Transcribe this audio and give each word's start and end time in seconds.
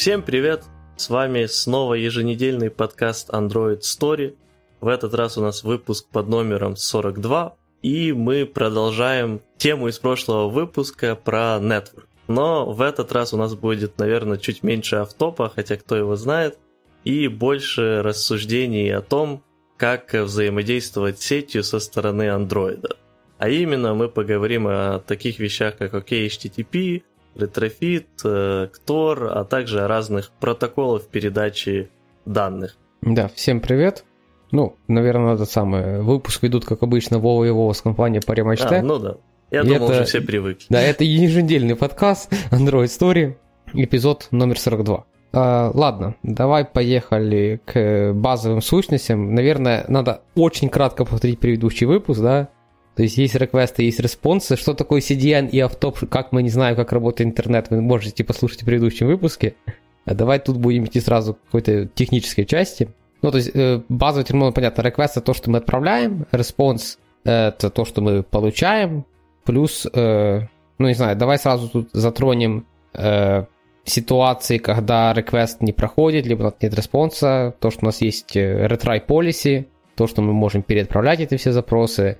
Всем 0.00 0.22
привет! 0.22 0.64
С 0.96 1.10
вами 1.10 1.44
снова 1.44 1.92
еженедельный 1.92 2.70
подкаст 2.70 3.28
Android 3.28 3.80
Story. 3.80 4.34
В 4.80 4.88
этот 4.88 5.12
раз 5.12 5.36
у 5.36 5.42
нас 5.42 5.62
выпуск 5.62 6.06
под 6.10 6.26
номером 6.26 6.74
42, 6.74 7.54
и 7.82 8.12
мы 8.14 8.46
продолжаем 8.46 9.42
тему 9.58 9.88
из 9.88 9.98
прошлого 9.98 10.48
выпуска 10.48 11.16
про 11.16 11.58
Network. 11.60 12.06
Но 12.28 12.72
в 12.72 12.80
этот 12.80 13.12
раз 13.12 13.34
у 13.34 13.36
нас 13.36 13.54
будет, 13.54 13.98
наверное, 13.98 14.38
чуть 14.38 14.62
меньше 14.62 14.96
автопа, 14.96 15.52
хотя 15.54 15.76
кто 15.76 15.96
его 15.96 16.16
знает, 16.16 16.56
и 17.04 17.28
больше 17.28 18.00
рассуждений 18.00 18.90
о 18.94 19.02
том, 19.02 19.44
как 19.76 20.14
взаимодействовать 20.14 21.20
с 21.20 21.26
сетью 21.26 21.62
со 21.62 21.78
стороны 21.78 22.22
Android. 22.22 22.86
А 23.36 23.50
именно 23.50 23.92
мы 23.92 24.08
поговорим 24.08 24.66
о 24.66 25.00
таких 25.00 25.38
вещах, 25.38 25.76
как 25.76 25.92
OKHTTP, 25.92 27.02
Retrofit, 27.34 28.08
Ktor, 28.22 29.30
а 29.32 29.44
также 29.44 29.80
о 29.82 29.88
разных 29.88 30.30
протоколах 30.40 31.06
передачи 31.06 31.90
данных. 32.26 32.76
Да, 33.02 33.28
всем 33.34 33.60
привет. 33.60 34.04
Ну, 34.52 34.76
наверное, 34.88 35.32
надо 35.32 35.44
самое. 35.44 36.02
Выпуск 36.02 36.42
ведут, 36.42 36.64
как 36.64 36.82
обычно, 36.82 37.18
Вова 37.18 37.44
и 37.44 37.50
Вова 37.50 37.72
с 37.72 37.80
компанией 37.80 38.22
Parimatch 38.24 38.32
Tech. 38.32 38.66
А, 38.66 38.82
ну 38.82 38.98
да. 38.98 39.16
Я 39.50 39.62
и 39.62 39.64
думал, 39.66 39.84
это, 39.86 39.92
уже 39.92 40.04
все 40.04 40.20
привыкли. 40.20 40.66
Да, 40.68 40.80
это 40.80 41.04
еженедельный 41.04 41.76
подкаст 41.76 42.32
Android 42.50 42.84
Story, 42.86 43.36
эпизод 43.72 44.28
номер 44.32 44.58
42. 44.58 45.04
А, 45.32 45.70
ладно, 45.72 46.16
давай 46.22 46.64
поехали 46.64 47.60
к 47.64 48.12
базовым 48.12 48.60
сущностям. 48.60 49.34
Наверное, 49.34 49.84
надо 49.88 50.22
очень 50.34 50.68
кратко 50.68 51.04
повторить 51.04 51.38
предыдущий 51.38 51.86
выпуск, 51.86 52.20
да? 52.20 52.48
То 52.96 53.02
есть 53.02 53.16
есть 53.16 53.34
реквесты, 53.34 53.84
есть 53.84 54.00
респонсы. 54.00 54.56
Что 54.56 54.74
такое 54.74 55.00
CDN 55.00 55.48
и 55.48 55.60
автоп, 55.60 55.98
как 56.08 56.32
мы 56.32 56.42
не 56.42 56.50
знаем, 56.50 56.76
как 56.76 56.92
работает 56.92 57.30
интернет, 57.30 57.68
вы 57.70 57.80
можете 57.80 58.24
послушать 58.24 58.62
в 58.62 58.66
предыдущем 58.66 59.06
выпуске. 59.06 59.54
А 60.04 60.14
давай 60.14 60.38
тут 60.38 60.56
будем 60.58 60.86
идти 60.86 61.00
сразу 61.00 61.34
к 61.34 61.44
какой-то 61.44 61.86
технической 61.86 62.44
части. 62.44 62.88
Ну, 63.22 63.30
то 63.30 63.36
есть 63.36 63.50
э, 63.54 63.82
базовый 63.88 64.24
термин, 64.24 64.52
понятно, 64.52 64.82
request 64.82 65.10
это 65.12 65.20
то, 65.20 65.34
что 65.34 65.50
мы 65.50 65.58
отправляем, 65.58 66.26
response 66.32 66.98
это 67.24 67.70
то, 67.70 67.84
что 67.84 68.00
мы 68.00 68.22
получаем, 68.22 69.04
плюс, 69.44 69.86
э, 69.92 70.40
ну, 70.78 70.88
не 70.88 70.94
знаю, 70.94 71.16
давай 71.16 71.38
сразу 71.38 71.68
тут 71.68 71.90
затронем 71.92 72.66
э, 72.94 73.44
ситуации, 73.84 74.58
когда 74.58 75.12
request 75.12 75.58
не 75.60 75.72
проходит, 75.72 76.26
либо 76.26 76.54
нет 76.60 76.74
респонса, 76.74 77.54
то, 77.60 77.70
что 77.70 77.80
у 77.82 77.86
нас 77.86 78.00
есть 78.00 78.34
retry 78.36 79.04
policy, 79.06 79.66
то, 79.96 80.06
что 80.06 80.22
мы 80.22 80.32
можем 80.32 80.62
переотправлять 80.62 81.20
эти 81.20 81.36
все 81.36 81.52
запросы. 81.52 82.18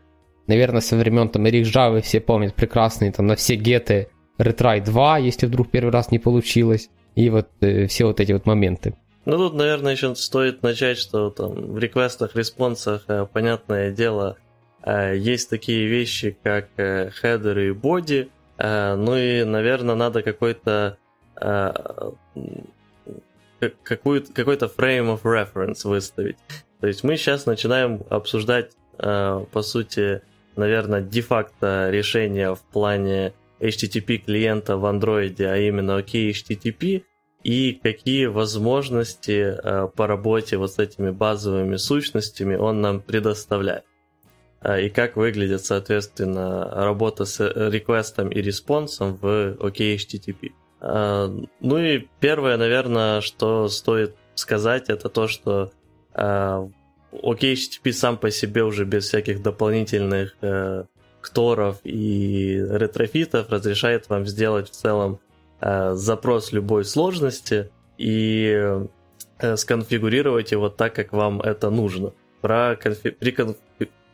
Наверное, 0.51 0.81
со 0.81 0.97
времен 0.97 1.29
там 1.29 1.47
Java 1.47 2.01
все 2.01 2.20
помнят 2.20 2.55
прекрасные 2.55 3.12
там 3.12 3.29
на 3.29 3.37
все 3.37 3.55
геты 3.55 4.09
retry 4.37 4.83
2, 4.84 5.19
если 5.19 5.47
вдруг 5.47 5.70
первый 5.70 5.93
раз 5.93 6.11
не 6.11 6.19
получилось, 6.19 6.91
и 7.15 7.31
вот 7.31 7.47
э, 7.61 7.87
все 7.87 8.06
вот 8.06 8.19
эти 8.19 8.33
вот 8.33 8.47
моменты. 8.47 8.97
Ну, 9.27 9.37
тут, 9.37 9.55
наверное, 9.55 9.93
еще 9.93 10.12
стоит 10.17 10.65
начать, 10.65 10.98
что 10.98 11.31
там 11.31 11.53
в 11.53 11.78
реквестах, 11.78 12.34
респонсах, 12.34 13.05
э, 13.06 13.27
понятное 13.33 13.93
дело, 13.93 14.39
э, 14.83 15.17
есть 15.17 15.48
такие 15.51 15.87
вещи, 15.87 16.37
как 16.43 16.69
э, 16.78 17.11
хедеры 17.11 17.69
и 17.69 17.73
боди, 17.73 18.28
ну 18.59 19.17
и, 19.17 19.45
наверное, 19.45 19.95
надо 19.95 20.23
какой-то 20.23 20.98
какой-то 23.62 24.67
frame 24.67 25.17
of 25.17 25.23
reference 25.23 25.89
выставить. 25.89 26.37
То 26.81 26.87
есть 26.87 27.03
мы 27.03 27.17
сейчас 27.17 27.47
начинаем 27.47 28.03
обсуждать, 28.11 28.73
по 28.98 29.62
сути, 29.62 30.21
наверное, 30.56 31.01
де-факто 31.01 31.91
решение 31.91 32.55
в 32.55 32.61
плане 32.61 33.33
HTTP 33.61 34.19
клиента 34.19 34.77
в 34.77 34.84
Android, 34.84 35.41
а 35.45 35.56
именно 35.56 36.01
OKHTTP, 36.01 37.05
и 37.43 37.81
какие 37.83 38.27
возможности 38.27 39.55
э, 39.56 39.89
по 39.89 40.06
работе 40.06 40.56
вот 40.56 40.73
с 40.73 40.78
этими 40.78 41.11
базовыми 41.11 41.77
сущностями 41.77 42.56
он 42.56 42.81
нам 42.81 43.01
предоставляет. 43.01 43.84
Э, 44.62 44.83
и 44.83 44.91
как 44.91 45.16
выглядит, 45.16 45.65
соответственно, 45.65 46.69
работа 46.71 47.25
с 47.25 47.41
реквестом 47.41 48.28
и 48.28 48.43
респонсом 48.43 49.16
в 49.16 49.56
OKHTTP. 49.59 50.53
Э, 50.83 51.28
ну 51.60 51.78
и 51.78 52.09
первое, 52.21 52.56
наверное, 52.59 53.21
что 53.22 53.69
стоит 53.69 54.16
сказать, 54.34 54.89
это 54.89 55.09
то, 55.09 55.28
что 55.28 55.72
OkHttp 57.12 57.93
сам 57.93 58.16
по 58.16 58.31
себе 58.31 58.65
уже 58.65 58.84
без 58.84 59.06
всяких 59.06 59.43
дополнительных 59.43 60.37
кторов 61.21 61.81
и 61.84 62.65
ретрофитов 62.71 63.50
разрешает 63.50 64.09
вам 64.09 64.26
сделать 64.26 64.69
в 64.69 64.72
целом 64.72 65.21
Э, 65.60 65.93
запрос 65.94 66.53
любой 66.53 66.84
сложности 66.84 67.71
и 67.98 68.87
э, 69.38 69.56
сконфигурировать 69.56 70.53
его 70.53 70.71
так, 70.71 70.94
как 70.94 71.12
вам 71.12 71.41
это 71.43 71.71
нужно. 71.71 72.12
Про 72.41 72.76
конфи... 72.76 73.10
При 73.10 73.31
конф... 73.31 73.56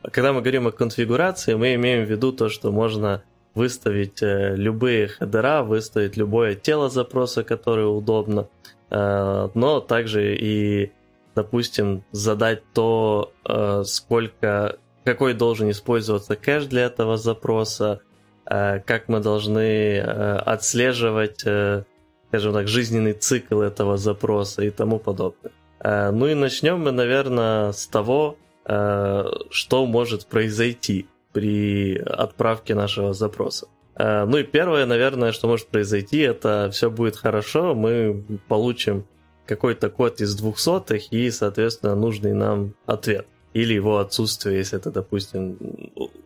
Когда 0.03 0.33
мы 0.33 0.41
говорим 0.41 0.67
о 0.67 0.73
конфигурации, 0.73 1.55
мы 1.55 1.75
имеем 1.75 2.05
в 2.05 2.11
виду 2.11 2.33
то, 2.33 2.49
что 2.49 2.73
можно 2.73 3.23
выставить 3.55 4.23
э, 4.23 4.57
любые 4.57 5.07
хедера, 5.07 5.63
выставить 5.63 6.17
любое 6.17 6.57
тело 6.57 6.91
запроса, 6.91 7.45
которое 7.45 7.87
удобно, 7.87 8.49
но 8.89 9.81
также 9.81 10.37
и, 10.37 10.93
допустим, 11.37 12.03
задать 12.11 12.63
то, 12.73 13.33
сколько, 13.85 14.79
какой 15.05 15.35
должен 15.35 15.71
использоваться 15.71 16.35
кэш 16.35 16.65
для 16.65 16.87
этого 16.87 17.17
запроса, 17.17 18.01
Э, 18.49 18.81
как 18.81 19.09
мы 19.09 19.21
должны 19.21 19.97
э, 19.99 20.37
отслеживать, 20.37 21.43
э, 21.45 21.85
скажем 22.29 22.53
так, 22.53 22.69
жизненный 22.69 23.13
цикл 23.13 23.61
этого 23.61 23.97
запроса 23.97 24.63
и 24.63 24.71
тому 24.71 24.99
подобное. 24.99 25.53
Ну 25.83 26.27
и 26.27 26.35
начнем 26.35 26.81
мы, 26.81 26.91
наверное, 26.91 27.71
с 27.71 27.87
того, 27.87 28.39
что 28.65 29.87
может 29.87 30.27
произойти 30.27 31.07
при 31.33 31.97
отправке 31.99 32.75
нашего 32.75 33.13
запроса. 33.13 33.69
Ну 33.97 34.39
и 34.39 34.43
первое, 34.43 34.87
наверное, 34.87 35.33
что 35.33 35.47
может 35.47 35.69
произойти, 35.69 36.21
это 36.21 36.71
все 36.73 36.91
будет 36.91 37.17
хорошо, 37.17 37.75
мы 37.75 38.25
получим 38.49 39.05
какой-то 39.47 39.91
код 39.91 40.21
из 40.21 40.35
двухсотых 40.35 41.13
и, 41.13 41.31
соответственно, 41.31 41.95
нужный 41.95 42.33
нам 42.33 42.75
ответ 42.87 43.27
или 43.57 43.73
его 43.73 43.99
отсутствие, 43.99 44.59
если 44.59 44.79
это, 44.79 44.91
допустим, 44.91 45.57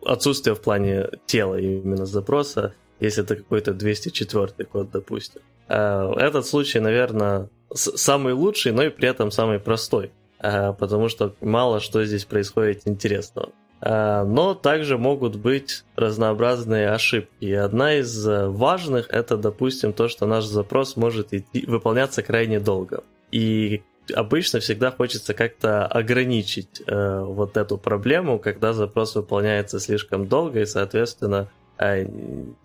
отсутствие 0.03 0.53
в 0.53 0.59
плане 0.59 1.07
тела 1.25 1.55
именно 1.55 2.05
запроса, 2.05 2.73
если 2.99 3.23
это 3.23 3.37
какой-то 3.37 3.73
204 3.73 4.65
код, 4.65 4.91
допустим. 4.91 5.41
А, 5.69 6.13
этот 6.19 6.45
случай, 6.45 6.81
наверное, 6.81 7.47
самый 7.73 8.33
лучший, 8.33 8.73
но 8.73 8.83
и 8.83 8.89
при 8.89 9.07
этом 9.07 9.31
самый 9.31 9.59
простой, 9.59 10.11
а, 10.39 10.73
потому 10.73 11.07
что 11.07 11.33
мало 11.39 11.79
что 11.79 12.03
здесь 12.03 12.25
происходит 12.25 12.81
интересного. 12.85 13.53
А, 13.81 14.23
но 14.23 14.53
также 14.53 14.97
могут 14.97 15.35
быть 15.35 15.83
разнообразные 15.95 16.89
ошибки. 16.89 17.45
И 17.45 17.53
одна 17.53 17.95
из 17.95 18.25
важных 18.25 19.09
это, 19.09 19.37
допустим, 19.37 19.91
то, 19.93 20.07
что 20.07 20.25
наш 20.25 20.45
запрос 20.45 20.95
может 20.95 21.33
идти, 21.33 21.65
выполняться 21.65 22.21
крайне 22.21 22.59
долго. 22.59 23.03
И 23.31 23.81
обычно 24.13 24.59
всегда 24.59 24.91
хочется 24.91 25.33
как-то 25.33 25.85
ограничить 25.85 26.81
э, 26.85 27.21
вот 27.23 27.57
эту 27.57 27.77
проблему, 27.77 28.39
когда 28.39 28.73
запрос 28.73 29.15
выполняется 29.15 29.79
слишком 29.79 30.27
долго, 30.27 30.61
и, 30.61 30.65
соответственно, 30.65 31.49
э, 31.79 32.05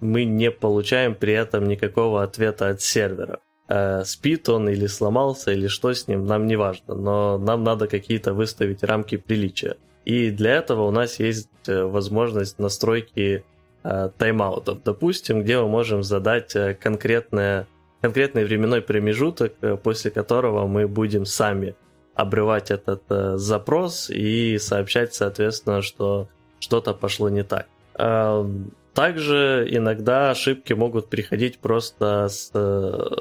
мы 0.00 0.24
не 0.24 0.50
получаем 0.50 1.14
при 1.14 1.32
этом 1.32 1.66
никакого 1.68 2.22
ответа 2.22 2.68
от 2.68 2.82
сервера. 2.82 3.40
Э, 3.68 4.04
спит 4.04 4.48
он 4.48 4.68
или 4.68 4.86
сломался, 4.86 5.52
или 5.52 5.68
что 5.68 5.92
с 5.92 6.08
ним, 6.08 6.26
нам 6.26 6.46
не 6.46 6.56
важно, 6.56 6.94
но 6.94 7.38
нам 7.38 7.64
надо 7.64 7.86
какие-то 7.86 8.34
выставить 8.34 8.82
рамки 8.82 9.16
приличия. 9.16 9.76
И 10.06 10.30
для 10.30 10.54
этого 10.54 10.86
у 10.86 10.92
нас 10.92 11.18
есть 11.18 11.50
э, 11.66 11.82
возможность 11.82 12.60
настройки 12.60 13.44
э, 13.82 14.10
тайм-аутов, 14.16 14.78
допустим, 14.84 15.42
где 15.42 15.58
мы 15.60 15.68
можем 15.68 16.04
задать 16.04 16.54
э, 16.54 16.74
конкретное 16.74 17.66
конкретный 18.02 18.44
временной 18.44 18.82
промежуток, 18.82 19.54
после 19.82 20.12
которого 20.12 20.66
мы 20.68 20.86
будем 20.86 21.24
сами 21.24 21.74
обрывать 22.14 22.70
этот 22.70 23.02
запрос 23.40 24.10
и 24.10 24.58
сообщать, 24.58 25.14
соответственно, 25.14 25.82
что 25.82 26.28
что-то 26.60 26.94
пошло 26.94 27.28
не 27.28 27.42
так. 27.42 27.66
Э, 27.98 28.48
также 28.94 29.66
иногда 29.68 30.30
ошибки 30.30 30.72
могут 30.72 31.08
приходить 31.08 31.58
просто 31.58 32.28
с 32.28 32.52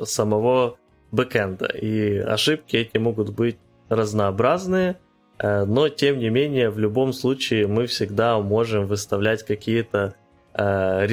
самого 0.04 0.78
бэкэнда, 1.12 1.66
и 1.66 2.18
ошибки 2.18 2.76
эти 2.76 2.98
могут 3.00 3.32
быть 3.32 3.58
разнообразные, 3.90 4.98
но 5.40 5.90
тем 5.90 6.20
не 6.20 6.30
менее 6.30 6.70
в 6.70 6.80
любом 6.80 7.14
случае 7.14 7.68
мы 7.68 7.88
всегда 7.88 8.40
можем 8.40 8.88
выставлять 8.88 9.44
какие-то 9.44 10.16
э, 10.54 11.08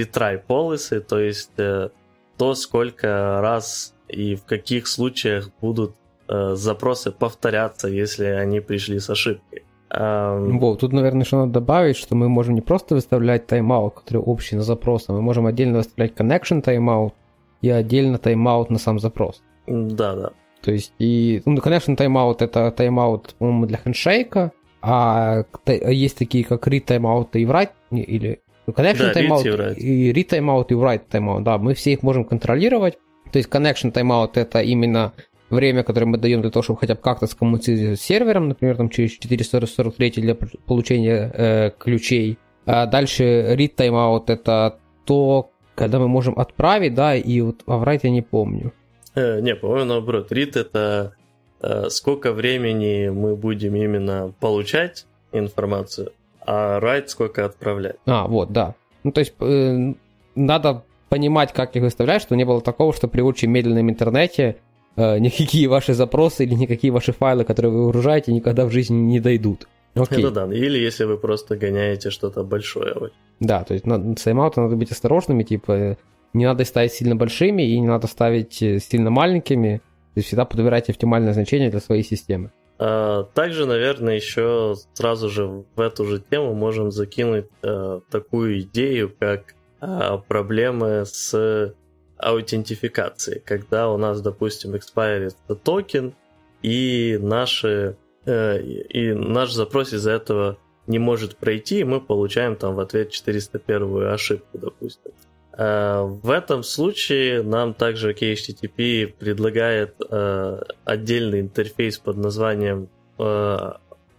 policy, 0.48 1.00
то 1.00 1.19
есть 1.19 1.52
э, 1.58 1.90
то, 2.38 2.54
сколько 2.54 3.40
раз 3.40 3.94
и 4.08 4.34
в 4.34 4.44
каких 4.44 4.86
случаях 4.86 5.50
будут 5.60 5.94
э, 6.28 6.54
запросы 6.54 7.10
повторяться, 7.10 7.88
если 7.88 8.26
они 8.26 8.60
пришли 8.60 8.98
с 8.98 9.10
ошибкой. 9.10 9.64
Эм... 9.90 10.58
Вов, 10.58 10.78
тут, 10.78 10.92
наверное, 10.92 11.22
еще 11.22 11.36
надо 11.36 11.52
добавить, 11.52 11.96
что 11.96 12.14
мы 12.14 12.28
можем 12.28 12.54
не 12.54 12.62
просто 12.62 12.94
выставлять 12.94 13.46
тайм-аут, 13.46 13.94
который 13.94 14.22
общий 14.22 14.56
на 14.56 14.62
запрос, 14.62 15.04
а 15.08 15.12
мы 15.12 15.20
можем 15.20 15.46
отдельно 15.46 15.78
выставлять 15.78 16.14
connection 16.14 16.62
тайм-аут 16.62 17.14
и 17.60 17.69
отдельно 17.69 18.19
тайм-аут 18.19 18.70
на 18.70 18.78
сам 18.78 18.98
запрос. 18.98 19.42
Да, 19.66 20.14
да. 20.14 20.32
То 20.62 20.72
есть, 20.72 20.92
и, 20.98 21.42
ну, 21.44 21.56
connection 21.56 21.96
timeout 21.96 22.36
это 22.38 22.70
тайм-аут, 22.70 23.34
по-моему, 23.38 23.66
для 23.66 23.78
хендшейка, 23.78 24.52
а 24.80 25.44
есть 25.66 26.18
такие, 26.18 26.44
как 26.44 26.66
read 26.68 26.84
timeout 26.84 27.28
и 27.34 27.44
write, 27.44 27.70
или 27.90 28.40
ну, 28.66 28.72
connection 28.72 29.12
Да, 29.12 29.20
timeout 29.20 29.74
и 29.74 30.12
read 30.12 30.28
timeout 30.28 30.66
и 30.68 30.74
write 30.74 31.02
timeout, 31.10 31.42
да, 31.42 31.58
мы 31.58 31.74
все 31.74 31.92
их 31.92 32.02
можем 32.02 32.24
контролировать. 32.24 32.98
То 33.32 33.38
есть 33.38 33.48
connection 33.48 33.92
timeout 33.92 34.32
это 34.34 34.60
именно 34.60 35.12
время, 35.50 35.82
которое 35.82 36.06
мы 36.06 36.18
даем 36.18 36.42
для 36.42 36.50
того, 36.50 36.62
чтобы 36.62 36.80
хотя 36.80 36.94
бы 36.94 37.00
как-то 37.00 37.26
скоммуницировать 37.26 38.00
с 38.00 38.02
сервером, 38.02 38.48
например, 38.48 38.76
там 38.76 38.88
через 38.88 39.12
443 39.12 40.10
для 40.16 40.36
получения 40.66 41.30
э, 41.32 41.70
ключей. 41.78 42.38
А 42.66 42.86
дальше 42.86 43.54
read 43.56 43.74
timeout 43.76 44.24
это 44.28 44.78
то, 45.04 45.50
когда 45.74 45.98
мы 45.98 46.08
можем 46.08 46.38
отправить, 46.38 46.94
да, 46.94 47.14
и 47.16 47.40
вот 47.40 47.62
а 47.66 47.82
write 47.82 48.00
я 48.04 48.10
не 48.10 48.22
помню. 48.22 48.72
Э, 49.14 49.40
не, 49.40 49.54
по-моему, 49.54 49.86
наоборот. 49.86 50.32
Read 50.32 50.58
это 50.58 51.14
э, 51.60 51.88
сколько 51.90 52.32
времени 52.32 53.08
мы 53.08 53.36
будем 53.36 53.74
именно 53.74 54.32
получать 54.40 55.06
информацию, 55.32 56.12
а 56.46 56.80
write 56.80 57.08
сколько 57.08 57.44
отправлять. 57.44 57.96
А, 58.06 58.26
вот, 58.26 58.52
да. 58.52 58.74
Ну, 59.04 59.12
то 59.12 59.20
есть 59.20 59.34
э, 59.40 59.94
надо 60.34 60.84
понимать, 61.08 61.52
как 61.52 61.76
их 61.76 61.82
выставлять, 61.82 62.22
чтобы 62.22 62.38
не 62.38 62.44
было 62.44 62.60
такого, 62.60 62.92
что 62.92 63.08
при 63.08 63.20
очень 63.20 63.50
медленном 63.50 63.90
интернете 63.90 64.56
э, 64.96 65.18
никакие 65.20 65.68
ваши 65.68 65.94
запросы 65.94 66.44
или 66.44 66.54
никакие 66.54 66.92
ваши 66.92 67.12
файлы, 67.12 67.44
которые 67.44 67.72
вы 67.72 67.86
выгружаете, 67.86 68.32
никогда 68.32 68.64
в 68.66 68.70
жизни 68.70 68.96
не 68.96 69.20
дойдут. 69.20 69.68
Окей. 69.94 70.20
Это 70.20 70.30
да. 70.30 70.54
Или 70.54 70.78
если 70.78 71.04
вы 71.04 71.18
просто 71.18 71.56
гоняете 71.56 72.08
что-то 72.10 72.44
большое. 72.44 73.10
Да, 73.40 73.62
то 73.64 73.74
есть 73.74 73.86
на 73.86 74.16
с 74.16 74.22
тайм-аута 74.22 74.62
надо 74.62 74.76
быть 74.76 74.90
осторожными, 74.90 75.42
типа 75.42 75.98
не 76.32 76.46
надо 76.46 76.64
ставить 76.64 76.93
сильно 76.93 77.17
большими 77.17 77.62
и 77.62 77.79
не 77.79 77.87
надо 77.87 78.06
ставить 78.06 78.62
э, 78.62 78.79
сильно 78.79 79.11
маленькими. 79.11 79.79
То 80.14 80.19
есть 80.19 80.29
всегда 80.29 80.44
подбирайте 80.44 80.93
оптимальное 80.93 81.32
значение 81.32 81.70
для 81.70 81.81
своей 81.81 82.02
системы. 82.02 82.50
А, 82.79 83.25
также, 83.34 83.67
наверное, 83.67 84.17
еще 84.17 84.75
сразу 84.94 85.29
же 85.29 85.64
в 85.76 85.81
эту 85.81 86.05
же 86.05 86.20
тему 86.20 86.55
можем 86.55 86.90
закинуть 86.90 87.46
э, 87.62 88.00
такую 88.11 88.61
идею, 88.62 89.14
как 89.19 89.55
э, 89.81 90.19
проблемы 90.26 91.05
с 91.06 91.75
аутентификацией, 92.19 93.40
когда 93.40 93.88
у 93.90 93.96
нас, 93.96 94.20
допустим, 94.20 94.76
экспайрит 94.76 95.37
токен, 95.64 96.14
и 96.62 97.19
наши 97.20 97.96
э, 98.25 98.61
и 98.62 99.12
наш 99.12 99.52
запрос 99.52 99.93
из-за 99.93 100.12
этого 100.12 100.58
не 100.87 100.99
может 100.99 101.37
пройти, 101.37 101.81
и 101.81 101.84
мы 101.84 102.00
получаем 102.00 102.56
там 102.56 102.75
в 102.75 102.81
ответ 102.81 103.11
401 103.11 104.06
ошибку, 104.08 104.58
допустим. 104.58 105.12
Э, 105.56 106.02
В 106.02 106.31
этом 106.31 106.62
случае 106.62 107.43
нам 107.43 107.75
также 107.75 108.12
OkHttp 108.12 109.06
предлагает 109.06 109.94
э, 110.10 110.62
отдельный 110.84 111.40
интерфейс 111.40 111.99
под 111.99 112.16
названием 112.16 112.88
э, 113.19 113.72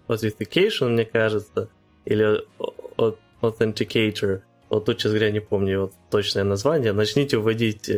Authentication, 0.08 0.90
мне 0.90 1.06
кажется, 1.06 1.70
или 2.06 2.44
Authenticator. 3.42 4.42
Вот 4.70 4.86
тут, 4.86 4.98
честно 4.98 5.18
говоря, 5.18 5.32
не 5.32 5.40
помню 5.40 5.72
его 5.74 5.92
точное 6.12 6.44
название. 6.44 6.94
Начните 6.94 7.38
вводить 7.38 7.90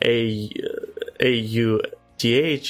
AUTH, 0.00 1.80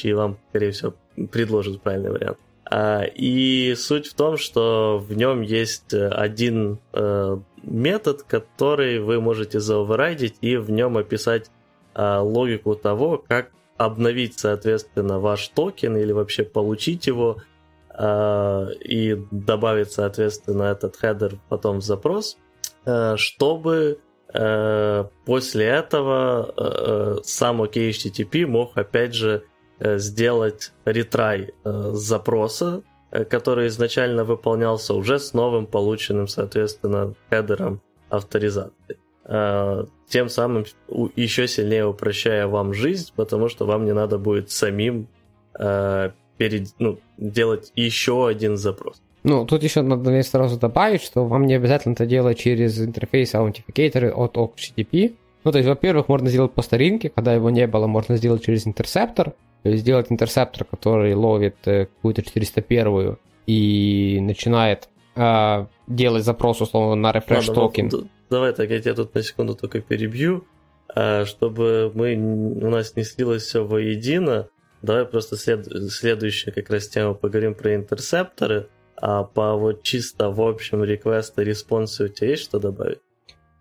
и 0.02 0.12
вам, 0.12 0.38
скорее 0.48 0.70
всего, 0.72 0.94
предложат 1.30 1.82
правильный 1.82 2.10
вариант. 2.10 2.38
А, 2.64 3.02
И 3.02 3.74
суть 3.76 4.06
в 4.06 4.14
том, 4.14 4.38
что 4.38 4.98
в 4.98 5.12
нем 5.14 5.42
есть 5.42 5.92
один 5.92 6.78
метод, 7.70 8.22
который 8.24 8.98
вы 8.98 9.20
можете 9.20 9.60
заоверрайдить 9.60 10.36
и 10.40 10.56
в 10.56 10.70
нем 10.70 10.98
описать 10.98 11.50
а, 11.94 12.20
логику 12.20 12.74
того, 12.74 13.22
как 13.26 13.50
обновить, 13.78 14.38
соответственно, 14.38 15.18
ваш 15.20 15.48
токен 15.48 15.96
или 15.96 16.12
вообще 16.12 16.42
получить 16.42 17.06
его 17.06 17.38
а, 17.90 18.68
и 18.84 19.16
добавить, 19.30 19.92
соответственно, 19.92 20.64
этот 20.64 20.96
хедер 20.96 21.38
потом 21.48 21.78
в 21.78 21.84
запрос, 21.84 22.36
э, 22.84 23.16
чтобы 23.16 24.00
э, 24.32 25.04
после 25.24 25.66
этого 25.66 26.54
э, 26.56 27.16
сам 27.24 27.62
OkHttp 27.62 28.46
мог 28.46 28.76
опять 28.76 29.14
же 29.14 29.44
сделать 29.82 30.72
retry 30.84 31.54
запроса, 31.64 32.82
который 33.10 33.68
изначально 33.68 34.24
выполнялся 34.24 34.94
уже 34.94 35.18
с 35.18 35.32
новым 35.34 35.66
полученным, 35.66 36.28
соответственно, 36.28 37.14
хедером 37.28 37.80
авторизации. 38.08 38.98
Э, 39.24 39.84
Тем 40.08 40.28
самым 40.28 40.64
еще 41.16 41.46
сильнее 41.46 41.86
упрощая 41.86 42.46
вам 42.46 42.74
жизнь, 42.74 43.12
потому 43.14 43.48
что 43.48 43.66
вам 43.66 43.84
не 43.84 43.92
надо 43.92 44.18
будет 44.18 44.50
самим 44.50 45.06
э, 45.58 46.10
перед, 46.36 46.68
ну, 46.78 46.98
делать 47.16 47.72
еще 47.76 48.26
один 48.26 48.56
запрос. 48.56 49.00
Ну, 49.22 49.44
тут 49.44 49.62
еще 49.62 49.82
надо 49.82 50.04
наверное, 50.04 50.22
сразу 50.22 50.58
добавить, 50.58 51.02
что 51.02 51.26
вам 51.26 51.46
не 51.46 51.54
обязательно 51.54 51.92
это 51.92 52.06
делать 52.06 52.38
через 52.38 52.80
интерфейс 52.80 53.34
Authenticator 53.34 54.10
от 54.10 54.36
OkHttp. 54.36 55.14
Ну, 55.44 55.52
то 55.52 55.58
есть, 55.58 55.68
во-первых, 55.68 56.08
можно 56.08 56.28
сделать 56.28 56.52
по 56.52 56.62
старинке, 56.62 57.10
когда 57.10 57.34
его 57.34 57.50
не 57.50 57.66
было, 57.66 57.86
можно 57.86 58.16
сделать 58.16 58.44
через 58.44 58.66
interceptor. 58.66 59.34
То 59.62 59.68
есть 59.68 59.82
сделать 59.82 60.06
interceptor, 60.10 60.64
который 60.64 61.14
ловит 61.14 61.56
э, 61.66 61.86
какую-то 61.86 62.22
401 62.22 63.18
и 63.46 64.18
начинает 64.22 64.88
э, 65.16 65.66
делать 65.86 66.24
запрос, 66.24 66.60
условно, 66.60 66.94
на 66.94 67.12
refresh 67.12 67.48
Ладно, 67.48 67.62
токен. 67.62 67.88
вот, 67.90 68.06
давай 68.30 68.52
так, 68.52 68.70
я 68.70 68.80
тебя 68.80 68.94
тут 68.94 69.14
на 69.14 69.22
секунду 69.22 69.54
только 69.54 69.80
перебью, 69.80 70.46
а, 70.94 71.24
чтобы 71.24 71.92
мы, 71.94 72.14
у 72.14 72.70
нас 72.70 72.96
не 72.96 73.04
слилось 73.04 73.42
все 73.42 73.64
воедино. 73.64 74.48
Давай 74.82 75.04
просто 75.04 75.36
след, 75.36 75.66
следующую 75.92 76.54
как 76.54 76.70
раз 76.70 76.88
тему 76.88 77.14
поговорим 77.14 77.54
про 77.54 77.74
интерсепторы, 77.74 78.68
а 78.96 79.24
по 79.24 79.56
вот 79.56 79.82
чисто 79.82 80.30
в 80.30 80.40
общем 80.40 80.82
реквесты, 80.82 81.44
респонсы 81.44 82.04
у 82.04 82.08
тебя 82.08 82.30
есть 82.30 82.44
что 82.44 82.58
добавить? 82.58 83.00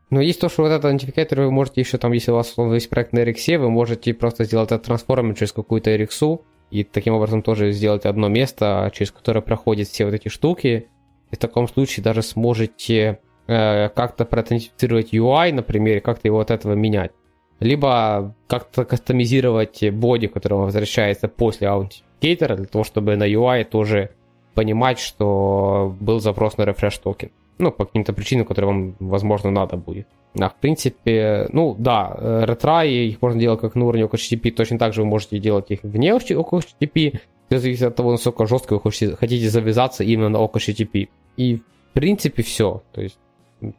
Но 0.09 0.21
есть 0.21 0.41
то, 0.41 0.49
что 0.49 0.63
вот 0.63 0.69
этот 0.69 0.85
идентификатор 0.85 1.41
вы 1.41 1.51
можете 1.51 1.81
еще 1.81 1.97
там, 1.97 2.13
если 2.13 2.31
у 2.31 2.35
вас 2.35 2.49
условно, 2.49 2.73
есть 2.73 2.89
проект 2.89 3.13
на 3.13 3.19
RX, 3.19 3.57
вы 3.57 3.69
можете 3.69 4.13
просто 4.13 4.43
сделать 4.43 4.71
этот 4.71 4.87
трансформер 4.87 5.35
через 5.35 5.51
какую-то 5.51 5.95
RX, 5.95 6.41
и 6.71 6.83
таким 6.83 7.13
образом 7.13 7.41
тоже 7.41 7.71
сделать 7.71 8.05
одно 8.05 8.27
место, 8.27 8.91
через 8.93 9.11
которое 9.11 9.41
проходят 9.41 9.87
все 9.87 10.05
вот 10.05 10.13
эти 10.13 10.27
штуки. 10.29 10.87
И 11.31 11.35
в 11.35 11.39
таком 11.39 11.67
случае 11.67 12.03
даже 12.03 12.21
сможете 12.21 13.19
э, 13.47 13.89
как-то 13.89 14.25
проаутентифицировать 14.25 15.13
UI, 15.13 15.51
например, 15.53 16.01
как-то 16.01 16.27
его 16.27 16.39
от 16.39 16.51
этого 16.51 16.73
менять. 16.73 17.11
Либо 17.59 18.35
как-то 18.47 18.85
кастомизировать 18.85 19.83
боди, 19.91 20.27
который 20.27 20.59
возвращается 20.59 21.27
после 21.27 21.67
аутентификатора, 21.67 22.55
для 22.55 22.65
того, 22.65 22.83
чтобы 22.83 23.15
на 23.15 23.27
UI 23.27 23.63
тоже 23.63 24.11
понимать, 24.53 24.99
что 24.99 25.95
был 25.99 26.19
запрос 26.19 26.57
на 26.57 26.63
рефреш 26.63 26.97
токен. 26.97 27.31
Ну, 27.59 27.71
по 27.71 27.85
каким-то 27.85 28.13
причинам, 28.13 28.45
которые 28.45 28.71
вам, 28.71 28.95
возможно, 28.99 29.51
надо 29.51 29.75
будет. 29.77 30.07
А 30.39 30.49
в 30.49 30.55
принципе, 30.55 31.47
ну 31.51 31.75
да, 31.77 32.15
э, 32.17 32.45
ретраи, 32.45 33.09
их 33.09 33.21
можно 33.21 33.39
делать 33.39 33.59
как 33.59 33.75
на 33.75 33.85
уровне 33.85 34.05
OpenHTTP, 34.05 34.51
точно 34.51 34.79
так 34.79 34.93
же 34.93 35.01
вы 35.01 35.07
можете 35.07 35.39
делать 35.39 35.69
их 35.69 35.79
вне 35.83 36.11
OpenHTTP, 36.11 37.19
все 37.49 37.59
зависит 37.59 37.83
от 37.83 37.95
того, 37.95 38.11
насколько 38.11 38.45
жестко 38.45 38.73
вы 38.73 38.81
хотите, 38.81 39.15
хотите 39.15 39.49
завязаться 39.49 40.03
именно 40.03 40.29
на 40.29 40.37
OpenHTTP. 40.37 41.09
И 41.35 41.57
в 41.57 41.93
принципе 41.93 42.43
все. 42.43 42.81
То 42.93 43.01
есть 43.01 43.19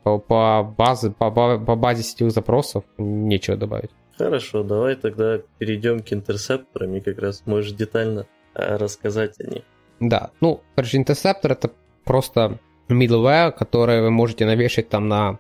по, 0.03 0.19
по, 0.19 0.75
базе, 0.77 1.11
по, 1.11 1.31
по 1.31 1.77
базе 1.77 2.03
сетевых 2.03 2.33
запросов 2.33 2.85
нечего 2.99 3.57
добавить. 3.57 3.91
Хорошо, 4.19 4.63
давай 4.63 4.97
тогда 4.97 5.39
перейдем 5.59 6.01
к 6.01 6.13
интерсепторам 6.13 6.95
и 6.97 7.01
как 7.01 7.19
раз 7.19 7.43
можешь 7.47 7.73
детально 7.73 8.27
э, 8.55 8.77
рассказать 8.77 9.41
о 9.41 9.45
них. 9.45 9.63
Да, 10.01 10.31
ну, 10.41 10.61
короче, 10.75 10.99
интерсептор 10.99 11.53
это 11.53 11.71
просто 12.05 12.59
middleware, 12.95 13.53
который 13.53 14.01
вы 14.03 14.11
можете 14.11 14.47
навешать 14.47 14.89
там 14.89 15.09
на 15.09 15.39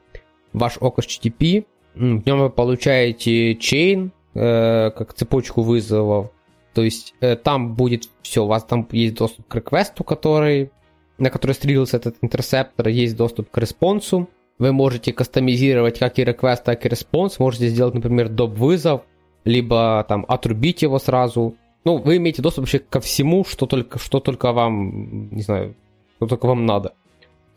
ваш 0.52 0.76
OCHTTP. 0.78 1.64
М, 1.96 2.20
В 2.20 2.26
нем 2.26 2.40
вы 2.40 2.50
получаете 2.50 3.52
chain, 3.54 4.10
э, 4.34 4.90
как 4.90 5.14
цепочку 5.14 5.62
вызовов. 5.62 6.30
То 6.74 6.82
есть 6.82 7.14
э, 7.20 7.36
там 7.36 7.74
будет 7.74 8.08
все, 8.22 8.44
у 8.44 8.46
вас 8.46 8.64
там 8.64 8.86
есть 8.92 9.14
доступ 9.14 9.46
к 9.48 9.54
реквесту, 9.56 10.04
который, 10.04 10.70
на 11.18 11.30
который 11.30 11.52
стриггерился 11.52 11.96
этот 11.96 12.16
interceptor, 12.22 12.88
есть 12.88 13.16
доступ 13.16 13.50
к 13.50 13.58
респонсу. 13.58 14.28
Вы 14.58 14.72
можете 14.72 15.12
кастомизировать 15.12 15.98
как 15.98 16.18
и 16.18 16.22
request, 16.22 16.62
так 16.64 16.84
и 16.84 16.88
response. 16.88 17.38
Можете 17.38 17.68
сделать, 17.68 17.94
например, 17.94 18.28
доп. 18.28 18.50
вызов, 18.58 19.02
либо 19.44 20.04
там 20.08 20.24
отрубить 20.28 20.82
его 20.82 20.98
сразу. 20.98 21.54
Ну, 21.84 21.96
вы 21.96 22.18
имеете 22.18 22.42
доступ 22.42 22.64
вообще 22.64 22.78
ко 22.78 23.00
всему, 23.00 23.44
что 23.44 23.66
только, 23.66 23.98
что 23.98 24.20
только 24.20 24.52
вам, 24.52 25.30
не 25.34 25.40
знаю, 25.42 25.74
что 26.16 26.26
только 26.26 26.46
вам 26.46 26.66
надо. 26.66 26.92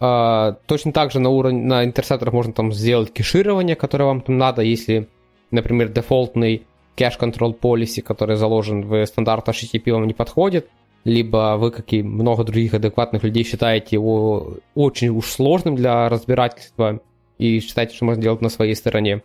А, 0.05 0.57
точно 0.65 0.91
так 0.91 1.13
же 1.13 1.21
на 1.21 1.29
уровне, 1.29 1.61
на 1.61 1.85
интерсепторах 1.85 2.33
можно 2.33 2.51
там 2.51 2.73
сделать 2.73 3.13
кеширование, 3.13 3.77
которое 3.77 4.03
вам 4.03 4.19
там 4.19 4.37
надо, 4.37 4.61
если, 4.61 5.07
например, 5.49 5.87
дефолтный 5.87 6.67
cache 6.97 7.17
control 7.17 7.57
policy, 7.57 8.01
который 8.01 8.35
заложен 8.35 8.81
в 8.81 9.05
стандарт 9.05 9.47
HTTP, 9.47 9.93
вам 9.93 10.05
не 10.05 10.13
подходит, 10.13 10.67
либо 11.05 11.55
вы, 11.57 11.71
как 11.71 11.93
и 11.93 12.03
много 12.03 12.43
других 12.43 12.73
адекватных 12.73 13.23
людей, 13.23 13.45
считаете 13.45 13.95
его 13.95 14.55
очень 14.75 15.07
уж 15.07 15.27
сложным 15.27 15.77
для 15.77 16.09
разбирательства 16.09 16.99
и 17.37 17.61
считаете, 17.61 17.95
что 17.95 18.03
можно 18.03 18.21
делать 18.21 18.41
на 18.41 18.49
своей 18.49 18.75
стороне. 18.75 19.23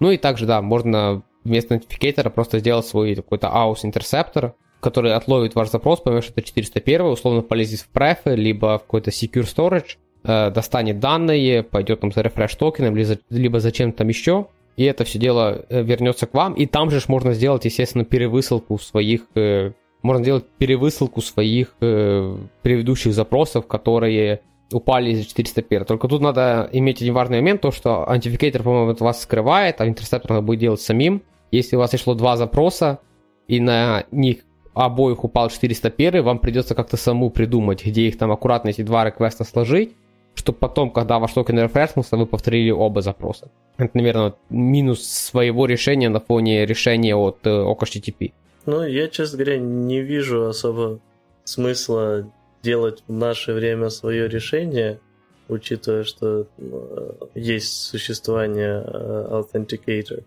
Ну 0.00 0.10
и 0.10 0.16
также, 0.16 0.44
да, 0.44 0.60
можно 0.60 1.22
вместо 1.44 1.74
нотификатора 1.74 2.30
просто 2.30 2.58
сделать 2.58 2.84
свой 2.84 3.14
какой-то 3.14 3.46
AUS 3.46 3.84
интерсептор, 3.84 4.54
который 4.80 5.14
отловит 5.14 5.54
ваш 5.54 5.70
запрос, 5.70 6.00
поймет, 6.00 6.24
что 6.24 6.32
это 6.32 6.42
401, 6.42 7.02
условно 7.02 7.42
полезет 7.42 7.80
в 7.80 7.88
префы, 7.88 8.34
либо 8.34 8.78
в 8.78 8.82
какой-то 8.82 9.10
secure 9.10 9.44
storage, 9.44 9.96
э, 10.24 10.50
достанет 10.50 10.98
данные, 10.98 11.62
пойдет 11.62 12.00
там 12.00 12.12
за 12.12 12.22
рефреш 12.22 12.54
токеном, 12.54 12.96
либо, 12.96 13.18
либо 13.30 13.60
за 13.60 13.72
чем-то 13.72 13.98
там 13.98 14.08
еще, 14.08 14.46
и 14.76 14.84
это 14.84 15.04
все 15.04 15.18
дело 15.18 15.64
э, 15.68 15.82
вернется 15.82 16.26
к 16.26 16.34
вам. 16.34 16.54
И 16.54 16.66
там 16.66 16.90
же 16.90 17.00
можно 17.08 17.34
сделать, 17.34 17.64
естественно, 17.64 18.04
перевысылку 18.04 18.78
своих 18.78 19.22
э, 19.34 19.72
можно 20.02 20.22
сделать 20.22 20.46
перевысылку 20.58 21.20
своих 21.20 21.74
э, 21.80 22.36
предыдущих 22.62 23.12
запросов, 23.12 23.66
которые 23.66 24.40
упали 24.72 25.10
из 25.10 25.26
401. 25.26 25.84
Только 25.84 26.08
тут 26.08 26.22
надо 26.22 26.68
иметь 26.72 27.02
один 27.02 27.14
важный 27.14 27.38
момент, 27.38 27.60
то 27.60 27.70
что 27.70 28.08
антификатор, 28.08 28.62
по-моему, 28.62 28.92
от 28.92 29.00
вас 29.00 29.22
скрывает, 29.22 29.80
а 29.80 29.88
интерсептор 29.88 30.30
надо 30.30 30.42
будет 30.42 30.60
делать 30.60 30.80
самим. 30.80 31.22
Если 31.50 31.76
у 31.76 31.80
вас 31.80 31.90
пришло 31.90 32.14
два 32.14 32.36
запроса, 32.36 33.00
и 33.48 33.60
на 33.60 34.04
них 34.12 34.38
обоих 34.74 35.24
упал 35.24 35.50
401, 35.50 36.22
вам 36.22 36.38
придется 36.38 36.74
как-то 36.74 36.96
саму 36.96 37.30
придумать, 37.30 37.84
где 37.84 38.02
их 38.02 38.18
там 38.18 38.30
аккуратно 38.30 38.68
эти 38.68 38.82
два 38.82 39.04
реквеста 39.04 39.44
сложить, 39.44 39.92
чтобы 40.34 40.58
потом, 40.58 40.90
когда 40.90 41.18
ваш 41.18 41.32
токен 41.32 41.58
рефрешнулся, 41.58 42.16
вы 42.16 42.26
повторили 42.26 42.70
оба 42.70 43.02
запроса. 43.02 43.50
Это, 43.76 43.90
наверное, 43.96 44.34
минус 44.48 45.06
своего 45.06 45.66
решения 45.66 46.08
на 46.08 46.20
фоне 46.20 46.66
решения 46.66 47.16
от 47.16 47.38
э, 47.44 47.50
OKHTTP. 47.50 48.32
Ну, 48.66 48.84
я, 48.84 49.08
честно 49.08 49.38
говоря, 49.38 49.58
не 49.58 50.00
вижу 50.00 50.46
особо 50.46 51.00
смысла 51.44 52.30
делать 52.62 53.02
в 53.08 53.12
наше 53.12 53.52
время 53.52 53.88
свое 53.90 54.28
решение, 54.28 55.00
учитывая, 55.48 56.04
что 56.04 56.46
э, 56.58 57.10
есть 57.34 57.72
существование 57.72 58.84
э, 58.86 59.42
Authenticator. 59.42 60.24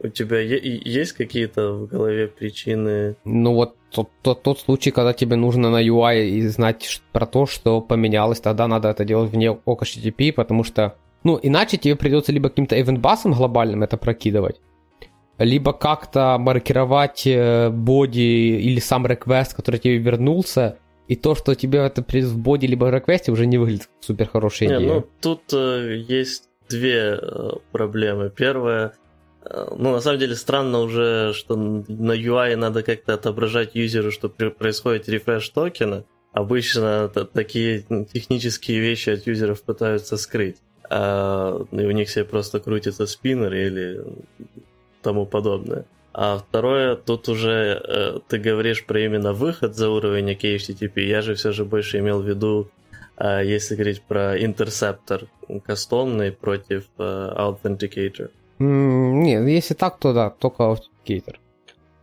У 0.00 0.08
тебя 0.08 0.40
есть 0.40 1.12
какие-то 1.12 1.72
в 1.72 1.86
голове 1.86 2.28
причины? 2.28 3.16
Ну 3.24 3.54
вот 3.54 3.76
тот, 3.90 4.10
тот, 4.22 4.42
тот 4.42 4.60
случай, 4.60 4.90
когда 4.90 5.12
тебе 5.12 5.36
нужно 5.36 5.70
на 5.70 5.82
UI 5.82 6.26
и 6.26 6.46
знать 6.46 7.02
про 7.12 7.26
то, 7.26 7.46
что 7.46 7.80
поменялось, 7.80 8.40
тогда 8.40 8.68
надо 8.68 8.88
это 8.88 9.04
делать 9.04 9.32
вне 9.32 9.50
OHTTP, 9.66 10.32
потому 10.32 10.62
что, 10.64 10.96
ну, 11.24 11.38
иначе 11.42 11.78
тебе 11.78 11.96
придется 11.96 12.32
либо 12.32 12.48
каким-то 12.48 12.78
event 12.78 13.00
глобальным 13.34 13.82
это 13.82 13.96
прокидывать, 13.96 14.60
либо 15.38 15.72
как-то 15.72 16.36
маркировать 16.38 17.26
э, 17.26 17.70
боди 17.70 18.20
или 18.20 18.80
сам 18.80 19.06
request, 19.06 19.56
который 19.56 19.80
тебе 19.80 19.98
вернулся, 19.98 20.78
и 21.08 21.16
то, 21.16 21.34
что 21.34 21.54
тебе 21.54 21.78
это 21.78 22.02
в 22.02 22.38
боди 22.38 22.66
либо 22.66 22.90
реквесте 22.90 23.32
уже 23.32 23.46
не 23.46 23.56
выглядит 23.56 23.88
супер 24.00 24.28
хорошей 24.28 24.66
идеей. 24.66 24.86
ну, 24.86 25.04
тут 25.22 25.42
э, 25.52 26.04
есть 26.06 26.44
две 26.68 27.18
э, 27.20 27.50
проблемы. 27.72 28.30
Первая, 28.30 28.92
ну, 29.44 29.92
на 29.92 30.00
самом 30.00 30.18
деле 30.18 30.34
странно 30.34 30.80
уже, 30.80 31.32
что 31.34 31.56
на 31.56 32.12
UI 32.12 32.56
надо 32.56 32.82
как-то 32.82 33.14
отображать 33.14 33.74
юзеру, 33.74 34.10
что 34.10 34.28
происходит 34.28 35.08
рефреш 35.08 35.48
токена. 35.48 36.04
Обычно 36.32 37.08
такие 37.08 37.82
технические 38.12 38.80
вещи 38.80 39.10
от 39.10 39.26
юзеров 39.26 39.62
пытаются 39.62 40.16
скрыть. 40.16 40.56
А, 40.90 41.64
и 41.70 41.84
у 41.84 41.90
них 41.90 42.08
все 42.08 42.24
просто 42.24 42.60
крутится 42.60 43.06
спиннер 43.06 43.52
или 43.52 44.04
тому 45.02 45.26
подобное. 45.26 45.86
А 46.12 46.38
второе, 46.38 46.96
тут 46.96 47.28
уже 47.28 47.80
э, 47.82 48.18
ты 48.28 48.38
говоришь 48.38 48.84
про 48.84 49.00
именно 49.00 49.32
выход 49.32 49.76
за 49.76 49.88
уровень 49.88 50.32
HTTP. 50.32 51.02
Я 51.02 51.22
же 51.22 51.34
все 51.34 51.52
же 51.52 51.64
больше 51.64 51.98
имел 51.98 52.22
в 52.22 52.28
виду, 52.28 52.70
э, 53.16 53.42
если 53.44 53.76
говорить 53.76 54.02
про 54.02 54.36
интерсептор 54.42 55.26
кастомный 55.64 56.32
против 56.32 56.86
э, 56.98 57.02
Authenticator. 57.36 58.30
Нет, 58.58 59.46
если 59.46 59.74
так, 59.74 59.98
то 59.98 60.12
да, 60.12 60.30
только 60.30 60.64
Authenticator. 60.64 61.36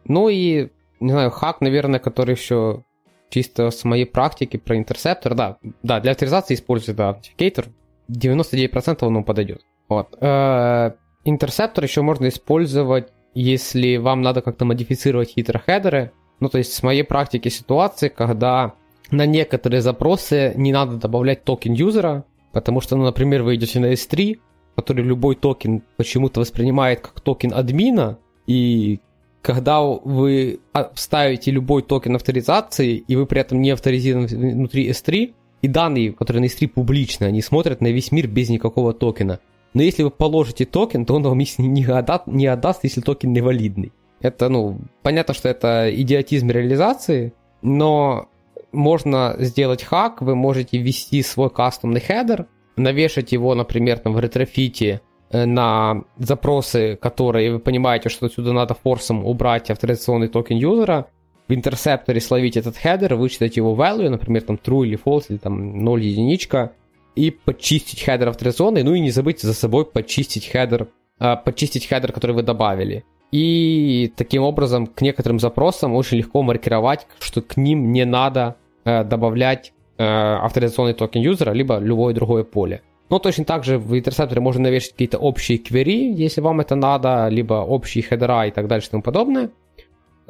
Ну 0.06 0.30
и, 0.30 0.70
не 1.00 1.12
знаю, 1.12 1.32
хак, 1.32 1.62
наверное, 1.62 2.00
который 2.00 2.36
еще 2.36 2.84
чисто 3.30 3.72
с 3.72 3.84
моей 3.84 4.06
практики 4.06 4.58
про 4.58 4.78
интерсептор, 4.78 5.36
да, 5.36 5.58
да, 5.84 6.00
для 6.00 6.12
авторизации 6.12 6.54
используется 6.54 6.94
да, 6.94 7.12
Authenticator, 7.12 7.68
99% 8.10 8.98
он 9.02 9.24
подойдет. 9.24 9.62
Вот. 9.90 10.16
Э, 10.22 10.92
interceptor 11.24 11.84
еще 11.84 12.02
можно 12.02 12.28
использовать 12.28 13.10
если 13.36 13.98
вам 13.98 14.22
надо 14.22 14.42
как-то 14.42 14.66
модифицировать 14.66 15.32
хитро 15.32 15.66
хедеры, 15.66 16.12
ну 16.40 16.50
то 16.50 16.58
есть 16.58 16.74
с 16.74 16.82
моей 16.82 17.04
практики 17.04 17.50
ситуации, 17.50 18.08
когда 18.08 18.74
на 19.12 19.26
некоторые 19.26 19.82
запросы 19.82 20.54
не 20.56 20.72
надо 20.72 20.96
добавлять 20.96 21.44
токен 21.44 21.74
юзера, 21.74 22.24
потому 22.54 22.80
что, 22.82 22.96
ну, 22.96 23.04
например, 23.04 23.44
вы 23.44 23.56
идете 23.56 23.80
на 23.80 23.92
S3, 23.92 24.40
который 24.76 25.04
любой 25.04 25.36
токен 25.36 25.82
почему-то 25.98 26.40
воспринимает 26.40 27.02
как 27.02 27.20
токен 27.22 27.54
админа, 27.54 28.18
и 28.48 29.00
когда 29.42 29.82
вы 29.82 30.60
ставите 30.96 31.52
любой 31.52 31.84
токен 31.84 32.16
авторизации, 32.16 32.96
и 32.96 33.16
вы 33.16 33.26
при 33.26 33.42
этом 33.42 33.62
не 33.62 33.72
авторизированы 33.72 34.28
внутри 34.28 34.90
S3, 34.90 35.34
и 35.62 35.68
данные, 35.68 36.14
которые 36.14 36.42
на 36.42 36.46
S3 36.46 36.68
публичны, 36.68 37.26
они 37.26 37.42
смотрят 37.42 37.82
на 37.82 37.88
весь 37.88 38.12
мир 38.12 38.28
без 38.28 38.50
никакого 38.50 38.94
токена– 38.94 39.40
но 39.76 39.82
если 39.82 40.04
вы 40.04 40.10
положите 40.10 40.66
токен, 40.66 41.06
то 41.06 41.16
он 41.16 41.24
вам 41.24 41.38
не, 41.58 41.84
отдаст, 41.84 42.28
не 42.28 42.48
отдаст, 42.48 42.84
если 42.84 43.02
токен 43.02 43.34
невалидный. 43.34 43.92
Это, 44.22 44.50
ну, 44.50 44.80
понятно, 45.04 45.36
что 45.36 45.50
это 45.50 45.94
идиотизм 45.94 46.50
реализации, 46.50 47.34
но 47.62 48.30
можно 48.72 49.36
сделать 49.38 49.84
хак, 49.84 50.22
вы 50.22 50.36
можете 50.36 50.78
ввести 50.78 51.22
свой 51.22 51.50
кастомный 51.50 52.00
header, 52.00 52.48
навешать 52.76 53.32
его, 53.32 53.56
например, 53.56 54.00
там 54.00 54.14
в 54.14 54.20
ретрофите 54.20 55.02
э, 55.30 55.46
на 55.46 56.04
запросы, 56.18 56.98
которые 57.02 57.54
вы 57.54 57.60
понимаете, 57.60 58.10
что 58.10 58.26
отсюда 58.26 58.54
надо 58.54 58.74
форсом 58.74 59.26
убрать 59.26 59.70
авторизационный 59.70 60.28
токен 60.28 60.58
юзера, 60.58 61.08
в 61.48 61.54
интерсепторе 61.54 62.20
словить 62.22 62.58
этот 62.58 62.76
header, 62.76 63.16
вычитать 63.16 63.58
его 63.58 63.76
value, 63.76 64.10
например, 64.10 64.42
там 64.42 64.60
true 64.64 64.88
или 64.88 64.98
false, 64.98 65.26
или 65.30 65.38
там 65.38 65.78
0 65.78 66.04
единичка, 66.04 66.74
и 67.16 67.32
почистить 67.32 68.02
header 68.04 68.30
авторизационный, 68.30 68.84
ну 68.84 68.94
и 68.94 69.00
не 69.00 69.12
забыть 69.12 69.42
за 69.42 69.54
собой 69.54 69.86
почистить 69.86 70.48
header, 70.48 70.88
э, 71.20 71.36
почистить 71.44 71.88
header, 71.88 72.12
который 72.12 72.36
вы 72.36 72.44
добавили. 72.44 73.06
И 73.32 74.12
таким 74.16 74.44
образом 74.44 74.88
к 74.88 75.02
некоторым 75.02 75.40
запросам 75.40 75.94
очень 75.94 76.18
легко 76.18 76.42
маркировать, 76.42 77.08
что 77.20 77.42
к 77.42 77.58
ним 77.58 77.92
не 77.92 78.06
надо 78.06 78.56
э, 78.84 79.04
добавлять 79.04 79.74
авторизационный 79.98 80.94
токен 80.94 81.22
юзера, 81.22 81.52
либо 81.52 81.78
любое 81.80 82.14
другое 82.14 82.44
поле. 82.44 82.82
Но 83.10 83.20
точно 83.20 83.46
так 83.46 83.64
же 83.64 83.78
в 83.78 83.98
интерсепторе 83.98 84.42
можно 84.42 84.64
навешать 84.64 84.92
какие-то 84.92 85.20
общие 85.20 85.58
квери, 85.58 86.12
если 86.12 86.42
вам 86.42 86.60
это 86.60 86.76
надо, 86.76 87.28
либо 87.30 87.56
общие 87.56 88.04
хедера 88.04 88.48
и 88.48 88.52
так 88.52 88.68
далее 88.68 88.86
и 88.86 88.90
тому 88.90 89.04
подобное. 89.04 89.52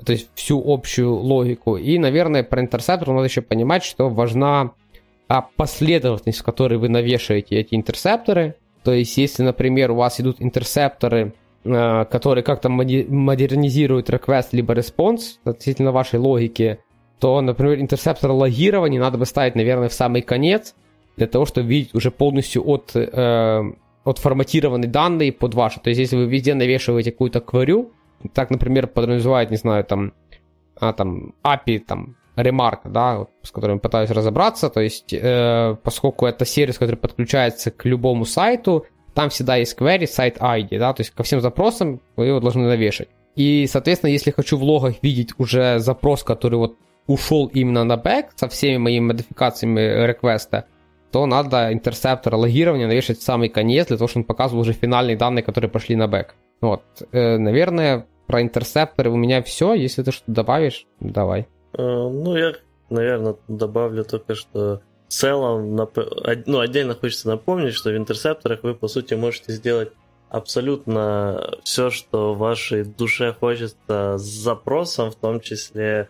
То 0.05 0.12
есть 0.12 0.29
всю 0.36 0.62
общую 0.65 1.15
логику. 1.15 1.77
И, 1.77 1.98
наверное, 1.98 2.43
про 2.43 2.62
интерсептор 2.62 3.10
надо 3.10 3.27
еще 3.27 3.41
понимать, 3.41 3.84
что 3.84 4.10
важна 4.10 4.72
а 5.27 5.41
последовательность, 5.41 6.39
в 6.39 6.43
которой 6.43 6.77
вы 6.77 6.89
навешиваете 6.89 7.55
эти 7.55 7.75
интерсепторы. 7.75 8.55
То 8.84 8.93
есть, 8.93 9.17
если, 9.17 9.43
например, 9.43 9.91
у 9.91 9.95
вас 9.95 10.19
идут 10.22 10.38
интерсепторы, 10.39 11.34
э, 11.63 12.05
которые 12.05 12.43
как-то 12.43 12.69
модернизируют 12.69 14.10
request 14.10 14.50
либо 14.51 14.74
response 14.74 15.39
относительно 15.43 15.91
вашей 15.91 16.19
логики, 16.19 16.79
то, 17.19 17.39
например, 17.41 17.79
интерсептор 17.79 18.31
логирования 18.31 19.00
надо 19.00 19.17
бы 19.17 19.25
ставить, 19.25 19.55
наверное, 19.55 19.89
в 19.89 19.93
самый 19.93 20.22
конец, 20.22 20.75
для 21.17 21.27
того, 21.27 21.45
чтобы 21.45 21.67
видеть 21.67 21.95
уже 21.95 22.12
полностью 22.12 22.67
от, 22.67 22.91
э, 22.95 23.63
отформатированные 24.03 24.89
данные 24.89 25.31
под 25.31 25.53
ваши. 25.53 25.79
То 25.79 25.89
есть, 25.89 26.00
если 26.00 26.17
вы 26.17 26.25
везде 26.25 26.53
навешиваете 26.53 27.12
какую-то 27.12 27.39
кварю, 27.39 27.91
так, 28.34 28.50
например, 28.50 28.88
подразумевает, 28.88 29.51
не 29.51 29.57
знаю, 29.57 29.84
там, 29.84 30.13
а, 30.79 30.93
там, 30.93 31.34
API, 31.43 31.79
там, 31.79 32.15
ремарка, 32.36 32.89
да, 32.89 33.27
с 33.43 33.51
которым 33.51 33.79
пытаюсь 33.79 34.10
разобраться, 34.10 34.69
то 34.69 34.81
есть, 34.81 35.13
э, 35.13 35.77
поскольку 35.84 36.25
это 36.25 36.45
сервис, 36.45 36.77
который 36.77 36.98
подключается 36.98 37.72
к 37.72 37.86
любому 37.86 38.25
сайту, 38.25 38.86
там 39.13 39.29
всегда 39.29 39.55
есть 39.55 39.79
query, 39.79 40.05
site 40.06 40.38
ID, 40.39 40.77
да, 40.77 40.93
то 40.93 41.01
есть 41.01 41.12
ко 41.12 41.24
всем 41.24 41.39
запросам 41.39 42.01
вы 42.17 42.27
его 42.27 42.41
должны 42.41 42.67
навешать. 42.67 43.07
И, 43.36 43.67
соответственно, 43.67 44.12
если 44.12 44.31
хочу 44.31 44.57
в 44.57 44.63
логах 44.63 44.95
видеть 45.01 45.34
уже 45.38 45.79
запрос, 45.79 46.24
который 46.24 46.55
вот 46.55 46.77
ушел 47.08 47.48
именно 47.48 47.84
на 47.84 47.98
бэк 47.98 48.32
со 48.36 48.48
всеми 48.48 48.78
моими 48.78 49.06
модификациями 49.06 50.06
реквеста, 50.06 50.66
то 51.12 51.26
надо 51.26 51.72
интерсептор 51.72 52.36
логирования 52.36 52.88
навешать 52.88 53.20
в 53.20 53.24
самый 53.24 53.50
конец, 53.50 53.88
для 53.88 53.98
того, 53.98 54.08
чтобы 54.08 54.24
он 54.24 54.28
показывал 54.28 54.62
уже 54.62 54.74
финальные 54.74 55.18
данные, 55.18 55.44
которые 55.44 55.70
пошли 55.70 55.96
на 55.96 56.08
бэк. 56.08 56.36
Вот. 56.62 56.84
Э, 57.12 57.38
наверное, 57.38 58.06
про 58.28 58.42
интерсепторы 58.42 59.12
у 59.12 59.16
меня 59.16 59.42
все. 59.44 59.74
Если 59.74 60.04
ты 60.04 60.12
что-то 60.12 60.32
добавишь, 60.32 60.88
давай. 61.00 61.48
Э, 61.74 61.78
ну, 61.78 62.36
я, 62.36 62.54
наверное, 62.90 63.36
добавлю 63.48 64.04
только, 64.04 64.36
что 64.36 64.82
в 65.08 65.12
целом, 65.12 65.76
ну, 65.76 66.60
отдельно 66.60 66.96
хочется 66.96 67.28
напомнить, 67.28 67.76
что 67.76 67.92
в 67.92 67.98
интерсепторах 67.98 68.64
вы, 68.64 68.74
по 68.74 68.88
сути, 68.88 69.14
можете 69.14 69.54
сделать 69.54 69.92
абсолютно 70.30 71.60
все, 71.64 71.90
что 71.90 72.34
вашей 72.34 72.84
душе 72.84 73.34
хочется 73.34 74.18
с 74.18 74.24
запросом, 74.24 75.12
в 75.12 75.16
том 75.16 75.40
числе 75.40 76.10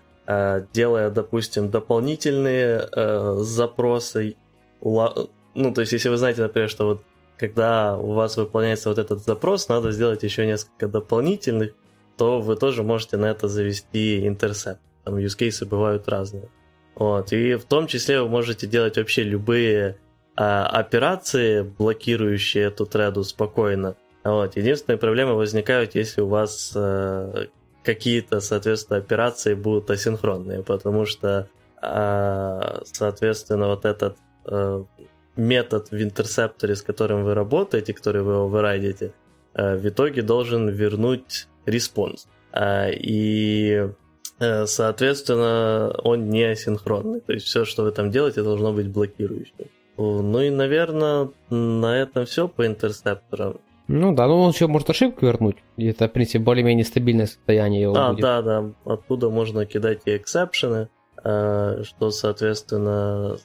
делая, 0.73 1.09
допустим, 1.09 1.69
дополнительные 1.69 2.89
э, 2.91 3.35
запросы. 3.39 4.35
Ну, 4.81 5.73
то 5.73 5.81
есть, 5.81 5.93
если 5.93 6.09
вы 6.09 6.17
знаете, 6.17 6.41
например, 6.41 6.69
что 6.69 6.85
вот 6.85 7.01
когда 7.37 7.97
у 7.97 8.13
вас 8.13 8.37
выполняется 8.37 8.89
вот 8.89 8.97
этот 8.97 9.23
запрос, 9.23 9.69
надо 9.69 9.91
сделать 9.91 10.23
еще 10.23 10.45
несколько 10.45 10.87
дополнительных 10.87 11.73
то 12.17 12.39
вы 12.41 12.55
тоже 12.55 12.83
можете 12.83 13.17
на 13.17 13.25
это 13.25 13.47
завести 13.47 14.27
интерсепт. 14.27 14.81
Там 15.03 15.17
use 15.17 15.65
бывают 15.65 16.07
разные. 16.07 16.49
Вот. 16.95 17.33
И 17.33 17.55
в 17.55 17.65
том 17.65 17.87
числе 17.87 18.21
вы 18.21 18.29
можете 18.29 18.67
делать 18.67 18.97
вообще 18.97 19.23
любые 19.23 19.97
а, 20.35 20.65
операции, 20.67 21.61
блокирующие 21.61 22.65
эту 22.65 22.85
треду 22.85 23.23
спокойно. 23.23 23.95
Вот. 24.23 24.55
Единственные 24.55 24.97
проблемы 24.97 25.33
возникают, 25.35 25.95
если 25.95 26.21
у 26.21 26.27
вас 26.27 26.75
какие-то, 27.85 28.39
соответственно, 28.39 28.99
операции 28.99 29.53
будут 29.53 29.89
асинхронные, 29.89 30.63
потому 30.63 31.05
что, 31.05 31.47
а, 31.81 32.81
соответственно, 32.85 33.67
вот 33.67 33.85
этот 33.85 34.17
а, 34.45 34.83
метод 35.35 35.91
в 35.91 36.01
интерсепторе, 36.01 36.75
с 36.75 36.81
которым 36.81 37.23
вы 37.23 37.33
работаете, 37.33 37.93
который 37.93 38.23
вы 38.23 38.35
оверрайдите, 38.35 39.13
а, 39.53 39.75
в 39.75 39.87
итоге 39.87 40.21
должен 40.21 40.69
вернуть 40.69 41.47
response. 41.65 42.27
А, 42.51 42.89
и 42.89 43.89
Э, 44.39 44.65
соответственно, 44.65 45.91
он 46.03 46.29
не 46.29 46.43
асинхронный. 46.43 47.21
То 47.21 47.33
есть 47.33 47.45
все, 47.45 47.65
что 47.65 47.83
вы 47.83 47.91
там 47.91 48.11
делаете, 48.11 48.43
должно 48.43 48.73
быть 48.73 48.87
блокирующим. 48.89 49.69
Ну 49.97 50.41
и, 50.41 50.49
наверное, 50.49 51.29
на 51.49 52.01
этом 52.01 52.25
все 52.25 52.47
по 52.47 52.65
интерсепторам. 52.65 53.61
Ну 53.87 54.13
да, 54.13 54.27
ну 54.27 54.41
он 54.41 54.51
еще 54.51 54.67
может 54.67 54.89
ошибку 54.89 55.25
вернуть. 55.25 55.57
И 55.77 55.87
это, 55.87 56.07
в 56.07 56.11
принципе, 56.11 56.39
более-менее 56.39 56.85
стабильное 56.85 57.27
состояние 57.27 57.83
его 57.83 57.95
а, 57.95 58.11
будет. 58.11 58.21
да, 58.21 58.41
да. 58.41 58.71
Оттуда 58.83 59.29
можно 59.29 59.65
кидать 59.65 60.01
и 60.05 60.17
эксепшены, 60.17 60.89
э, 61.23 61.83
что, 61.83 62.09
соответственно, 62.09 63.37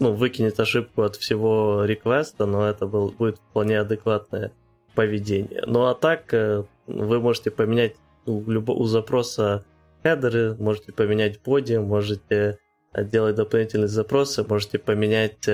ну, 0.00 0.12
выкинет 0.12 0.60
ошибку 0.60 1.02
от 1.02 1.16
всего 1.16 1.84
реквеста, 1.84 2.44
но 2.46 2.68
это 2.68 2.86
был, 2.86 3.08
будет 3.08 3.38
вполне 3.38 3.80
адекватное 3.80 4.52
поведение. 4.94 5.62
Ну 5.66 5.86
а 5.86 5.94
так, 5.94 6.34
э, 6.34 6.64
вы 6.86 7.20
можете 7.20 7.50
поменять 7.50 7.94
у, 8.26 8.42
у 8.42 8.84
запроса 8.84 9.64
хедеры, 10.02 10.56
можете 10.58 10.92
поменять 10.92 11.40
боди, 11.42 11.76
можете 11.76 12.58
э, 12.92 13.04
делать 13.04 13.36
дополнительные 13.36 13.88
запросы, 13.88 14.44
можете 14.46 14.78
поменять 14.78 15.48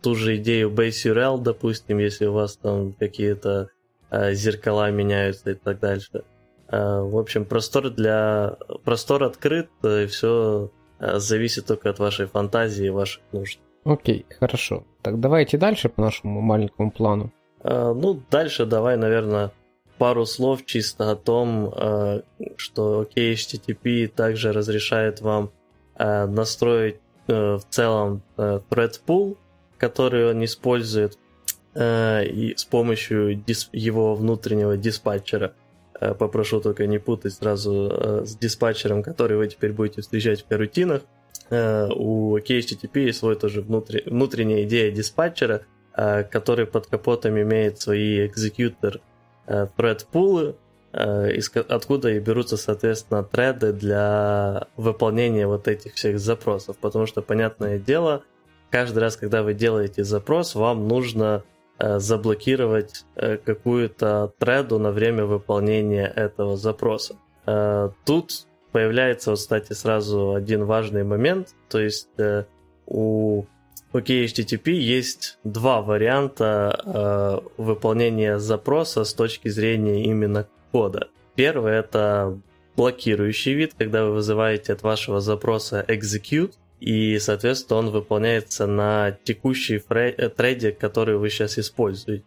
ту 0.00 0.14
же 0.14 0.36
идею 0.36 0.70
base 0.70 1.12
URL, 1.12 1.40
допустим, 1.40 1.98
если 1.98 2.26
у 2.26 2.32
вас 2.32 2.56
там 2.56 2.92
какие-то 2.92 3.68
э, 4.10 4.34
зеркала 4.34 4.90
меняются 4.90 5.50
и 5.50 5.54
так 5.54 5.80
дальше. 5.80 6.24
Э, 6.68 7.00
в 7.00 7.18
общем, 7.18 7.44
простор 7.44 7.90
для 7.90 8.56
простор 8.84 9.24
открыт, 9.24 9.68
и 9.82 10.06
все 10.06 10.70
э, 10.98 11.18
зависит 11.18 11.66
только 11.66 11.90
от 11.90 11.98
вашей 11.98 12.26
фантазии 12.26 12.86
и 12.86 12.90
ваших 12.90 13.22
нужд. 13.32 13.58
Окей, 13.84 14.26
хорошо. 14.40 14.84
Так 15.02 15.20
давайте 15.20 15.58
дальше 15.58 15.88
по 15.88 16.02
нашему 16.02 16.40
маленькому 16.40 16.90
плану. 16.90 17.32
Э, 17.62 17.92
ну, 17.94 18.20
дальше 18.30 18.66
давай, 18.66 18.96
наверное, 18.96 19.50
пару 19.98 20.26
слов 20.26 20.64
чисто 20.64 21.10
о 21.10 21.16
том, 21.16 21.72
э, 21.74 22.22
что 22.56 23.04
OKHTTP 23.04 24.08
также 24.08 24.52
разрешает 24.52 25.20
вам 25.20 25.50
э, 25.96 26.26
настроить 26.26 26.96
э, 27.26 27.54
в 27.56 27.62
целом 27.70 28.22
thread 28.36 29.00
pool, 29.06 29.36
который 29.78 30.30
он 30.30 30.44
использует 30.44 31.18
и 31.76 32.54
с 32.56 32.64
помощью 32.64 33.42
его 33.72 34.14
внутреннего 34.14 34.76
диспатчера. 34.76 35.54
Попрошу 36.18 36.60
только 36.60 36.86
не 36.86 36.98
путать 36.98 37.34
сразу 37.34 38.22
с 38.24 38.36
диспатчером, 38.36 39.02
который 39.02 39.36
вы 39.36 39.48
теперь 39.48 39.72
будете 39.72 40.02
встречать 40.02 40.42
в 40.42 40.46
карутинах. 40.46 41.02
У 41.50 42.36
OKHTTP 42.36 43.06
есть 43.06 43.18
свой 43.18 43.36
тоже 43.36 43.60
внутренняя 43.62 44.64
идея 44.64 44.90
диспатчера, 44.90 45.62
который 45.94 46.66
под 46.66 46.86
капотом 46.86 47.40
имеет 47.40 47.80
свои 47.80 48.26
экзекьютор 48.26 49.00
thread 49.46 50.06
пулы, 50.10 50.56
откуда 50.92 52.10
и 52.10 52.18
берутся, 52.18 52.56
соответственно, 52.56 53.22
треды 53.24 53.72
для 53.72 54.68
выполнения 54.76 55.46
вот 55.46 55.68
этих 55.68 55.94
всех 55.94 56.18
запросов. 56.18 56.76
Потому 56.78 57.06
что, 57.06 57.22
понятное 57.22 57.78
дело, 57.78 58.22
каждый 58.74 58.98
раз, 58.98 59.16
когда 59.16 59.44
вы 59.44 59.54
делаете 59.54 60.02
запрос, 60.02 60.56
вам 60.56 60.88
нужно 60.88 61.44
э, 61.78 62.00
заблокировать 62.00 63.04
э, 63.14 63.36
какую-то 63.36 64.32
треду 64.40 64.80
на 64.80 64.90
время 64.90 65.26
выполнения 65.26 66.06
этого 66.06 66.56
запроса. 66.56 67.14
Э, 67.46 67.90
тут 68.04 68.48
появляется, 68.72 69.32
кстати, 69.34 69.74
сразу 69.74 70.34
один 70.34 70.64
важный 70.64 71.04
момент, 71.04 71.54
то 71.68 71.78
есть 71.78 72.08
у 72.86 73.44
у 73.92 73.98
HTTP 73.98 74.72
есть 74.72 75.38
два 75.44 75.80
варианта 75.80 77.40
выполнения 77.56 78.40
запроса 78.40 79.04
с 79.04 79.14
точки 79.14 79.46
зрения 79.46 80.02
именно 80.02 80.48
кода. 80.72 81.10
Первый 81.36 81.74
это 81.74 82.36
блокирующий 82.74 83.54
вид, 83.54 83.74
когда 83.78 84.04
вы 84.04 84.14
вызываете 84.14 84.72
от 84.72 84.82
вашего 84.82 85.20
запроса 85.20 85.84
execute, 85.86 86.54
и, 86.84 87.18
соответственно, 87.18 87.78
он 87.78 87.90
выполняется 87.90 88.66
на 88.66 89.16
текущей 89.24 89.82
э, 89.88 90.28
треде, 90.28 90.70
который 90.70 91.16
вы 91.16 91.30
сейчас 91.30 91.58
используете. 91.58 92.24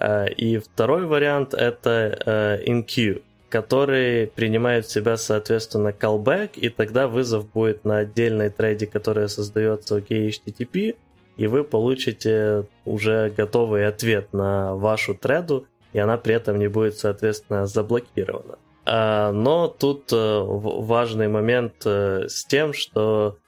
Э, 0.00 0.30
и 0.30 0.56
второй 0.56 1.04
вариант 1.04 1.52
это 1.52 2.18
э, 2.24 2.64
in-queue, 2.66 3.20
который 3.50 4.28
принимает 4.28 4.86
в 4.86 4.90
себя, 4.90 5.18
соответственно, 5.18 5.88
callback, 5.88 6.52
и 6.54 6.70
тогда 6.70 7.06
вызов 7.06 7.52
будет 7.52 7.84
на 7.84 7.98
отдельной 7.98 8.48
треде, 8.48 8.86
которая 8.86 9.28
создается 9.28 9.96
у 9.96 9.98
HTTP, 9.98 10.96
и 11.36 11.46
вы 11.46 11.62
получите 11.62 12.64
уже 12.86 13.30
готовый 13.36 13.86
ответ 13.86 14.32
на 14.32 14.74
вашу 14.74 15.14
треду, 15.14 15.66
и 15.92 15.98
она 15.98 16.16
при 16.16 16.34
этом 16.34 16.58
не 16.58 16.68
будет, 16.68 16.96
соответственно, 16.96 17.66
заблокирована. 17.66 18.56
А, 18.86 19.32
но 19.32 19.68
тут 19.68 20.10
э, 20.14 20.40
важный 20.46 21.28
момент 21.28 21.74
э, 21.84 22.26
с 22.26 22.46
тем, 22.46 22.72
что 22.72 23.36
э, 23.36 23.47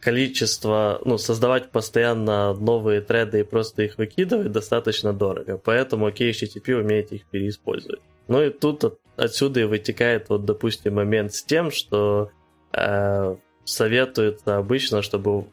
количество, 0.00 1.00
ну, 1.04 1.16
создавать 1.16 1.70
постоянно 1.70 2.54
новые 2.54 3.00
треды 3.00 3.40
и 3.40 3.44
просто 3.44 3.82
их 3.82 3.98
выкидывать 3.98 4.50
достаточно 4.50 5.12
дорого, 5.12 5.58
поэтому 5.58 6.08
OKHTTP 6.08 6.74
умеет 6.74 7.12
их 7.12 7.24
переиспользовать. 7.26 8.00
Ну 8.26 8.42
и 8.42 8.50
тут 8.50 8.84
от, 8.84 8.98
отсюда 9.16 9.60
и 9.60 9.64
вытекает, 9.64 10.28
вот, 10.28 10.44
допустим, 10.44 10.94
момент 10.94 11.32
с 11.34 11.44
тем, 11.44 11.70
что 11.70 12.30
э, 12.72 13.36
советуется 13.64 14.56
обычно, 14.56 15.02
чтобы 15.02 15.46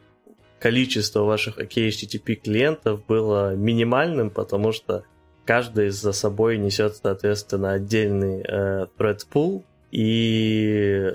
количество 0.60 1.22
ваших 1.22 1.60
OKHTTP 1.60 2.36
клиентов 2.36 3.06
было 3.06 3.56
минимальным, 3.56 4.30
потому 4.30 4.72
что 4.72 5.04
каждый 5.46 5.90
за 5.90 6.12
собой 6.12 6.58
несет, 6.58 6.96
соответственно, 6.96 7.74
отдельный 7.74 8.42
э, 8.42 8.88
thread 8.98 9.20
pool, 9.32 9.64
и, 9.92 11.12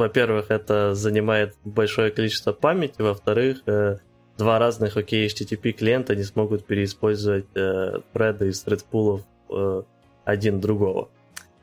во-первых, 0.00 0.50
это 0.50 0.94
занимает 0.94 1.54
большое 1.64 2.10
количество 2.10 2.52
памяти, 2.52 3.00
во-вторых, 3.02 3.62
э, 3.66 3.98
два 4.36 4.58
разных 4.58 4.96
OKHTTP 4.96 5.72
клиента 5.72 6.16
не 6.16 6.24
смогут 6.24 6.64
переиспользовать 6.64 7.46
thread 7.54 8.48
из 8.48 8.64
thread 8.64 8.84
пулов 8.90 9.22
э, 9.50 9.82
один 10.24 10.60
другого. 10.60 11.08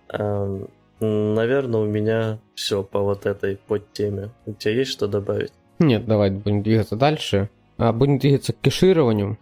Э, 0.09 0.65
наверное, 0.99 1.81
у 1.81 1.85
меня 1.85 2.39
все 2.55 2.83
по 2.83 3.01
вот 3.01 3.25
этой 3.25 3.57
подтеме. 3.57 4.29
У 4.45 4.53
тебя 4.53 4.73
есть 4.73 4.91
что 4.91 5.07
добавить? 5.07 5.51
Нет, 5.79 6.05
давай 6.05 6.31
будем 6.31 6.63
двигаться 6.63 6.95
дальше. 6.95 7.49
А 7.77 7.93
будем 7.93 8.17
двигаться 8.17 8.53
к 8.53 8.57
кешированию. 8.57 9.37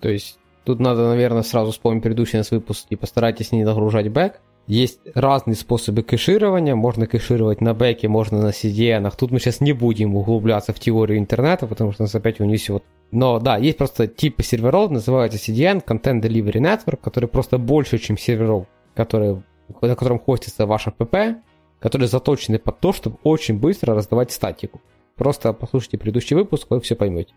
То 0.00 0.08
есть 0.08 0.38
тут 0.64 0.80
надо, 0.80 1.08
наверное, 1.08 1.42
сразу 1.42 1.72
вспомнить 1.72 2.02
предыдущий 2.02 2.38
нас 2.38 2.50
выпуск 2.50 2.86
и 2.90 2.96
постарайтесь 2.96 3.52
не 3.52 3.64
нагружать 3.64 4.08
бэк. 4.08 4.40
Есть 4.70 5.00
разные 5.16 5.56
способы 5.56 6.04
кэширования. 6.04 6.76
Можно 6.76 7.08
кэшировать 7.08 7.60
на 7.60 7.74
бэке, 7.74 8.06
можно 8.06 8.40
на 8.40 8.50
CDN. 8.50 9.12
Тут 9.18 9.32
мы 9.32 9.40
сейчас 9.40 9.60
не 9.60 9.72
будем 9.72 10.14
углубляться 10.14 10.72
в 10.72 10.78
теорию 10.78 11.18
интернета, 11.18 11.66
потому 11.66 11.90
что 11.90 12.04
нас 12.04 12.14
опять 12.14 12.38
унесет. 12.38 12.84
Но 13.10 13.40
да, 13.40 13.56
есть 13.56 13.78
просто 13.78 14.06
типы 14.06 14.44
серверов, 14.44 14.92
называется 14.92 15.38
CDN, 15.38 15.84
Content 15.84 16.20
Delivery 16.22 16.60
Network, 16.60 16.98
который 17.02 17.28
просто 17.28 17.58
больше, 17.58 17.98
чем 17.98 18.16
серверов, 18.16 18.66
которые, 18.94 19.42
на 19.82 19.96
котором 19.96 20.20
хостится 20.20 20.66
ваша 20.66 20.92
ПП, 20.92 21.42
которые 21.80 22.06
заточены 22.06 22.60
под 22.60 22.78
то, 22.78 22.92
чтобы 22.92 23.16
очень 23.24 23.58
быстро 23.58 23.96
раздавать 23.96 24.30
статику. 24.30 24.80
Просто 25.16 25.52
послушайте 25.52 25.98
предыдущий 25.98 26.36
выпуск, 26.36 26.68
вы 26.70 26.80
все 26.80 26.94
поймете. 26.94 27.34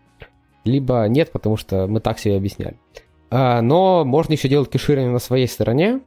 Либо 0.64 1.04
нет, 1.08 1.32
потому 1.32 1.56
что 1.56 1.88
мы 1.88 1.98
так 1.98 2.20
себе 2.20 2.36
объясняли. 2.36 2.78
А, 3.32 3.60
но 3.60 4.04
можно 4.04 4.34
еще 4.34 4.48
делать 4.48 4.70
кеширование 4.70 5.10
на 5.10 5.18
своей 5.18 5.48
стороне. 5.48 6.00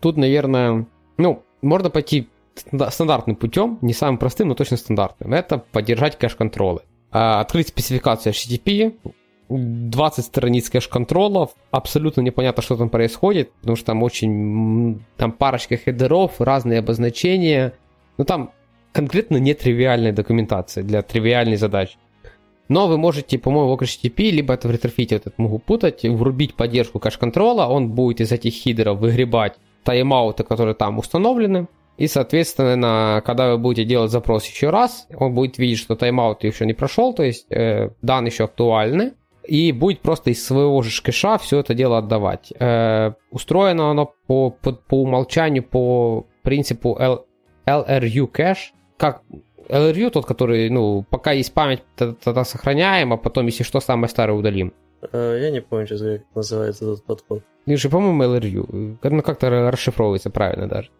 Тут, 0.00 0.16
наверное, 0.16 0.86
ну, 1.16 1.42
можно 1.62 1.90
пойти 1.90 2.28
стандартным 2.54 3.36
путем, 3.36 3.78
не 3.82 3.92
самым 3.92 4.18
простым, 4.18 4.48
но 4.48 4.54
точно 4.54 4.76
стандартным. 4.76 5.34
Это 5.34 5.58
поддержать 5.58 6.18
кэш-контролы. 6.18 6.82
А, 7.10 7.40
открыть 7.40 7.68
спецификацию 7.68 8.32
HTTP, 8.32 8.94
20 9.48 10.24
страниц 10.24 10.70
кэш-контролов, 10.70 11.50
абсолютно 11.70 12.22
непонятно, 12.22 12.62
что 12.62 12.76
там 12.76 12.88
происходит, 12.88 13.52
потому 13.60 13.76
что 13.76 13.86
там 13.86 14.02
очень, 14.02 15.04
там 15.16 15.32
парочка 15.32 15.76
хедеров, 15.76 16.40
разные 16.40 16.78
обозначения, 16.78 17.74
ну 18.16 18.24
там 18.24 18.50
конкретно 18.92 19.36
нетривиальной 19.36 20.12
документации 20.12 20.82
для 20.82 21.02
тривиальной 21.02 21.56
задачи. 21.56 21.96
Но 22.68 22.88
вы 22.88 22.96
можете, 22.96 23.38
по-моему, 23.38 23.76
в 23.76 23.82
HTTP, 23.82 24.30
либо 24.30 24.54
это 24.54 24.68
в 24.68 24.70
ретрофите, 24.70 25.16
вот 25.16 25.26
это 25.26 25.34
могу 25.36 25.58
путать, 25.58 26.04
врубить 26.04 26.54
поддержку 26.54 26.98
кэш-контрола, 26.98 27.66
он 27.66 27.90
будет 27.90 28.22
из 28.22 28.32
этих 28.32 28.54
хидеров 28.54 28.98
выгребать 28.98 29.54
тайм-ауты, 29.84 30.44
которые 30.44 30.74
там 30.74 30.98
установлены. 30.98 31.68
И, 31.96 32.08
соответственно, 32.08 33.22
когда 33.24 33.52
вы 33.52 33.58
будете 33.58 33.84
делать 33.84 34.10
запрос 34.10 34.46
еще 34.46 34.70
раз, 34.70 35.06
он 35.16 35.34
будет 35.34 35.58
видеть, 35.58 35.78
что 35.78 35.94
тайм-аут 35.94 36.42
еще 36.42 36.66
не 36.66 36.72
прошел, 36.72 37.14
то 37.14 37.22
есть 37.22 37.46
э, 37.50 37.90
данные 38.02 38.30
еще 38.30 38.44
актуальны, 38.44 39.12
и 39.46 39.70
будет 39.72 40.00
просто 40.00 40.30
из 40.30 40.44
своего 40.44 40.82
же 40.82 40.90
кэша 41.02 41.38
все 41.38 41.60
это 41.60 41.74
дело 41.74 41.98
отдавать. 41.98 42.52
Э, 42.58 43.12
устроено 43.30 43.90
оно 43.90 44.12
по, 44.26 44.50
по, 44.50 44.72
по 44.72 45.02
умолчанию 45.02 45.62
по 45.62 46.26
принципу 46.42 46.96
L, 46.98 47.26
LRU 47.66 48.26
кэш, 48.26 48.72
как 48.96 49.22
LRU 49.68 50.10
тот, 50.10 50.26
который, 50.26 50.68
ну, 50.70 51.04
пока 51.08 51.32
есть 51.32 51.54
память, 51.54 51.82
тогда 51.96 52.44
сохраняем, 52.44 53.12
а 53.12 53.16
потом, 53.16 53.46
если 53.46 53.62
что, 53.62 53.80
самое 53.80 54.08
старое 54.08 54.36
удалим. 54.36 54.72
Э, 55.12 55.38
я 55.40 55.50
не 55.50 55.60
помню, 55.60 55.86
сейчас, 55.86 56.00
как 56.00 56.22
называется 56.34 56.84
этот 56.84 57.04
подход. 57.04 57.42
Ну, 57.66 57.76
же, 57.76 57.88
по-моему, 57.88 58.22
LRU. 58.24 58.98
Ну, 59.02 59.22
как-то 59.22 59.50
расшифровывается 59.70 60.30
правильно 60.30 60.68
даже. 60.68 60.90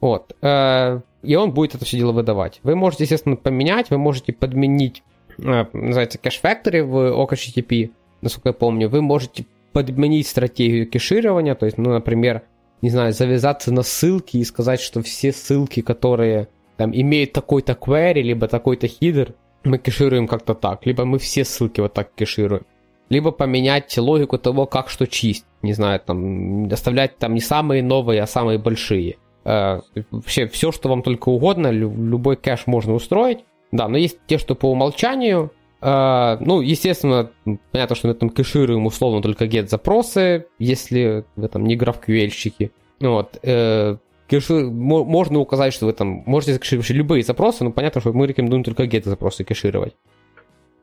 Вот. 0.00 0.36
Э, 0.42 1.00
и 1.22 1.34
он 1.34 1.52
будет 1.52 1.74
это 1.74 1.84
все 1.84 1.96
дело 1.96 2.12
выдавать. 2.12 2.60
Вы 2.62 2.76
можете, 2.76 3.04
естественно, 3.04 3.36
поменять, 3.36 3.90
вы 3.90 3.98
можете 3.98 4.32
подменить, 4.32 5.02
э, 5.38 5.64
называется, 5.72 6.18
Cache 6.18 6.40
Factory 6.42 6.82
в 6.82 7.24
OKHTTP, 7.24 7.90
насколько 8.20 8.50
я 8.50 8.52
помню. 8.52 8.88
Вы 8.88 9.00
можете 9.00 9.46
подменить 9.72 10.26
стратегию 10.26 10.88
кеширования, 10.88 11.54
то 11.54 11.66
есть, 11.66 11.78
ну, 11.78 11.90
например, 11.90 12.42
не 12.82 12.90
знаю, 12.90 13.12
завязаться 13.12 13.72
на 13.72 13.82
ссылки 13.82 14.36
и 14.36 14.44
сказать, 14.44 14.80
что 14.80 15.02
все 15.02 15.32
ссылки, 15.32 15.80
которые 15.80 16.48
там 16.76 16.94
имеют 16.94 17.32
такой-то 17.32 17.72
query, 17.72 18.20
либо 18.20 18.48
такой-то 18.48 18.86
хидер, 18.86 19.34
мы 19.64 19.78
кешируем 19.78 20.28
как-то 20.28 20.54
так, 20.54 20.86
либо 20.86 21.04
мы 21.04 21.18
все 21.18 21.44
ссылки 21.44 21.80
вот 21.80 21.94
так 21.94 22.10
кешируем. 22.14 22.62
Либо 23.08 23.30
поменять 23.30 23.96
логику 23.98 24.38
того, 24.38 24.66
как 24.66 24.88
что 24.88 25.06
чистить. 25.06 25.46
Не 25.62 25.72
знаю, 25.72 26.00
там, 26.00 26.66
оставлять 26.66 27.18
там 27.18 27.34
не 27.34 27.40
самые 27.40 27.82
новые, 27.82 28.22
а 28.22 28.26
самые 28.26 28.58
большие. 28.58 29.16
Э, 29.44 29.80
вообще 30.10 30.48
все, 30.48 30.72
что 30.72 30.88
вам 30.88 31.02
только 31.02 31.28
угодно, 31.28 31.70
любой 31.70 32.36
кэш 32.36 32.66
можно 32.66 32.94
устроить. 32.94 33.44
Да, 33.72 33.88
но 33.88 33.96
есть 33.96 34.18
те, 34.26 34.38
что 34.38 34.54
по 34.54 34.70
умолчанию. 34.70 35.52
Э, 35.80 36.36
ну, 36.40 36.60
естественно, 36.60 37.30
понятно, 37.70 37.94
что 37.94 38.08
мы 38.08 38.14
там 38.14 38.30
кэшируем 38.30 38.86
условно 38.86 39.22
только 39.22 39.44
get 39.44 39.68
запросы, 39.68 40.46
если 40.58 41.24
вы 41.36 41.48
там 41.48 41.64
не 41.64 41.76
GraphQL-щики. 41.76 42.72
Вот. 43.00 43.38
Э, 43.42 43.96
кэши... 44.28 44.64
Можно 44.64 45.38
указать, 45.38 45.72
что 45.72 45.86
вы 45.86 45.92
там 45.92 46.24
можете 46.26 46.54
закэшировать 46.54 46.90
любые 46.90 47.22
запросы, 47.22 47.62
но 47.62 47.70
понятно, 47.70 48.00
что 48.00 48.12
мы 48.12 48.26
рекомендуем 48.26 48.64
только 48.64 48.84
get 48.84 49.04
запросы 49.04 49.44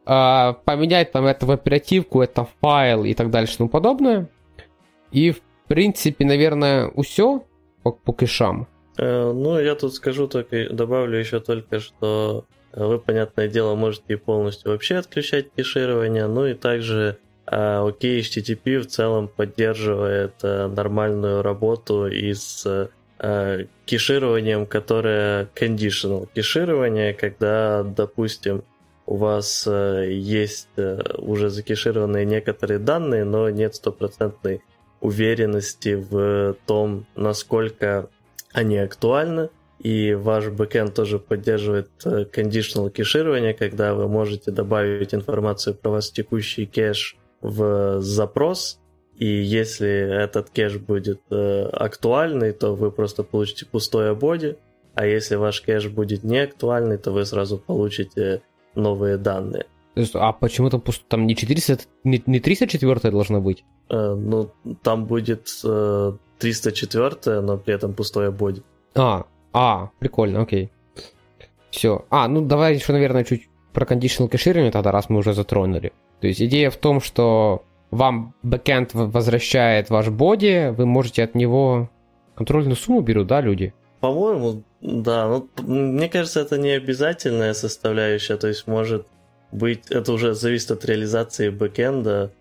кэшировать. 0.06 0.54
Поменять 0.66 1.12
там 1.12 1.26
это 1.26 1.46
в 1.46 1.52
оперативку, 1.52 2.22
это 2.22 2.48
файл 2.62 3.04
и 3.04 3.14
так 3.14 3.30
дальше 3.30 3.56
и 3.56 3.58
тому 3.58 3.70
подобное. 3.70 4.30
И, 5.12 5.32
в 5.32 5.42
принципе, 5.68 6.26
наверное, 6.26 6.92
все 7.04 7.44
по, 7.84 7.92
по 7.92 8.14
кэшам? 8.14 8.68
Э, 8.98 9.32
ну, 9.32 9.60
я 9.60 9.76
тут 9.76 9.94
скажу 9.94 10.28
только, 10.28 10.70
добавлю 10.70 11.18
еще 11.18 11.40
только, 11.40 11.80
что 11.80 12.46
вы, 12.72 13.00
понятное 13.00 13.48
дело, 13.48 13.76
можете 13.76 14.18
полностью 14.18 14.72
вообще 14.72 14.96
отключать 14.96 15.52
кеширование, 15.56 16.28
ну 16.28 16.48
и 16.48 16.54
также 16.54 17.18
э, 17.46 17.88
окей, 17.88 18.22
HTTP 18.22 18.80
в 18.80 18.88
целом 18.88 19.28
поддерживает 19.28 20.36
э, 20.44 20.68
нормальную 20.68 21.42
работу 21.42 22.08
и 22.08 22.34
с 22.34 22.90
кешированием, 23.86 24.66
которое 24.66 25.48
conditional 25.56 26.28
кеширование, 26.36 27.14
когда, 27.14 27.84
допустим, 27.84 28.66
у 29.06 29.18
вас 29.18 29.68
есть 29.68 30.70
уже 31.18 31.50
закешированные 31.50 32.26
некоторые 32.26 32.80
данные, 32.80 33.26
но 33.26 33.50
нет 33.50 33.76
стопроцентной 33.76 34.62
уверенности 35.02 35.96
в 35.96 36.56
том, 36.66 37.06
насколько 37.16 38.10
они 38.54 38.78
актуальны. 38.78 39.50
И 39.80 40.14
ваш 40.14 40.48
бэкэнд 40.48 40.94
тоже 40.94 41.20
поддерживает 41.20 41.90
э, 42.06 42.24
conditional 42.32 42.90
кеширование, 42.90 43.54
когда 43.54 43.94
вы 43.94 44.08
можете 44.08 44.50
добавить 44.50 45.14
информацию 45.14 45.76
про 45.76 45.90
вас 45.90 46.10
текущий 46.10 46.66
кэш 46.66 47.18
в 47.42 48.00
запрос, 48.00 48.80
и 49.18 49.26
если 49.26 49.90
этот 50.24 50.52
кэш 50.52 50.78
будет 50.78 51.20
э, 51.30 51.64
актуальный, 51.66 52.54
то 52.54 52.76
вы 52.76 52.92
просто 52.92 53.24
получите 53.24 53.66
пустое 53.66 54.16
боди, 54.16 54.56
а 54.94 55.06
если 55.06 55.36
ваш 55.36 55.60
кэш 55.60 55.90
будет 55.90 56.24
не 56.24 56.38
актуальный, 56.38 56.98
то 56.98 57.12
вы 57.12 57.26
сразу 57.26 57.58
получите 57.58 58.42
новые 58.76 59.18
данные. 59.18 59.66
А 60.14 60.34
почему 60.34 60.70
там, 60.70 60.82
там 61.08 61.28
не 61.28 61.36
400, 61.36 61.84
не, 62.04 62.22
не 62.26 62.40
304 62.40 63.12
должно 63.12 63.42
быть? 63.42 63.64
Э, 63.90 64.16
ну, 64.16 64.52
там 64.82 65.06
будет 65.06 65.50
э, 65.64 66.14
304, 66.40 67.42
но 67.42 67.58
при 67.58 67.76
этом 67.76 67.94
пустое 67.94 68.32
боди. 68.32 68.64
А, 68.96 69.26
а, 69.54 69.92
прикольно, 70.00 70.42
окей. 70.42 70.72
Все. 71.70 72.06
А, 72.10 72.28
ну 72.28 72.42
давай 72.42 72.76
еще, 72.76 72.92
наверное, 72.92 73.24
чуть 73.24 73.50
про 73.72 73.86
conditional 73.86 74.30
кэширование 74.30 74.72
тогда, 74.72 74.92
раз 74.92 75.10
мы 75.10 75.20
уже 75.20 75.34
затронули. 75.34 75.94
То 76.22 76.28
есть 76.28 76.42
идея 76.42 76.70
в 76.70 76.78
том, 76.78 77.02
что 77.02 77.64
вам 77.92 78.34
бэкэнд 78.44 78.94
возвращает 78.94 79.90
ваш 79.90 80.10
боди, 80.10 80.74
вы 80.76 80.86
можете 80.86 81.24
от 81.24 81.36
него 81.36 81.90
контрольную 82.36 82.76
сумму 82.76 83.02
берут, 83.02 83.28
да, 83.28 83.42
люди? 83.42 83.74
По-моему, 84.00 84.64
да. 84.84 85.28
Ну, 85.28 85.48
мне 85.66 86.10
кажется, 86.10 86.42
это 86.42 86.58
не 86.58 86.72
обязательная 86.72 87.54
составляющая. 87.54 88.36
То 88.36 88.50
есть 88.50 88.68
может 88.68 89.08
быть, 89.52 89.90
это 89.90 90.12
уже 90.12 90.34
зависит 90.34 90.72
от 90.72 90.86
реализации 90.86 91.50
бэкэнда, 91.50 92.32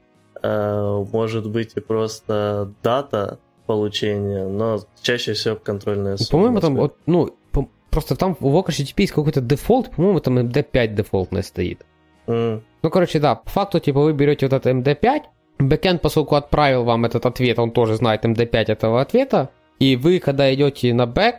э, 0.42 1.04
может 1.12 1.48
быть 1.48 1.72
и 1.76 1.80
просто 1.80 2.72
дата 2.82 3.38
получения, 3.66 4.48
но 4.48 4.80
чаще 5.02 5.34
всего 5.34 5.56
контрольная 5.56 6.16
сумма. 6.16 6.30
По-моему, 6.30 6.60
там, 6.60 6.76
вот, 6.76 6.96
ну, 7.06 7.36
по- 7.52 7.68
просто 7.90 8.16
там 8.16 8.36
в 8.40 8.56
OKHTTP 8.56 8.94
есть 8.98 9.12
какой-то 9.12 9.40
дефолт, 9.40 9.90
по-моему, 9.92 10.20
там 10.20 10.38
MD5 10.38 10.94
дефолтная 10.94 11.42
стоит. 11.42 11.86
Mm. 12.26 12.62
Ну, 12.82 12.90
короче, 12.90 13.20
да, 13.20 13.36
по 13.36 13.50
факту, 13.50 13.78
типа, 13.78 14.00
вы 14.00 14.12
берете 14.14 14.46
вот 14.46 14.52
этот 14.54 14.74
MD5, 14.74 15.22
бэкэнд, 15.60 16.02
поскольку 16.02 16.34
отправил 16.34 16.84
вам 16.84 17.04
этот 17.04 17.24
ответ, 17.24 17.58
он 17.58 17.70
тоже 17.70 17.94
знает 17.96 18.24
MD5 18.24 18.64
этого 18.72 19.00
ответа, 19.00 19.50
и 19.78 19.96
вы, 19.96 20.18
когда 20.18 20.52
идете 20.52 20.92
на 20.92 21.06
бэк, 21.06 21.34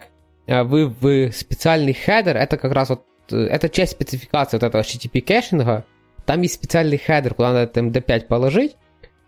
вы 0.47 0.87
в 0.87 1.31
специальный 1.31 1.93
header, 1.93 2.37
это 2.37 2.57
как 2.57 2.71
раз 2.73 2.89
вот 2.89 3.05
это 3.31 3.69
часть 3.69 3.93
спецификации 3.93 4.57
вот 4.57 4.63
этого 4.63 4.81
HTTP 4.81 5.21
кэшинга. 5.21 5.85
Там 6.25 6.41
есть 6.41 6.55
специальный 6.55 6.97
header, 6.97 7.33
куда 7.33 7.53
надо 7.53 7.63
этот 7.63 7.77
MD5 7.77 8.27
положить, 8.27 8.75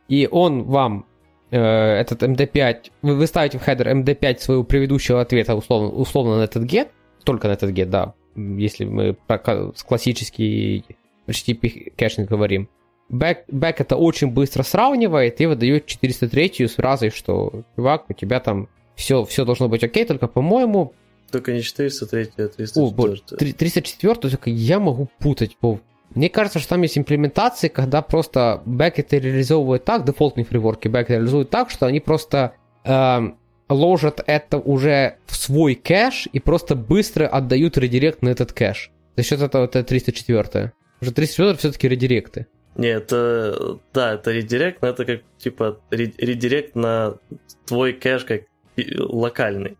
и 0.07 0.27
он 0.31 0.63
вам 0.63 1.05
э, 1.51 1.59
этот 1.59 2.23
MD5, 2.23 2.91
вы, 3.01 3.15
вы 3.15 3.27
ставите 3.27 3.57
в 3.57 3.63
header 3.63 3.89
MD5 3.89 4.39
своего 4.39 4.63
предыдущего 4.63 5.21
ответа 5.21 5.55
условно, 5.55 5.89
условно 5.89 6.37
на 6.37 6.43
этот 6.43 6.63
get, 6.63 6.89
только 7.23 7.47
на 7.47 7.53
этот 7.53 7.71
get, 7.71 7.87
да, 7.87 8.13
если 8.35 8.85
мы 8.85 9.13
про 9.13 9.39
классический 9.39 10.85
HTTP 11.27 11.91
кэшинг 11.97 12.29
говорим. 12.29 12.69
Бэк, 13.11 13.45
бэк 13.51 13.75
это 13.79 13.97
очень 13.97 14.31
быстро 14.31 14.63
сравнивает 14.63 15.39
и 15.39 15.45
выдает 15.45 15.85
403 15.85 16.67
с 16.67 16.75
фразой, 16.75 17.11
что, 17.11 17.63
чувак, 17.75 18.05
у 18.09 18.13
тебя 18.13 18.39
там 18.39 18.67
все, 18.95 19.25
все 19.25 19.45
должно 19.45 19.67
быть 19.67 19.83
окей, 19.83 20.05
только, 20.05 20.27
по-моему, 20.27 20.93
только 21.31 21.53
не 21.53 21.61
403, 21.61 22.31
а 22.37 22.47
304. 22.47 23.13
О, 23.15 23.53
304, 23.53 24.15
только 24.15 24.49
я 24.49 24.79
могу 24.79 25.09
путать. 25.19 25.57
Мне 26.13 26.29
кажется, 26.29 26.59
что 26.59 26.69
там 26.69 26.81
есть 26.83 26.97
имплементации, 26.97 27.67
когда 27.67 28.01
просто 28.01 28.61
бэкенды 28.65 29.19
реализовывают 29.19 29.83
так, 29.85 30.05
дефолтные 30.05 30.45
фреймворки 30.45 30.87
бэкенды 30.87 31.13
реализуют 31.13 31.49
так, 31.49 31.69
что 31.69 31.87
они 31.87 31.99
просто 31.99 32.53
э, 32.83 33.19
ложат 33.69 34.23
это 34.25 34.57
уже 34.57 35.17
в 35.25 35.35
свой 35.35 35.75
кэш 35.75 36.27
и 36.31 36.39
просто 36.39 36.75
быстро 36.75 37.27
отдают 37.27 37.77
редирект 37.77 38.21
на 38.21 38.29
этот 38.29 38.53
кэш. 38.53 38.91
За 39.17 39.23
счет 39.23 39.41
этого 39.41 39.65
это 39.65 39.83
304. 39.83 40.73
Уже 41.01 41.11
304 41.11 41.57
все-таки 41.57 41.87
редиректы. 41.87 42.47
Нет, 42.75 43.03
это, 43.03 43.79
да, 43.93 44.13
это 44.13 44.31
редирект, 44.31 44.81
но 44.81 44.89
это 44.89 45.05
как, 45.05 45.21
типа, 45.37 45.79
редирект 45.91 46.75
на 46.75 47.15
твой 47.65 47.93
кэш 47.93 48.25
как 48.25 48.41
локальный. 48.97 49.77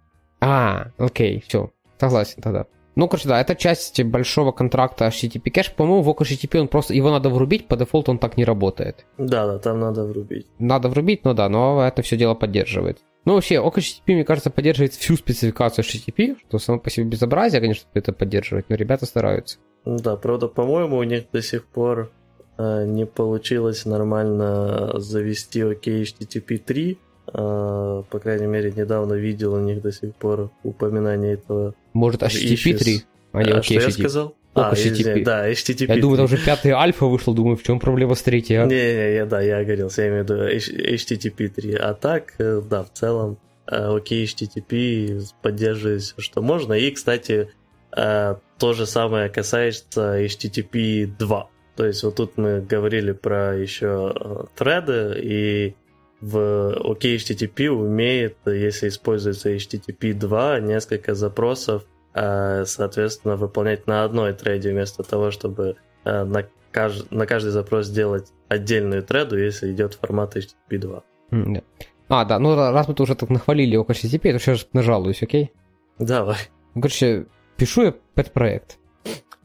А, 0.48 0.92
окей, 1.00 1.44
все, 1.48 1.72
согласен 2.00 2.40
тогда. 2.40 2.68
Ну, 2.96 3.08
короче, 3.08 3.28
да, 3.28 3.42
это 3.42 3.56
часть 3.56 4.02
большого 4.04 4.52
контракта 4.52 5.08
HTTP 5.08 5.50
кэш. 5.50 5.72
По-моему, 5.72 6.04
в 6.04 6.10
HTTP 6.10 6.60
он 6.60 6.68
просто, 6.68 6.94
его 6.94 7.10
надо 7.10 7.30
врубить, 7.30 7.68
по 7.68 7.76
дефолту 7.76 8.12
он 8.12 8.20
так 8.20 8.38
не 8.38 8.46
работает. 8.46 9.06
Да, 9.18 9.48
да, 9.48 9.58
там 9.58 9.80
надо 9.80 10.06
врубить. 10.06 10.46
Надо 10.60 10.88
врубить, 10.88 11.26
ну 11.26 11.34
да, 11.34 11.50
но 11.50 11.84
это 11.84 12.04
все 12.04 12.16
дело 12.16 12.36
поддерживает. 12.36 13.00
Ну, 13.26 13.34
вообще, 13.34 13.56
OKHTTP, 13.56 14.14
мне 14.14 14.24
кажется, 14.24 14.52
поддерживает 14.52 14.94
всю 14.94 15.16
спецификацию 15.16 15.84
HTTP, 15.84 16.38
что 16.48 16.60
само 16.60 16.78
по 16.78 16.92
себе 16.92 17.08
безобразие, 17.08 17.60
конечно, 17.60 17.90
это 17.96 18.14
поддерживать, 18.14 18.70
но 18.70 18.76
ребята 18.76 19.08
стараются. 19.08 19.58
Да, 19.84 20.16
правда, 20.16 20.48
по-моему, 20.48 20.98
у 20.98 21.04
них 21.04 21.24
до 21.34 21.42
сих 21.42 21.66
пор 21.66 22.12
э, 22.60 22.86
не 22.86 23.08
получилось 23.08 23.86
нормально 23.86 25.00
завести 25.00 25.62
OKHTTP 25.62 26.60
3, 26.60 26.94
а, 26.94 27.05
по 27.32 28.20
крайней 28.22 28.48
мере, 28.48 28.72
недавно 28.72 29.14
видел 29.14 29.54
у 29.54 29.60
них 29.60 29.82
до 29.82 29.92
сих 29.92 30.16
пор 30.16 30.52
упоминание 30.64 31.34
этого. 31.34 31.74
Может, 31.94 32.24
HTTP 32.24 32.78
3? 32.78 33.04
А, 33.32 33.44
не, 33.44 33.52
а, 33.52 33.64
что 33.64 33.74
я 33.74 33.92
сказал? 33.92 34.36
А, 34.54 34.74
HTTP. 34.74 35.24
да, 35.24 35.52
HTTP. 35.52 35.96
Я 35.96 36.02
думаю, 36.02 36.18
там 36.18 36.26
уже 36.26 36.38
пятый 36.38 36.72
альфа 36.72 37.06
вышел, 37.06 37.34
думаю, 37.34 37.58
в 37.58 37.64
чем 37.64 37.80
проблема 37.80 38.16
с 38.16 38.22
третьей, 38.22 38.58
а? 38.58 38.66
Не, 38.66 38.76
не, 38.76 39.16
я, 39.16 39.26
да, 39.26 39.42
я 39.42 39.58
оговорился, 39.58 40.04
я 40.04 40.10
имею 40.10 40.26
в 40.26 40.30
виду 40.30 40.96
HTTP 40.96 41.50
3. 41.50 41.74
А 41.74 41.94
так, 41.94 42.34
э, 42.38 42.62
да, 42.70 42.84
в 42.84 42.92
целом, 42.94 43.38
окей, 43.66 44.26
HTTP 44.26 45.22
поддерживает 45.42 46.04
все, 46.04 46.22
что 46.22 46.42
можно. 46.42 46.74
И, 46.74 46.92
кстати, 46.92 47.50
то 47.92 48.74
же 48.74 48.86
самое 48.86 49.30
касается 49.30 50.24
HTTP 50.24 51.08
2. 51.18 51.50
То 51.76 51.86
есть 51.86 52.04
вот 52.04 52.16
тут 52.16 52.38
мы 52.38 52.62
говорили 52.62 53.12
про 53.12 53.58
еще 53.58 54.48
треды, 54.56 55.20
и 55.22 55.76
в 56.22 56.38
OKHTTP 56.78 57.68
умеет, 57.68 58.38
если 58.46 58.88
используется 58.88 59.54
HTTP 59.54 60.14
2, 60.14 60.60
несколько 60.62 61.14
запросов, 61.14 61.84
соответственно, 62.14 63.36
выполнять 63.36 63.88
на 63.88 64.04
одной 64.04 64.34
треде 64.34 64.72
вместо 64.72 65.04
того, 65.04 65.32
чтобы 65.32 65.76
на, 66.06 66.46
кажд... 66.72 67.12
на 67.12 67.26
каждый 67.26 67.50
запрос 67.50 67.88
сделать 67.88 68.32
отдельную 68.48 69.04
треду, 69.04 69.38
если 69.38 69.72
идет 69.72 69.96
формат 69.96 70.36
HTTP 70.36 70.78
2. 70.78 71.04
Mm, 71.32 71.64
А, 72.08 72.26
да, 72.26 72.40
ну 72.40 72.56
раз 72.56 72.88
мы 72.88 72.94
тут 72.94 73.02
уже 73.02 73.16
так 73.16 73.30
нахвалили 73.30 73.78
OKHTTP, 73.78 74.32
то 74.32 74.40
сейчас 74.40 74.68
нажалуюсь, 74.74 75.22
окей? 75.22 75.52
Давай. 76.00 76.38
Короче, 76.74 77.26
пишу 77.58 77.84
я 77.84 77.94
этот 78.16 78.34
проект. 78.34 78.78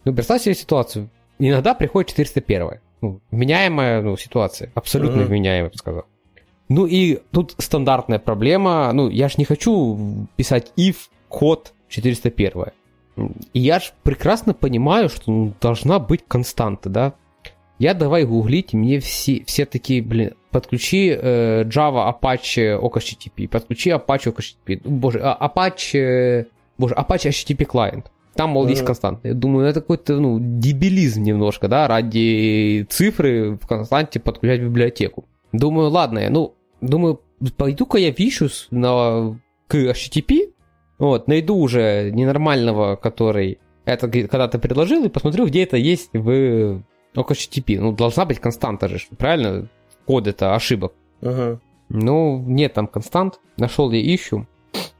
Ну, 0.04 0.14
представь 0.14 0.42
себе 0.42 0.54
ситуацию. 0.54 1.10
Иногда 1.38 1.74
приходит 1.74 2.10
401. 2.10 2.80
Ну, 3.02 3.20
вменяемая 3.30 4.02
ну, 4.02 4.16
ситуация. 4.16 4.72
Абсолютно 4.74 5.20
mm-hmm. 5.20 5.26
вменяемая, 5.26 5.64
я 5.64 5.70
бы 5.70 5.76
сказал. 5.76 6.06
Ну 6.70 6.86
и 6.86 7.18
тут 7.32 7.54
стандартная 7.58 8.20
проблема. 8.20 8.92
Ну, 8.92 9.10
я 9.10 9.28
ж 9.28 9.38
не 9.38 9.44
хочу 9.44 10.28
писать 10.36 10.72
if 10.76 10.96
код 11.28 11.74
401. 11.88 12.72
И 13.52 13.60
я 13.60 13.80
ж 13.80 13.92
прекрасно 14.04 14.54
понимаю, 14.54 15.08
что 15.08 15.30
ну, 15.30 15.52
должна 15.60 15.98
быть 15.98 16.24
константа, 16.26 16.88
да. 16.88 17.12
Я 17.80 17.94
давай 17.94 18.24
гуглить, 18.24 18.72
мне 18.72 19.00
все, 19.00 19.42
все 19.46 19.64
такие, 19.64 20.00
блин, 20.00 20.34
подключи 20.50 21.08
э, 21.10 21.64
Java 21.64 22.14
Apache 22.14 22.78
OHTTP, 22.78 23.48
подключи 23.48 23.90
Apache 23.90 24.32
OHTTP, 24.32 24.80
боже, 24.84 25.18
Apache, 25.18 26.46
боже, 26.78 26.94
Apache 26.94 27.30
HTTP 27.30 27.66
client. 27.66 28.04
Там, 28.34 28.50
мол, 28.50 28.66
mm-hmm. 28.66 28.70
есть 28.70 28.84
константа. 28.84 29.28
Я 29.28 29.34
думаю, 29.34 29.66
это 29.66 29.80
какой-то, 29.80 30.20
ну, 30.20 30.38
дебилизм 30.40 31.22
немножко, 31.22 31.68
да, 31.68 31.88
ради 31.88 32.86
цифры 32.88 33.56
в 33.56 33.66
константе 33.66 34.20
подключать 34.20 34.60
библиотеку. 34.60 35.24
Думаю, 35.52 35.90
ладно, 35.90 36.20
я, 36.20 36.30
ну, 36.30 36.54
думаю, 36.80 37.20
пойду-ка 37.56 37.98
я 37.98 38.10
вищу 38.10 38.48
на, 38.70 39.38
к 39.66 39.74
HTTP, 39.74 40.52
вот, 40.98 41.28
найду 41.28 41.56
уже 41.56 42.10
ненормального, 42.12 42.96
который 42.96 43.58
это 43.84 44.08
когда-то 44.08 44.58
предложил, 44.58 45.04
и 45.04 45.08
посмотрю, 45.08 45.46
где 45.46 45.62
это 45.62 45.76
есть 45.76 46.10
в 46.12 46.82
OHTTP. 47.14 47.80
Ну, 47.80 47.92
должна 47.92 48.24
быть 48.24 48.38
константа 48.38 48.88
же, 48.88 48.98
правильно? 49.16 49.68
Код 50.04 50.26
это 50.26 50.54
ошибок. 50.54 50.92
Uh-huh. 51.20 51.58
Ну, 51.88 52.44
нет 52.46 52.74
там 52.74 52.86
констант. 52.86 53.40
Нашел 53.56 53.90
я 53.90 54.00
ищу. 54.14 54.46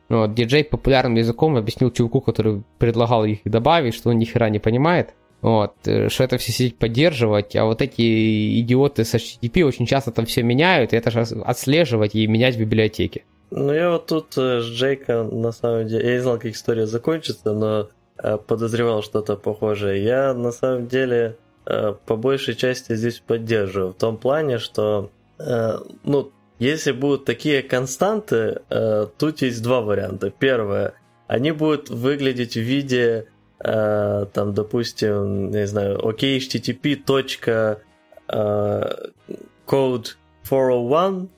Вот, 0.09 0.31
DJ 0.31 0.65
популярным 0.65 1.15
языком 1.15 1.57
объяснил 1.57 1.91
чуваку, 1.93 2.21
который 2.21 2.65
предлагал 2.79 3.25
их 3.25 3.41
добавить, 3.45 3.95
что 3.95 4.11
он 4.11 4.19
ни 4.19 4.25
хера 4.25 4.49
не 4.49 4.59
понимает. 4.59 5.15
Вот, 5.43 5.75
э, 5.87 6.09
что 6.11 6.25
это 6.25 6.37
все 6.37 6.53
сидеть 6.53 6.77
поддерживать, 6.77 7.57
а 7.57 7.65
вот 7.65 7.81
эти 7.81 8.61
идиоты 8.61 9.05
с 9.05 9.15
HTTP 9.15 9.63
очень 9.63 9.87
часто 9.87 10.13
там 10.13 10.27
все 10.27 10.43
меняют, 10.43 10.93
и 10.93 10.97
это 10.97 11.11
же 11.11 11.21
отслеживать 11.21 12.15
и 12.15 12.27
менять 12.27 12.57
в 12.57 12.61
библиотеке. 12.61 13.25
Ну, 13.51 13.73
я 13.73 13.91
вот 13.91 14.07
тут 14.07 14.37
э, 14.37 14.61
с 14.61 14.67
Джейка, 14.67 15.23
на 15.23 15.53
самом 15.53 15.87
деле, 15.87 16.07
я 16.07 16.15
не 16.15 16.21
знал, 16.21 16.39
как 16.39 16.53
история 16.53 16.87
закончится, 16.87 17.53
но 17.53 17.89
э, 18.23 18.37
подозревал 18.37 19.03
что-то 19.03 19.37
похожее. 19.37 20.05
Я, 20.05 20.35
на 20.35 20.53
самом 20.53 20.89
деле, 20.89 21.37
по 21.65 22.17
большей 22.17 22.55
части 22.55 22.97
здесь 22.97 23.21
поддерживаю. 23.21 23.93
В 23.93 23.97
том 23.97 24.17
плане, 24.17 24.59
что, 24.59 25.11
ну, 25.39 26.33
если 26.59 26.91
будут 26.91 27.27
такие 27.27 27.63
константы, 27.63 28.63
тут 29.19 29.43
есть 29.43 29.63
два 29.63 29.81
варианта. 29.81 30.31
Первое, 30.31 30.95
они 31.29 31.53
будут 31.53 31.89
выглядеть 31.91 32.55
в 32.55 32.61
виде 32.61 33.27
э, 33.65 34.27
там, 34.33 34.55
допустим, 34.55 35.51
не 35.51 35.67
знаю, 35.67 35.99
OKHTTP. 35.99 37.05
Э, 38.33 38.95
code 39.67 40.07
401, 40.49 41.29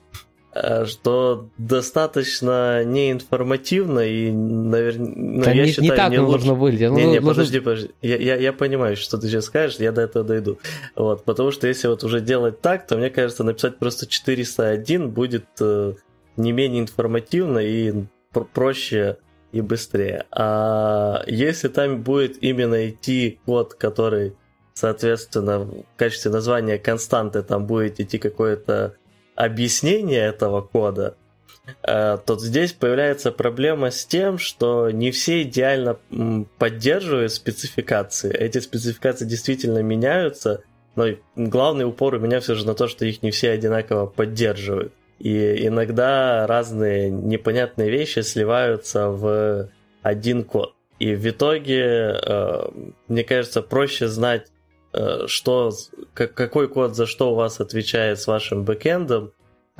э, 0.55 0.85
что 0.85 1.49
достаточно 1.57 2.83
неинформативно 2.83 3.99
и, 4.01 4.31
наверное, 4.31 5.13
ну, 5.15 5.43
я 5.43 5.65
не, 5.65 5.67
считаю, 5.67 5.91
не 5.91 5.97
так 5.97 6.11
не 6.11 6.19
лучше... 6.19 6.37
нужно 6.37 6.53
выглядеть. 6.53 6.91
Не, 6.91 7.05
не, 7.05 7.21
подожди, 7.21 7.59
подожди. 7.59 7.91
Я, 8.01 8.17
я, 8.17 8.35
я 8.35 8.53
понимаю, 8.53 8.95
что 8.95 9.17
ты 9.17 9.27
сейчас 9.27 9.45
скажешь, 9.45 9.79
я 9.79 9.91
до 9.91 10.01
этого 10.01 10.25
дойду. 10.25 10.59
Вот, 10.95 11.23
потому 11.25 11.51
что 11.51 11.67
если 11.67 11.87
вот 11.87 12.03
уже 12.03 12.21
делать 12.21 12.61
так, 12.61 12.87
то 12.87 12.97
мне 12.97 13.09
кажется, 13.09 13.43
написать 13.43 13.77
просто 13.77 14.07
401 14.07 15.09
будет 15.09 15.45
э, 15.59 15.93
не 16.37 16.51
менее 16.51 16.81
информативно 16.81 17.59
и 17.59 18.05
проще 18.53 19.17
и 19.53 19.61
быстрее. 19.61 20.25
А 20.31 21.23
если 21.27 21.67
там 21.69 22.01
будет 22.01 22.41
именно 22.43 22.89
идти 22.89 23.39
код, 23.45 23.75
который, 23.75 24.35
соответственно, 24.73 25.59
в 25.59 25.85
качестве 25.95 26.31
названия 26.31 26.79
константы 26.79 27.43
там 27.43 27.67
будет 27.67 27.99
идти 27.99 28.17
какое-то 28.17 28.95
объяснение 29.35 30.25
этого 30.25 30.61
кода, 30.61 31.15
э, 31.83 32.17
то 32.25 32.39
здесь 32.39 32.73
появляется 32.73 33.31
проблема 33.31 33.91
с 33.91 34.05
тем, 34.05 34.39
что 34.39 34.89
не 34.89 35.11
все 35.11 35.43
идеально 35.43 35.99
поддерживают 36.57 37.31
спецификации. 37.31 38.35
Эти 38.35 38.57
спецификации 38.57 39.25
действительно 39.25 39.83
меняются, 39.83 40.63
но 40.95 41.05
главный 41.35 41.85
упор 41.85 42.15
у 42.15 42.19
меня 42.19 42.39
все 42.39 42.55
же 42.55 42.65
на 42.65 42.73
то, 42.73 42.87
что 42.87 43.05
их 43.05 43.21
не 43.21 43.29
все 43.29 43.51
одинаково 43.51 44.07
поддерживают. 44.07 44.93
И 45.23 45.67
иногда 45.67 46.45
разные 46.47 47.09
непонятные 47.09 47.89
вещи 47.89 48.19
сливаются 48.19 49.07
в 49.07 49.69
один 50.01 50.43
код. 50.43 50.73
И 50.99 51.15
в 51.15 51.25
итоге, 51.29 52.19
э, 52.21 52.67
мне 53.07 53.23
кажется, 53.23 53.61
проще 53.61 54.09
знать, 54.09 54.47
э, 54.91 55.27
что, 55.27 55.71
какой 56.13 56.67
код 56.67 56.97
за 56.97 57.05
что 57.05 57.31
у 57.31 57.35
вас 57.35 57.61
отвечает 57.61 58.19
с 58.19 58.27
вашим 58.27 58.65
бэкэндом, 58.65 59.31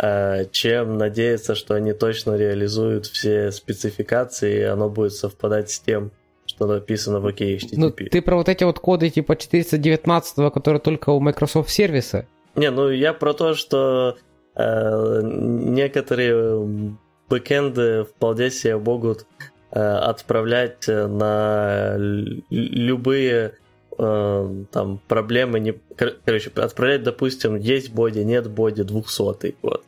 э, 0.01 0.45
чем 0.51 0.97
надеяться, 0.97 1.55
что 1.55 1.73
они 1.73 1.91
точно 1.91 2.37
реализуют 2.37 3.07
все 3.07 3.51
спецификации, 3.51 4.59
и 4.59 4.63
оно 4.63 4.87
будет 4.87 5.11
совпадать 5.11 5.69
с 5.69 5.79
тем, 5.81 6.11
что 6.45 6.67
написано 6.67 7.19
в 7.19 7.27
OKHTTP. 7.27 7.73
Ну, 7.75 7.91
ты 7.91 8.21
про 8.21 8.37
вот 8.37 8.47
эти 8.47 8.63
вот 8.63 8.79
коды 8.79 9.09
типа 9.09 9.35
419, 9.35 10.53
которые 10.53 10.79
только 10.79 11.09
у 11.09 11.19
Microsoft 11.19 11.69
сервиса? 11.69 12.27
Не, 12.55 12.71
ну 12.71 12.89
я 12.89 13.11
про 13.11 13.33
то, 13.33 13.55
что 13.55 14.15
некоторые 14.55 16.97
бэкенды 17.29 18.03
вполне 18.03 18.51
себе 18.51 18.77
могут 18.77 19.25
э, 19.71 19.79
отправлять 19.79 20.87
на 20.87 21.95
любые 21.97 23.53
э, 23.97 24.63
там 24.71 24.99
проблемы 25.07 25.59
не 25.59 25.73
короче 26.23 26.51
отправлять 26.55 27.03
допустим 27.03 27.55
есть 27.55 27.91
body 27.91 28.19
нет 28.19 28.49
body 28.49 28.83
200 28.83 29.55
вот. 29.61 29.83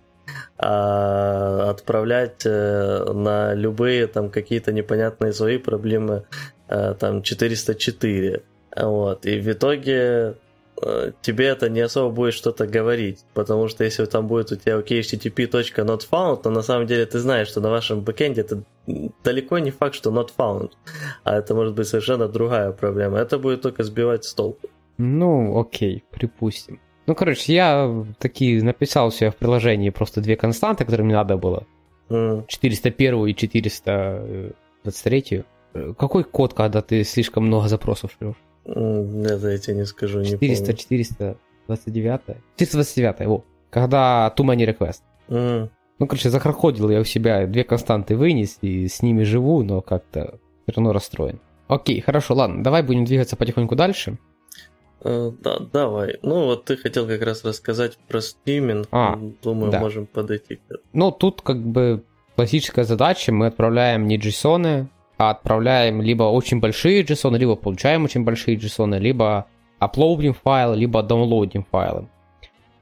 А 0.58 1.70
отправлять 1.70 2.46
на 2.46 3.54
любые 3.54 4.08
там 4.08 4.30
какие-то 4.30 4.72
непонятные 4.72 5.34
свои 5.34 5.58
проблемы 5.58 6.24
там 6.68 7.22
404 7.22 8.42
вот. 8.76 9.26
И 9.26 9.40
в 9.40 9.52
итоге 9.52 10.26
Э, 10.26 10.34
тебе 11.22 11.46
это 11.46 11.70
не 11.70 11.82
особо 11.82 12.14
будет 12.14 12.34
что-то 12.34 12.68
говорить, 12.68 13.24
потому 13.34 13.68
что 13.68 13.84
если 13.84 14.06
там 14.06 14.28
будет 14.28 14.52
у 14.52 14.56
тебя 14.56 14.80
OK 14.80 15.02
HTTP 15.02 15.45
not 15.45 15.78
found, 15.78 16.44
то 16.44 16.50
на 16.50 16.62
самом 16.62 16.86
деле 16.86 17.06
ты 17.06 17.20
знаешь, 17.20 17.48
что 17.48 17.62
на 17.62 17.70
вашем 17.70 18.02
бэкенде 18.02 18.42
это 18.42 18.64
далеко 19.24 19.60
не 19.60 19.72
факт, 19.72 19.96
что 19.96 20.12
not 20.12 20.30
found, 20.38 20.72
а 21.24 21.38
это 21.38 21.56
может 21.56 21.76
быть 21.76 21.88
совершенно 21.88 22.28
другая 22.28 22.72
проблема. 22.72 23.20
Это 23.20 23.40
будет 23.40 23.62
только 23.62 23.84
сбивать 23.84 24.26
с 24.26 24.34
толку. 24.34 24.68
Ну, 24.98 25.60
окей, 25.60 26.04
припустим. 26.12 26.80
Ну, 27.08 27.16
короче, 27.16 27.54
я 27.54 28.06
таки 28.20 28.62
написал 28.62 29.08
у 29.08 29.12
себя 29.12 29.32
в 29.32 29.36
приложении 29.36 29.92
просто 29.92 30.22
две 30.22 30.36
константы, 30.36 30.86
которые 30.86 31.06
мне 31.06 31.16
надо 31.16 31.38
было. 31.38 31.66
Mm. 32.10 32.46
401 32.48 33.28
и 33.28 33.36
423. 33.36 35.44
Э, 35.74 35.94
какой 35.98 36.24
код, 36.24 36.54
когда 36.54 36.82
ты 36.82 37.04
слишком 37.04 37.46
много 37.46 37.68
запросов 37.68 38.12
шлешь? 38.18 38.36
Это 38.66 39.50
я 39.50 39.58
тебе 39.58 39.78
не 39.78 39.86
скажу, 39.86 40.20
не 40.20 40.32
400, 40.32 40.66
помню. 40.66 40.78
429. 41.68 42.22
429, 42.58 43.28
во. 43.28 43.44
Когда 43.70 44.34
too 44.36 44.46
many 44.46 44.66
request. 44.66 45.02
Mm. 45.28 45.70
Ну, 46.00 46.08
короче, 46.08 46.30
захарходил 46.30 46.90
я 46.90 47.00
у 47.00 47.04
себя 47.04 47.46
две 47.48 47.64
константы 47.64 48.16
вынес, 48.16 48.58
и 48.62 48.88
с 48.88 49.02
ними 49.02 49.24
живу, 49.24 49.64
но 49.64 49.82
как-то 49.82 50.40
все 50.64 50.76
равно 50.76 50.94
расстроен. 50.94 51.40
Окей, 51.68 52.00
хорошо, 52.02 52.36
ладно, 52.36 52.64
давай 52.64 52.84
будем 52.84 53.06
двигаться 53.06 53.36
потихоньку 53.36 53.76
дальше. 53.76 54.18
Uh, 55.02 55.36
да, 55.42 55.60
давай. 55.60 56.18
Ну, 56.24 56.46
вот 56.46 56.66
ты 56.66 56.78
хотел 56.78 57.08
как 57.08 57.22
раз 57.22 57.46
рассказать 57.46 57.98
про 58.08 58.22
стриминг. 58.22 58.88
А, 58.92 59.20
Думаю, 59.44 59.72
да. 59.72 59.80
можем 59.80 60.08
подойти. 60.08 60.60
Ну, 60.94 61.12
тут 61.12 61.42
как 61.42 61.60
бы 61.60 62.04
классическая 62.36 62.86
задача. 62.86 63.32
Мы 63.32 63.46
отправляем 63.46 64.08
не 64.08 64.18
JSON, 64.18 64.88
отправляем 65.18 66.02
либо 66.02 66.24
очень 66.24 66.60
большие 66.60 67.04
JSON, 67.04 67.38
либо 67.38 67.56
получаем 67.56 68.04
очень 68.04 68.24
большие 68.24 68.58
JSON, 68.58 68.98
либо 69.00 69.48
uploadим 69.80 70.36
файлы, 70.44 70.78
либо 70.78 71.02
downloadим 71.02 71.66
файлы. 71.72 72.08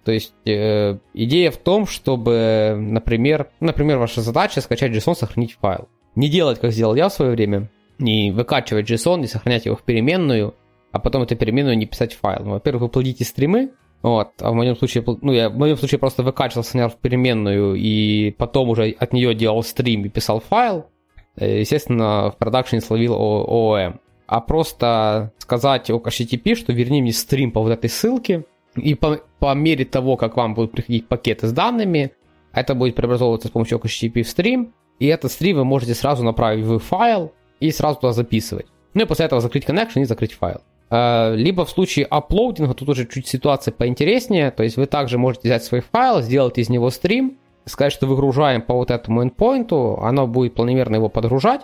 То 0.03 0.11
есть 0.11 0.33
э, 0.45 0.97
идея 1.13 1.51
в 1.51 1.57
том, 1.57 1.87
чтобы, 1.87 2.75
например, 2.77 3.49
например, 3.59 3.97
ваша 3.97 4.21
задача 4.21 4.61
скачать 4.61 4.91
JSON, 4.91 5.15
сохранить 5.15 5.57
файл. 5.59 5.87
Не 6.15 6.29
делать, 6.29 6.59
как 6.59 6.71
сделал 6.71 6.95
я 6.95 7.09
в 7.09 7.13
свое 7.13 7.31
время, 7.31 7.69
не 7.99 8.31
выкачивать 8.31 8.89
JSON, 8.89 9.19
не 9.19 9.27
сохранять 9.27 9.65
его 9.65 9.75
в 9.75 9.83
переменную, 9.83 10.55
а 10.91 10.99
потом 10.99 11.23
эту 11.23 11.35
переменную 11.35 11.77
не 11.77 11.85
писать 11.85 12.13
в 12.13 12.19
файл. 12.19 12.43
Ну, 12.43 12.51
во-первых, 12.51 12.83
вы 12.83 12.89
плодите 12.89 13.23
стримы, 13.23 13.71
вот, 14.03 14.33
а 14.41 14.51
в 14.51 14.53
моем 14.53 14.75
случае, 14.75 15.05
ну, 15.21 15.31
я 15.31 15.49
в 15.49 15.57
моем 15.57 15.77
случае 15.77 15.97
просто 15.97 16.23
выкачивал, 16.23 16.65
сохранял 16.65 16.89
в 16.89 16.97
переменную, 16.97 17.75
и 17.75 18.31
потом 18.31 18.69
уже 18.69 18.89
от 18.99 19.13
нее 19.13 19.33
делал 19.33 19.63
стрим 19.63 20.05
и 20.05 20.09
писал 20.09 20.41
файл. 20.41 20.87
Э, 21.35 21.59
естественно, 21.59 22.31
в 22.31 22.37
продакшене 22.37 22.81
словил 22.81 23.13
OOM. 23.13 23.99
А 24.25 24.41
просто 24.41 25.31
сказать 25.37 25.89
о 25.89 25.97
HTTP, 25.97 26.55
что 26.55 26.73
верни 26.73 27.01
мне 27.01 27.11
стрим 27.11 27.51
по 27.51 27.61
вот 27.61 27.71
этой 27.71 27.89
ссылке, 27.89 28.45
и 28.75 28.95
по, 28.95 29.19
по 29.39 29.53
мере 29.53 29.85
того, 29.85 30.17
как 30.17 30.37
вам 30.37 30.55
будут 30.55 30.71
приходить 30.71 31.07
пакеты 31.07 31.47
с 31.47 31.51
данными, 31.51 32.13
это 32.53 32.73
будет 32.75 32.95
преобразовываться 32.95 33.47
с 33.47 33.51
помощью 33.51 33.79
HTTP 33.79 34.23
в 34.23 34.29
стрим, 34.29 34.73
и 34.99 35.07
этот 35.07 35.31
стрим 35.31 35.57
вы 35.57 35.65
можете 35.65 35.93
сразу 35.93 36.23
направить 36.23 36.65
в 36.65 36.79
файл 36.79 37.33
и 37.59 37.71
сразу 37.71 37.99
туда 37.99 38.13
записывать. 38.13 38.67
Ну 38.93 39.03
и 39.03 39.05
после 39.05 39.25
этого 39.25 39.41
закрыть 39.41 39.65
connection 39.65 40.01
и 40.01 40.05
закрыть 40.05 40.33
файл. 40.33 40.61
Э, 40.89 41.35
либо 41.35 41.65
в 41.65 41.69
случае 41.69 42.05
аплоудинга, 42.05 42.73
тут 42.73 42.89
уже 42.89 43.07
чуть 43.07 43.27
ситуация 43.27 43.71
поинтереснее, 43.71 44.51
то 44.51 44.63
есть 44.63 44.77
вы 44.77 44.85
также 44.85 45.17
можете 45.17 45.49
взять 45.49 45.63
свой 45.63 45.81
файл, 45.81 46.21
сделать 46.21 46.57
из 46.57 46.69
него 46.69 46.89
стрим, 46.89 47.37
сказать, 47.65 47.93
что 47.93 48.07
выгружаем 48.07 48.61
по 48.61 48.73
вот 48.73 48.91
этому 48.91 49.23
endpoint, 49.23 49.99
оно 50.01 50.27
будет 50.27 50.55
планомерно 50.55 50.95
его 50.95 51.09
подгружать, 51.09 51.61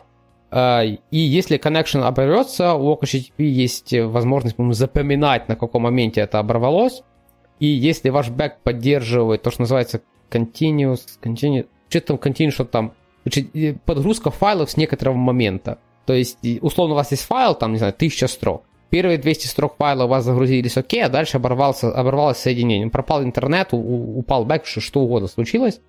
э, 0.51 0.85
и 1.11 1.17
если 1.17 1.59
connection 1.59 2.01
оборвется, 2.01 2.73
у 2.73 2.93
OpenHTTP 2.93 3.43
есть 3.43 3.93
возможность 3.93 4.55
по 4.55 4.73
запоминать, 4.73 5.47
на 5.47 5.55
каком 5.55 5.83
моменте 5.83 6.21
это 6.21 6.39
оборвалось, 6.39 7.03
и 7.59 7.67
если 7.67 8.09
ваш 8.09 8.29
бэк 8.29 8.59
поддерживает 8.63 9.43
то, 9.43 9.51
что 9.51 9.61
называется 9.61 10.01
continuous, 10.31 11.01
continuous 11.21 11.67
что 11.89 12.01
там 12.01 12.17
continuous, 12.17 12.51
что 12.51 12.65
там, 12.65 12.93
подгрузка 13.85 14.31
файлов 14.31 14.71
с 14.71 14.77
некоторого 14.77 15.15
момента. 15.15 15.79
То 16.05 16.13
есть, 16.13 16.37
условно, 16.61 16.93
у 16.93 16.97
вас 16.97 17.11
есть 17.11 17.23
файл, 17.23 17.55
там, 17.55 17.73
не 17.73 17.77
знаю, 17.79 17.93
1000 17.93 18.27
строк, 18.27 18.63
Первые 18.89 19.19
200 19.19 19.47
строк 19.47 19.75
файла 19.77 20.05
у 20.05 20.07
вас 20.07 20.23
загрузились 20.23 20.75
окей, 20.75 21.03
а 21.03 21.09
дальше 21.09 21.37
оборвался, 21.37 21.91
оборвалось 21.91 22.37
соединение. 22.37 22.89
Пропал 22.89 23.23
интернет, 23.23 23.69
упал 23.71 24.45
бэк, 24.45 24.65
что 24.65 25.01
угодно 25.01 25.27
случилось. 25.27 25.79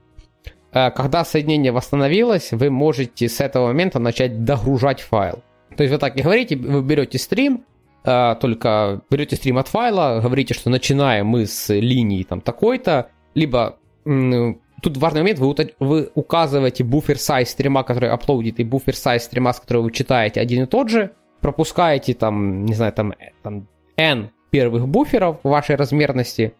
Э, 0.73 0.91
когда 0.91 1.25
соединение 1.25 1.73
восстановилось, 1.73 2.53
вы 2.53 2.71
можете 2.71 3.29
с 3.29 3.41
этого 3.41 3.69
момента 3.69 3.99
начать 3.99 4.45
догружать 4.45 5.01
файл. 5.01 5.43
То 5.77 5.83
есть 5.83 5.93
вы 5.93 5.99
так 5.99 6.17
и 6.17 6.23
говорите, 6.23 6.57
вы 6.57 6.83
берете 6.83 7.19
стрим, 7.19 7.65
э, 8.05 8.37
только 8.41 9.01
берете 9.11 9.37
стрим 9.37 9.59
от 9.59 9.69
файла, 9.69 10.21
говорите, 10.23 10.55
что 10.55 10.71
начинаем 10.71 11.27
мы 11.27 11.47
с 11.47 11.73
линии 11.73 12.23
там 12.23 12.41
такой-то, 12.41 13.11
либо 13.35 13.77
тут 14.83 14.97
важный 14.97 15.21
момент, 15.21 15.39
вы, 15.39 15.55
вы 15.79 16.11
указываете 16.15 16.85
буфер 16.85 17.19
сайз 17.19 17.51
стрима, 17.51 17.83
который 17.83 18.11
аплодит, 18.11 18.61
и 18.61 18.65
буфер 18.65 18.97
сайз 18.97 19.25
стрима, 19.25 19.53
с 19.53 19.61
которого 19.61 19.85
вы 19.85 19.93
читаете, 19.93 20.41
один 20.41 20.65
и 20.65 20.67
тот 20.67 20.89
же, 20.89 21.11
пропускаете 21.41 22.15
там, 22.15 22.65
не 22.65 22.75
знаю, 22.75 22.93
там, 22.93 23.15
там 23.43 23.69
n 23.97 24.31
первых 24.51 24.89
буферов 24.89 25.39
вашей 25.43 25.77
размерности, 25.77 26.55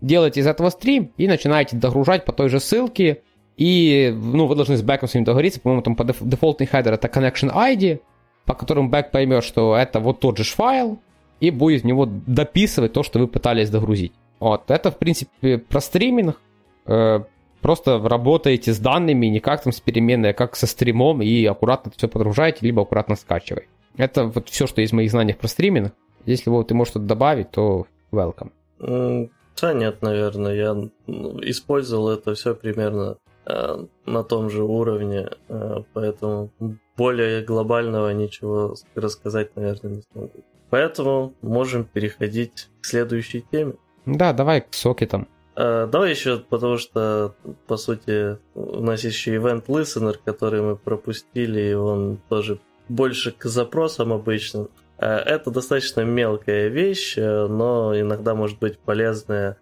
делаете 0.00 0.40
из 0.40 0.46
этого 0.46 0.70
стрим 0.70 1.12
и 1.16 1.28
начинаете 1.28 1.76
догружать 1.76 2.24
по 2.24 2.32
той 2.32 2.48
же 2.48 2.60
ссылке, 2.60 3.22
и, 3.56 4.14
ну, 4.14 4.46
вы 4.46 4.54
должны 4.54 4.76
с 4.76 4.82
бэком 4.82 5.08
с 5.08 5.14
ним 5.14 5.24
договориться, 5.24 5.60
по-моему, 5.60 5.82
там 5.82 5.96
по 5.96 6.02
деф- 6.02 6.22
дефолтный 6.22 6.66
хедер 6.66 6.94
это 6.94 7.08
connection 7.08 7.54
ID, 7.54 8.00
по 8.44 8.54
которому 8.54 8.88
бэк 8.88 9.10
поймет, 9.10 9.44
что 9.44 9.76
это 9.76 10.00
вот 10.00 10.20
тот 10.20 10.38
же 10.38 10.44
файл, 10.44 10.98
и 11.40 11.50
будет 11.50 11.82
в 11.82 11.86
него 11.86 12.06
дописывать 12.06 12.92
то, 12.92 13.02
что 13.02 13.18
вы 13.18 13.28
пытались 13.28 13.70
догрузить. 13.70 14.12
Вот, 14.40 14.70
это, 14.70 14.90
в 14.90 14.98
принципе, 14.98 15.58
про 15.58 15.80
стриминг. 15.80 16.40
Э, 16.86 17.20
просто 17.60 18.00
работаете 18.00 18.72
с 18.72 18.78
данными, 18.78 19.26
не 19.26 19.40
как 19.40 19.62
там 19.62 19.72
с 19.72 19.80
переменной, 19.80 20.30
а 20.30 20.34
как 20.34 20.56
со 20.56 20.66
стримом, 20.66 21.22
и 21.22 21.44
аккуратно 21.44 21.92
все 21.96 22.08
подгружаете, 22.08 22.58
либо 22.62 22.82
аккуратно 22.82 23.16
скачиваете. 23.16 23.68
Это 23.96 24.24
вот 24.24 24.48
все, 24.48 24.66
что 24.66 24.80
есть 24.80 24.92
моих 24.92 25.10
знаниях 25.10 25.38
про 25.38 25.48
стриминг. 25.48 25.92
Если 26.24 26.50
вот 26.50 26.68
ты 26.68 26.74
можешь 26.74 26.92
что-то 26.92 27.06
добавить, 27.06 27.50
то 27.50 27.86
welcome. 28.10 28.50
Да 28.80 29.72
нет, 29.74 30.02
наверное, 30.02 30.54
я 30.54 30.74
ну, 30.74 31.40
использовал 31.42 32.10
это 32.10 32.34
все 32.34 32.54
примерно 32.54 33.18
на 33.44 34.22
том 34.22 34.50
же 34.50 34.62
уровне, 34.62 35.28
э, 35.48 35.82
поэтому 35.92 36.50
более 36.96 37.42
глобального 37.42 38.10
ничего 38.10 38.74
рассказать, 38.94 39.56
наверное, 39.56 39.96
не 39.96 40.02
смогу. 40.12 40.44
Поэтому 40.70 41.34
можем 41.42 41.84
переходить 41.84 42.68
к 42.80 42.86
следующей 42.86 43.44
теме. 43.50 43.74
Да, 44.06 44.32
давай 44.32 44.60
к 44.60 44.74
сокетам. 44.74 45.28
Э, 45.54 45.86
давай 45.90 46.10
еще, 46.10 46.38
потому 46.38 46.78
что, 46.78 47.34
по 47.66 47.76
сути, 47.76 48.38
у 48.54 48.80
нас 48.80 49.04
еще 49.04 49.36
Event 49.36 49.66
Listener, 49.66 50.16
который 50.24 50.62
мы 50.62 50.76
пропустили, 50.76 51.60
и 51.60 51.74
он 51.74 52.18
тоже 52.28 52.58
больше 52.88 53.32
к 53.32 53.44
запросам 53.44 54.12
обычным. 54.12 54.68
Э, 54.98 55.16
это 55.16 55.50
достаточно 55.50 56.02
мелкая 56.02 56.68
вещь, 56.68 57.18
э, 57.18 57.46
но 57.48 57.98
иногда 57.98 58.34
может 58.34 58.58
быть 58.58 58.78
полезная 58.78 59.50
э, 59.52 59.54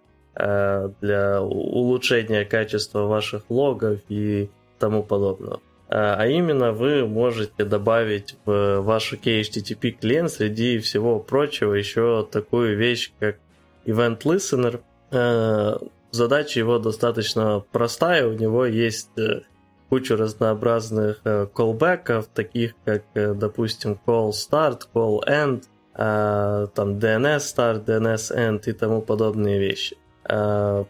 для 1.00 1.42
улучшения 1.42 2.44
качества 2.44 3.06
ваших 3.06 3.42
логов 3.50 3.98
и 4.08 4.48
тому 4.78 5.02
подобного. 5.02 5.60
А 5.88 6.24
именно 6.26 6.72
вы 6.72 7.06
можете 7.06 7.64
добавить 7.64 8.36
в 8.46 8.80
ваш 8.80 9.12
HTTP 9.12 9.90
клиент 9.90 10.30
среди 10.30 10.78
всего 10.78 11.18
прочего 11.18 11.74
еще 11.74 12.26
такую 12.30 12.76
вещь, 12.76 13.12
как 13.18 13.36
Event 13.84 14.22
Listener. 14.22 14.80
Задача 16.12 16.58
его 16.60 16.78
достаточно 16.78 17.64
простая, 17.72 18.26
у 18.26 18.32
него 18.32 18.66
есть 18.66 19.10
кучу 19.90 20.16
разнообразных 20.16 21.20
э, 21.24 21.46
callbackов, 21.54 22.26
таких 22.32 22.74
как, 22.84 23.02
э, 23.14 23.34
допустим, 23.34 23.98
call 24.06 24.30
start, 24.30 24.82
call 24.94 25.20
end, 25.26 25.64
э, 25.94 26.68
там 26.74 26.98
DNS 26.98 27.38
start, 27.38 27.84
DNS 27.84 28.36
end 28.36 28.62
и 28.66 28.72
тому 28.72 29.02
подобные 29.02 29.58
вещи. 29.58 29.96
Э, 30.30 30.84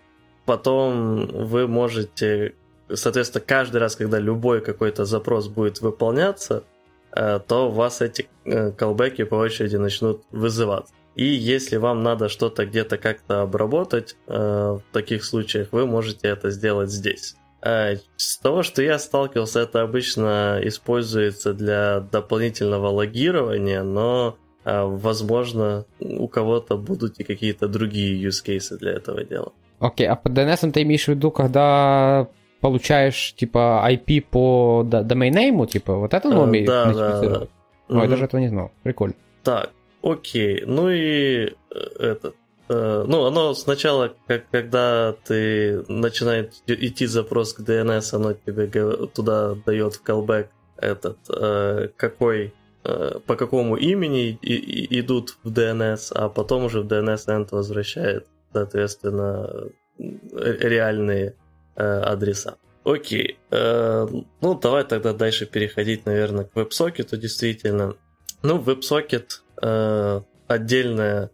потом 0.44 1.26
вы 1.26 1.66
можете, 1.66 2.54
соответственно, 2.92 3.44
каждый 3.46 3.78
раз, 3.78 3.96
когда 3.96 4.18
любой 4.18 4.60
какой-то 4.60 5.04
запрос 5.04 5.48
будет 5.48 5.80
выполняться, 5.80 6.64
э, 7.12 7.40
то 7.46 7.68
у 7.68 7.72
вас 7.72 8.02
эти 8.02 8.28
э, 8.44 8.70
callback'и 8.70 9.24
по 9.24 9.36
очереди 9.36 9.76
начнут 9.76 10.22
вызываться. 10.30 10.92
И 11.16 11.24
если 11.24 11.76
вам 11.76 12.02
надо 12.02 12.28
что-то 12.28 12.66
где-то 12.66 12.96
как-то 12.96 13.42
обработать, 13.42 14.16
в 14.26 14.82
таких 14.92 15.24
случаях 15.24 15.68
вы 15.72 15.84
можете 15.84 16.28
это 16.28 16.50
сделать 16.50 16.88
здесь. 16.88 17.34
С 17.60 18.38
того, 18.40 18.62
что 18.62 18.80
я 18.80 18.98
сталкивался, 18.98 19.60
это 19.60 19.82
обычно 19.82 20.60
используется 20.62 21.52
для 21.52 22.00
дополнительного 22.00 22.86
логирования, 22.86 23.82
но 23.82 24.38
возможно 24.64 25.84
у 26.00 26.28
кого-то 26.28 26.76
будут 26.76 27.18
и 27.20 27.24
какие-то 27.24 27.68
другие 27.68 28.22
use 28.22 28.44
cases 28.44 28.78
для 28.78 28.92
этого 28.92 29.24
дела. 29.24 29.52
Окей, 29.78 30.06
okay, 30.06 30.10
а 30.10 30.16
под 30.16 30.32
DNS 30.32 30.72
ты 30.72 30.82
имеешь 30.82 31.04
в 31.04 31.08
виду, 31.08 31.30
когда 31.30 32.28
получаешь 32.60 33.34
типа 33.34 33.82
IP 33.90 34.26
по 34.30 34.82
домейнейму, 34.84 35.66
типа 35.66 35.96
вот 35.96 36.12
это 36.12 36.28
номер? 36.28 36.62
Uh, 36.62 36.66
да, 36.66 36.92
да, 36.92 37.20
да. 37.20 37.46
Ой, 37.88 38.06
mm-hmm. 38.06 38.08
даже 38.08 38.24
этого 38.24 38.40
не 38.40 38.48
знал. 38.48 38.70
Прикольно. 38.82 39.14
Так, 39.42 39.70
окей. 40.02 40.62
Ну 40.66 40.90
и 40.90 41.46
э, 41.46 41.52
этот 41.98 42.34
Э, 42.70 43.04
ну, 43.04 43.26
оно 43.26 43.52
сначала, 43.54 44.14
как, 44.28 44.48
когда 44.50 45.16
ты 45.24 45.84
начинает 45.88 46.54
идти 46.68 47.06
запрос 47.06 47.52
к 47.52 47.60
DNS, 47.60 48.14
оно 48.14 48.34
тебе 48.34 48.68
туда 49.08 49.56
дает 49.66 49.94
в 49.96 50.04
callback 50.04 50.46
этот, 50.76 51.18
э, 51.28 51.88
какой, 51.96 52.46
э, 52.46 52.50
по 52.82 53.36
какому 53.36 53.76
имени 53.76 54.38
идут 54.42 55.36
в 55.42 55.52
DNS, 55.52 56.12
а 56.14 56.28
потом 56.28 56.64
уже 56.64 56.80
в 56.82 56.86
DNS 56.86 57.26
end 57.26 57.48
возвращает, 57.50 58.26
соответственно, 58.52 59.68
реальные 59.98 61.36
адреса. 61.74 62.56
Окей. 62.84 63.38
Ну, 63.50 64.58
давай 64.62 64.84
тогда 64.84 65.12
дальше 65.12 65.44
переходить, 65.44 66.06
наверное, 66.06 66.44
к 66.44 66.54
WebSocket, 66.56 67.16
действительно. 67.18 67.96
Ну, 68.42 68.58
WebSocket 68.58 70.22
отдельная 70.48 71.30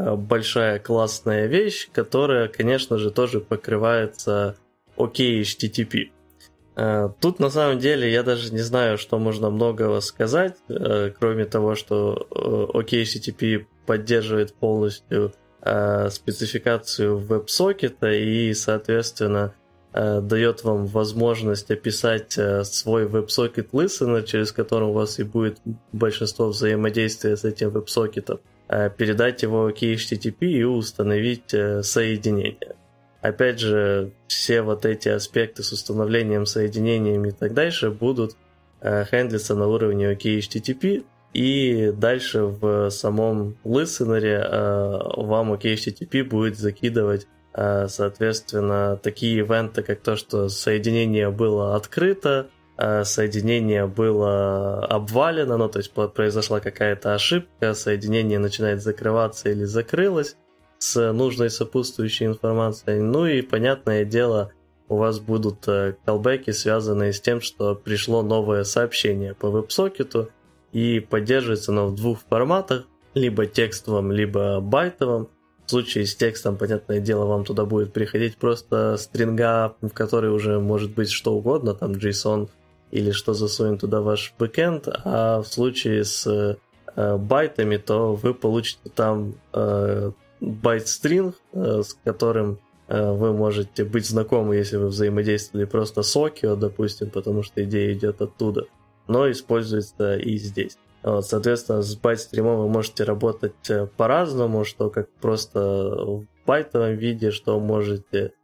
Э, 0.00 0.16
большая 0.16 0.78
классная 0.78 1.46
вещь, 1.46 1.90
которая, 1.92 2.48
конечно 2.48 2.96
же, 2.96 3.10
тоже 3.10 3.40
покрывается 3.40 4.56
OK 4.96 5.42
HTTP. 5.42 6.10
Э, 6.76 7.08
тут 7.20 7.40
на 7.40 7.50
самом 7.50 7.78
деле 7.78 8.10
я 8.10 8.22
даже 8.22 8.52
не 8.52 8.60
знаю, 8.60 8.98
что 8.98 9.18
можно 9.18 9.50
многого 9.50 10.00
сказать, 10.00 10.56
э, 10.68 11.10
кроме 11.18 11.44
того, 11.44 11.74
что 11.74 12.26
OK 12.30 13.02
HTTP 13.02 13.66
поддерживает 13.86 14.54
полностью 14.54 15.32
спецификацию 15.62 17.18
веб-сокета 17.18 18.10
и, 18.10 18.54
соответственно, 18.54 19.52
дает 19.92 20.64
вам 20.64 20.86
возможность 20.86 21.70
описать 21.70 22.32
свой 22.32 23.04
WebSocket 23.04 23.68
Listener, 23.72 24.22
через 24.24 24.52
который 24.52 24.88
у 24.88 24.92
вас 24.92 25.18
и 25.18 25.22
будет 25.22 25.58
большинство 25.92 26.48
взаимодействия 26.48 27.36
с 27.36 27.44
этим. 27.44 27.70
Э, 28.72 28.88
передать 28.88 29.42
его 29.42 29.68
к 29.72 29.82
HTTP 29.82 30.46
и 30.46 30.62
установить 30.62 31.52
э, 31.52 31.82
соединение. 31.82 32.76
Опять 33.20 33.58
же, 33.58 34.12
все 34.26 34.62
вот 34.62 34.84
эти 34.86 35.08
аспекты 35.08 35.62
с 35.62 35.72
установлением, 35.72 36.46
соединением 36.46 37.26
и 37.26 37.30
так 37.30 37.54
дальше 37.54 37.90
будут 37.90 38.36
э, 38.80 39.04
хендлиться 39.04 39.54
на 39.54 39.66
уровне 39.66 40.12
OKHTTP, 40.12 41.04
и 41.32 41.92
дальше 41.96 42.44
в 42.44 42.90
самом 42.90 43.56
listener 43.64 44.24
э, 44.24 45.22
вам 45.22 45.52
OKHTTP 45.52 46.24
будет 46.24 46.58
закидывать 46.58 47.26
э, 47.54 47.86
соответственно, 47.88 48.98
такие 49.02 49.38
ивенты, 49.38 49.82
как 49.82 50.00
то, 50.00 50.16
что 50.16 50.48
соединение 50.48 51.30
было 51.30 51.76
открыто, 51.76 52.48
соединение 53.04 53.86
было 53.86 54.86
обвалено, 54.86 55.58
ну, 55.58 55.68
то 55.68 55.80
есть 55.80 55.92
произошла 55.92 56.60
какая-то 56.60 57.12
ошибка, 57.12 57.74
соединение 57.74 58.38
начинает 58.38 58.80
закрываться 58.80 59.50
или 59.50 59.64
закрылось 59.64 60.36
с 60.80 61.12
нужной 61.12 61.50
сопутствующей 61.50 62.26
информацией. 62.26 63.00
Ну 63.00 63.26
и, 63.26 63.42
понятное 63.42 64.04
дело, 64.04 64.50
у 64.88 64.96
вас 64.96 65.20
будут 65.20 65.68
колбеки, 66.04 66.50
связанные 66.50 67.12
с 67.12 67.20
тем, 67.20 67.40
что 67.40 67.76
пришло 67.76 68.22
новое 68.22 68.64
сообщение 68.64 69.34
по 69.34 69.50
веб-сокету, 69.50 70.30
и 70.72 71.00
поддерживается 71.00 71.70
оно 71.70 71.88
в 71.88 71.94
двух 71.94 72.20
форматах, 72.28 72.86
либо 73.14 73.46
текстовом, 73.46 74.10
либо 74.10 74.60
байтовом. 74.60 75.28
В 75.66 75.70
случае 75.70 76.06
с 76.06 76.16
текстом, 76.16 76.56
понятное 76.56 76.98
дело, 76.98 77.26
вам 77.26 77.44
туда 77.44 77.64
будет 77.64 77.92
приходить 77.92 78.36
просто 78.36 78.96
стринга, 78.96 79.76
в 79.80 79.90
который 79.90 80.30
уже 80.30 80.58
может 80.58 80.94
быть 80.94 81.10
что 81.10 81.34
угодно, 81.34 81.74
там 81.74 81.92
JSON 81.92 82.48
или 82.90 83.12
что 83.12 83.34
засунет 83.34 83.80
туда 83.80 84.00
ваш 84.00 84.34
бэкэнд, 84.38 84.88
а 85.04 85.42
в 85.42 85.46
случае 85.46 86.04
с 86.04 86.26
э, 86.96 87.16
байтами, 87.16 87.76
то 87.76 88.14
вы 88.14 88.34
получите 88.34 88.90
там 88.92 89.34
э, 89.52 90.10
byte 90.40 90.75
string, 90.75 91.36
э, 91.52 91.82
с 91.82 91.94
которым 92.04 92.58
э, 92.88 93.12
вы 93.12 93.32
можете 93.32 93.84
быть 93.84 94.06
знакомы, 94.06 94.56
если 94.56 94.76
вы 94.76 94.88
взаимодействовали 94.88 95.66
просто 95.66 96.02
с 96.02 96.16
Okio, 96.16 96.56
допустим, 96.56 97.10
потому 97.10 97.42
что 97.42 97.62
идея 97.62 97.92
идет 97.92 98.20
оттуда 98.20 98.66
но 99.10 99.28
используется 99.28 100.16
и 100.16 100.36
здесь. 100.36 100.78
Вот, 101.02 101.26
соответственно, 101.26 101.82
с 101.82 101.96
байт-стримом 101.96 102.58
вы 102.58 102.68
можете 102.68 103.02
работать 103.02 103.68
э, 103.68 103.86
по-разному, 103.96 104.64
что 104.64 104.88
как 104.88 105.10
просто 105.20 105.60
в 105.60 106.26
байтовом 106.46 106.94
виде, 106.94 107.32
что 107.32 107.58
можете 107.58 108.34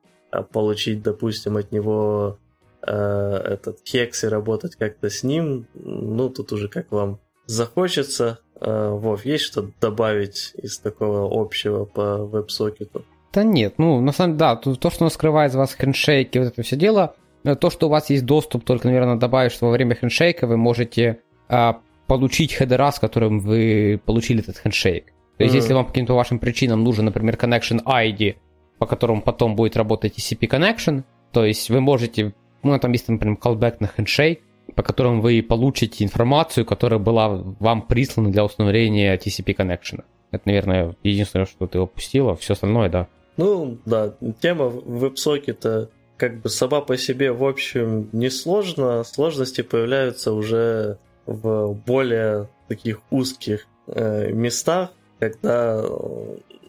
получить, 0.52 1.02
допустим, 1.02 1.56
от 1.56 1.70
него 1.70 2.38
э, 2.82 2.92
этот 2.92 3.78
hex 3.86 4.24
и 4.24 4.28
работать 4.28 4.74
как-то 4.74 5.08
с 5.08 5.22
ним. 5.22 5.68
Ну, 5.74 6.30
тут 6.30 6.52
уже 6.52 6.68
как 6.68 6.90
вам 6.90 7.20
захочется. 7.46 8.40
Э, 8.60 8.90
Вов, 8.90 9.24
есть 9.24 9.44
что 9.44 9.68
добавить 9.80 10.52
из 10.56 10.78
такого 10.78 11.28
общего 11.40 11.84
по 11.84 12.18
веб-сокету? 12.24 13.04
Да 13.32 13.42
нет, 13.42 13.74
ну, 13.78 14.00
на 14.00 14.12
самом 14.12 14.38
деле, 14.38 14.38
да, 14.38 14.56
то, 14.56 14.90
что 14.90 15.08
скрывает 15.10 15.52
из 15.52 15.56
вас 15.56 15.74
хендшейки, 15.74 16.38
вот 16.38 16.48
это 16.48 16.62
все 16.62 16.76
дело– 16.76 17.14
Э, 17.46 17.54
то, 17.54 17.70
что 17.70 17.86
у 17.86 17.90
вас 17.90 18.10
есть 18.10 18.24
доступ, 18.24 18.64
только, 18.64 18.88
наверное, 18.88 19.16
добавить, 19.16 19.52
что 19.52 19.66
во 19.66 19.72
время 19.72 19.94
хендшейка 19.94 20.46
вы 20.46 20.56
можете 20.56 21.20
а, 21.48 21.78
получить 22.08 22.52
хедера, 22.52 22.90
с 22.90 22.98
которым 22.98 23.38
вы 23.38 24.00
получили 24.04 24.40
этот 24.40 24.58
хендшейк. 24.58 25.06
То 25.38 25.44
есть, 25.44 25.54
mm-hmm. 25.54 25.58
если 25.58 25.72
вам 25.72 25.84
по 25.84 25.92
каким-то 25.92 26.14
вашим 26.14 26.40
причинам 26.40 26.82
нужен, 26.82 27.04
например, 27.04 27.36
connection 27.36 27.84
ID, 27.84 28.36
по 28.78 28.86
которому 28.86 29.22
потом 29.22 29.54
будет 29.54 29.76
работать 29.76 30.18
TCP 30.18 30.48
connection, 30.48 31.04
то 31.32 31.44
есть 31.44 31.70
вы 31.70 31.80
можете, 31.80 32.34
ну, 32.64 32.76
там 32.80 32.90
есть, 32.92 33.08
например, 33.08 33.38
callback 33.40 33.76
на 33.78 33.86
handshake, 33.96 34.40
по 34.76 34.82
которому 34.82 35.22
вы 35.22 35.42
получите 35.42 36.04
информацию, 36.04 36.64
которая 36.64 37.00
была 37.00 37.28
вам 37.28 37.82
прислана 37.82 38.30
для 38.30 38.44
установления 38.44 39.16
TCP 39.16 39.56
connection. 39.56 40.04
Это, 40.30 40.42
наверное, 40.44 40.94
единственное, 41.02 41.46
что 41.46 41.66
ты 41.66 41.78
опустила. 41.78 42.36
Все 42.36 42.52
остальное, 42.52 42.90
да. 42.90 43.08
Ну, 43.38 43.78
да, 43.86 44.14
тема 44.40 44.68
веб-сокета 44.68 45.90
как 46.16 46.40
бы 46.40 46.48
сама 46.48 46.80
по 46.80 46.96
себе, 46.96 47.32
в 47.32 47.44
общем, 47.44 48.08
не 48.12 48.30
сложно. 48.30 49.02
Сложности 49.04 49.62
появляются 49.62 50.32
уже 50.32 50.98
в 51.26 51.74
более 51.86 52.48
таких 52.68 53.00
узких 53.10 53.66
э, 53.86 54.30
местах, 54.32 54.90
когда, 55.18 55.82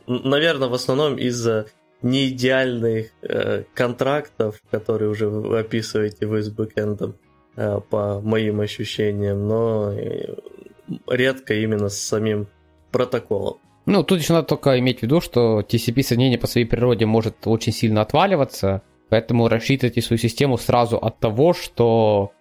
наверное, 0.07 0.69
в 0.69 0.73
основном 0.73 1.17
из-за 1.17 1.67
неидеальных 2.01 3.07
э, 3.21 3.63
контрактов, 3.73 4.61
которые 4.69 5.09
уже 5.09 5.27
вы 5.27 5.59
описываете 5.59 6.25
вы 6.25 6.41
с 6.41 6.49
бэкэндом, 6.49 7.11
э, 7.11 7.26
по 7.57 8.21
моим 8.21 8.61
ощущениям, 8.61 9.47
но 9.47 9.91
э, 9.91 10.35
редко 11.09 11.53
именно 11.53 11.89
с 11.89 11.97
самим 11.97 12.47
протоколом. 12.91 13.57
Ну, 13.85 14.03
тут 14.03 14.19
еще 14.19 14.33
надо 14.33 14.47
только 14.47 14.77
иметь 14.79 14.99
в 14.99 15.03
виду, 15.03 15.21
что 15.21 15.61
TCP 15.61 16.03
соединение 16.03 16.37
по 16.37 16.47
своей 16.47 16.67
природе 16.67 17.05
может 17.05 17.35
очень 17.45 17.71
сильно 17.71 18.01
отваливаться, 18.01 18.81
Поэтому 19.09 19.47
рассчитывайте 19.47 20.01
свою 20.01 20.17
систему 20.17 20.57
сразу 20.57 20.97
от 20.97 21.19
того, 21.19 21.53
что 21.53 22.33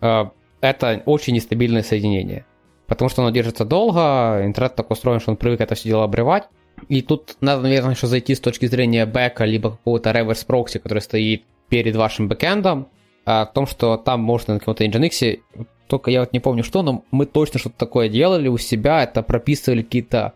э, 0.00 0.24
это 0.60 1.02
очень 1.04 1.34
нестабильное 1.34 1.82
соединение. 1.82 2.46
Потому 2.86 3.10
что 3.10 3.22
оно 3.22 3.30
держится 3.30 3.66
долго, 3.66 4.42
интернет 4.44 4.74
так 4.74 4.90
устроен, 4.90 5.20
что 5.20 5.32
он 5.32 5.36
привык 5.36 5.60
это 5.60 5.74
все 5.74 5.90
дело 5.90 6.04
обрывать. 6.04 6.44
И 6.88 7.02
тут 7.02 7.36
надо, 7.40 7.62
наверное, 7.62 7.94
еще 7.94 8.06
зайти 8.06 8.34
с 8.34 8.40
точки 8.40 8.66
зрения 8.66 9.04
бэка, 9.04 9.44
либо 9.44 9.72
какого-то 9.72 10.12
reverse 10.12 10.44
proxy, 10.44 10.78
который 10.78 11.00
стоит 11.00 11.44
перед 11.68 11.94
вашим 11.96 12.28
бэкэндом, 12.28 12.88
о 13.28 13.44
том, 13.44 13.66
что 13.66 13.98
там 13.98 14.20
можно 14.20 14.54
на 14.54 14.60
каком-то 14.60 14.86
Nginx, 14.86 15.40
только 15.86 16.10
я 16.10 16.20
вот 16.20 16.32
не 16.32 16.40
помню 16.40 16.64
что, 16.64 16.82
но 16.82 17.04
мы 17.10 17.26
точно 17.26 17.58
что-то 17.58 17.76
такое 17.76 18.08
делали 18.08 18.48
у 18.48 18.56
себя, 18.56 19.02
это 19.02 19.22
прописывали 19.22 19.82
какие-то 19.82 20.32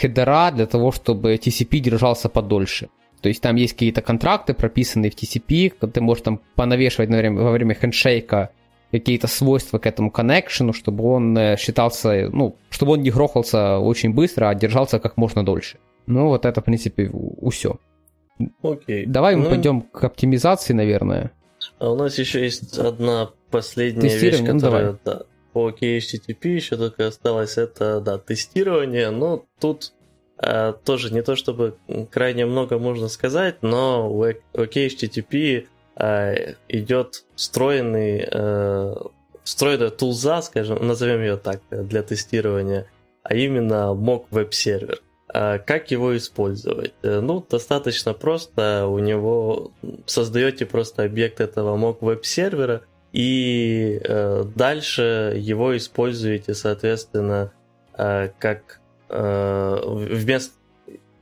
хедера 0.00 0.50
для 0.50 0.66
того, 0.66 0.92
чтобы 0.92 1.34
TCP 1.34 1.78
держался 1.80 2.30
подольше. 2.30 2.88
То 3.20 3.28
есть 3.28 3.42
там 3.42 3.56
есть 3.56 3.74
какие-то 3.74 4.00
контракты, 4.00 4.54
прописанные 4.54 5.10
в 5.10 5.14
TCP, 5.14 5.74
ты 5.92 6.00
можешь 6.00 6.24
там 6.24 6.40
понавешивать 6.54 7.10
на 7.10 7.18
время, 7.18 7.42
во 7.42 7.50
время 7.50 7.74
хендшейка 7.74 8.50
какие-то 8.90 9.26
свойства 9.26 9.78
к 9.78 9.86
этому 9.86 10.10
коннекшену, 10.10 10.72
чтобы 10.72 11.04
он 11.04 11.36
э, 11.36 11.56
считался, 11.58 12.30
ну, 12.32 12.56
чтобы 12.70 12.92
он 12.92 13.02
не 13.02 13.10
грохался 13.10 13.78
очень 13.78 14.14
быстро, 14.14 14.48
а 14.48 14.54
держался 14.54 14.98
как 14.98 15.18
можно 15.18 15.44
дольше. 15.44 15.78
Ну, 16.06 16.28
вот 16.28 16.46
это, 16.46 16.62
в 16.62 16.64
принципе, 16.64 17.10
все. 17.50 17.76
Окей. 18.62 19.04
Давай 19.06 19.36
мы 19.36 19.44
ну, 19.44 19.50
пойдем 19.50 19.82
к 19.82 20.04
оптимизации, 20.04 20.72
наверное. 20.72 21.30
А 21.78 21.90
у 21.90 21.96
нас 21.96 22.18
еще 22.18 22.42
есть 22.42 22.78
одна 22.78 23.30
последняя 23.50 24.16
вещь, 24.16 24.40
ну, 24.40 24.54
которая 24.54 24.92
ну, 24.92 24.98
да, 25.04 25.22
по 25.52 25.70
HTTP 25.70 26.48
еще 26.48 26.76
только 26.76 27.06
осталась, 27.06 27.58
это 27.58 28.00
да, 28.00 28.18
тестирование, 28.18 29.10
но 29.10 29.44
тут 29.60 29.92
Э, 30.42 30.72
тоже 30.84 31.12
не 31.14 31.22
то 31.22 31.36
чтобы 31.36 31.76
крайне 32.10 32.46
много 32.46 32.78
можно 32.78 33.08
сказать, 33.08 33.62
но 33.62 34.12
у 34.12 34.24
OKHTTP 34.26 35.66
э, 35.96 36.54
идет 36.68 37.24
встроенный, 37.36 38.26
э, 38.28 38.94
встроенная 39.44 39.90
тулза, 39.90 40.42
скажем, 40.42 40.84
назовем 40.84 41.20
ее 41.20 41.36
так, 41.36 41.60
для 41.70 42.02
тестирования, 42.02 42.88
а 43.22 43.36
именно 43.36 43.94
mock 43.94 44.24
веб-сервер. 44.30 45.00
Как 45.32 45.90
его 45.90 46.16
использовать? 46.16 46.92
Ну, 47.02 47.46
достаточно 47.48 48.12
просто. 48.12 48.86
У 48.86 48.98
него 48.98 49.72
создаете 50.06 50.66
просто 50.66 51.04
объект 51.04 51.40
этого 51.40 51.76
mock 51.76 51.98
веб-сервера, 52.00 52.82
и 53.12 54.00
дальше 54.54 55.34
его 55.36 55.76
используете, 55.76 56.54
соответственно, 56.54 57.52
как 57.96 58.82
Э, 59.12 59.78
вместо 59.84 60.54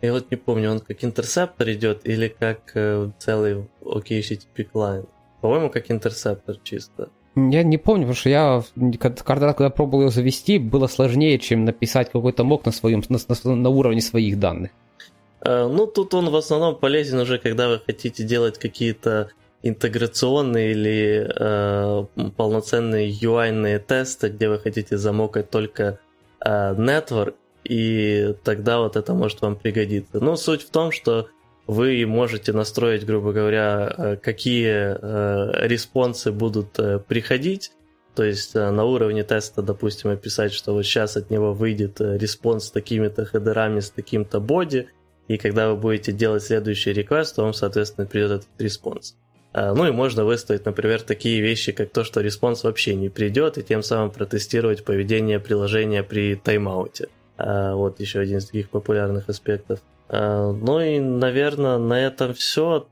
я 0.01 0.13
вот 0.13 0.31
не 0.31 0.37
помню, 0.37 0.71
он 0.71 0.81
как 0.81 1.05
интерсептор 1.05 1.69
идет 1.73 2.07
или 2.07 2.29
как 2.29 2.71
э, 2.75 3.11
целый 3.19 3.69
OKHTTP 3.83 4.65
клиент. 4.65 5.09
По-моему, 5.41 5.69
как 5.71 5.91
интерсептор 5.91 6.57
чисто. 6.63 7.11
Я 7.37 7.63
не 7.63 7.79
помню, 7.79 8.03
потому 8.03 8.17
что 8.17 8.29
я 8.29 8.63
когда, 8.99 9.53
когда 9.53 9.71
пробовал 9.71 10.03
его 10.03 10.11
завести, 10.11 10.59
было 10.59 10.89
сложнее, 10.89 11.39
чем 11.39 11.65
написать 11.65 12.11
какой-то 12.11 12.43
мок 12.45 12.67
на, 12.67 12.73
своем, 12.73 13.03
на, 13.09 13.19
на, 13.45 13.55
на 13.55 13.69
уровне 13.69 14.01
своих 14.01 14.39
данных. 14.39 14.71
Э, 15.43 15.69
ну, 15.69 15.87
тут 15.87 16.15
он 16.15 16.31
в 16.31 16.37
основном 16.37 16.77
полезен 16.77 17.19
уже, 17.19 17.39
когда 17.39 17.69
вы 17.69 17.79
хотите 17.79 18.25
делать 18.25 18.59
какие-то 18.59 19.31
интеграционные 19.63 20.73
или 20.73 21.31
э, 21.35 22.31
полноценные 22.37 23.11
UI-ные 23.11 23.79
тесты, 23.79 24.29
где 24.29 24.49
вы 24.49 24.59
хотите 24.59 24.97
замокать 24.97 25.51
только 25.51 26.01
э, 26.45 26.75
network, 26.75 27.35
и 27.65 28.35
тогда 28.43 28.81
вот 28.81 28.97
это 28.97 29.15
может 29.15 29.41
вам 29.43 29.57
пригодиться. 29.57 30.19
Но 30.21 30.37
суть 30.37 30.63
в 30.63 30.71
том, 30.71 30.93
что 30.93 31.29
вы 31.71 32.05
можете 32.05 32.53
настроить, 32.53 33.07
грубо 33.07 33.33
говоря, 33.33 33.95
э, 33.97 34.17
какие 34.17 34.97
э, 35.01 35.69
респонсы 35.69 36.33
будут 36.33 36.77
э, 36.81 36.99
приходить, 36.99 37.71
то 38.17 38.25
есть 38.25 38.57
на 38.57 38.85
уровне 38.85 39.23
теста, 39.23 39.63
допустим, 39.63 40.11
описать, 40.11 40.53
что 40.53 40.75
вот 40.75 40.83
сейчас 40.83 41.17
от 41.17 41.31
него 41.31 41.55
выйдет 41.55 42.01
response 42.01 42.65
с 42.67 42.71
такими-то 42.73 43.25
хедерами, 43.25 43.79
с 43.79 43.91
таким-то 43.91 44.41
body, 44.41 44.89
и 45.29 45.39
когда 45.39 45.69
вы 45.69 45.77
будете 45.77 46.11
делать 46.11 46.43
следующий 46.43 46.93
request, 46.93 47.37
то 47.37 47.43
вам, 47.43 47.55
соответственно, 47.55 48.05
придет 48.09 48.31
этот 48.33 48.49
response. 48.59 49.15
Ну 49.55 49.87
и 49.87 49.93
можно 49.93 50.25
выставить, 50.25 50.65
например, 50.67 51.03
такие 51.03 51.41
вещи, 51.41 51.71
как 51.71 51.91
то, 51.91 52.03
что 52.03 52.21
response 52.21 52.65
вообще 52.65 52.97
не 52.97 53.11
придет, 53.11 53.59
и 53.59 53.63
тем 53.63 53.85
самым 53.85 54.11
протестировать 54.11 54.85
поведение 54.85 55.39
приложения 55.39 56.03
при 56.03 56.35
тайм-ауте. 56.35 57.09
Вот 57.39 58.01
еще 58.01 58.19
один 58.19 58.39
из 58.39 58.47
таких 58.47 58.71
популярных 58.71 59.29
аспектов. 59.29 59.79
Ну 60.13 60.81
и, 60.81 60.99
наверное, 60.99 61.79
на 61.79 62.05
этом 62.05 62.35
все. 62.35 62.89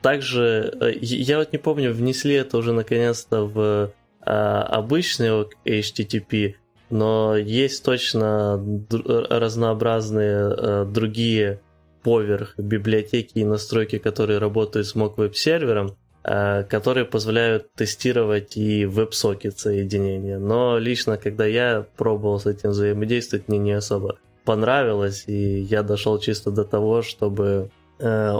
Также, 0.00 0.98
я 1.02 1.38
вот 1.38 1.52
не 1.52 1.58
помню, 1.58 1.92
внесли 1.92 2.34
это 2.34 2.56
уже 2.56 2.72
наконец-то 2.72 3.44
в 3.44 3.92
обычный 4.24 5.46
HTTP, 5.66 6.54
но 6.90 7.36
есть 7.36 7.84
точно 7.84 8.58
разнообразные 8.90 10.84
другие 10.86 11.60
поверх 12.02 12.58
библиотеки 12.58 13.38
и 13.38 13.44
настройки, 13.44 13.98
которые 13.98 14.38
работают 14.38 14.86
с 14.86 14.94
mock 14.94 15.14
веб 15.16 15.34
сервером, 15.34 15.96
которые 16.22 17.04
позволяют 17.04 17.72
тестировать 17.74 18.56
и 18.56 18.84
WebSocket 18.84 19.58
соединения. 19.58 20.38
Но 20.38 20.78
лично, 20.78 21.16
когда 21.16 21.44
я 21.44 21.86
пробовал 21.96 22.38
с 22.38 22.46
этим 22.46 22.70
взаимодействовать, 22.70 23.48
мне 23.48 23.58
не 23.58 23.72
особо 23.72 24.18
понравилось, 24.48 25.24
и 25.26 25.60
я 25.60 25.82
дошел 25.82 26.18
чисто 26.18 26.50
до 26.50 26.64
того, 26.64 27.02
чтобы 27.02 27.70
э, 27.98 28.32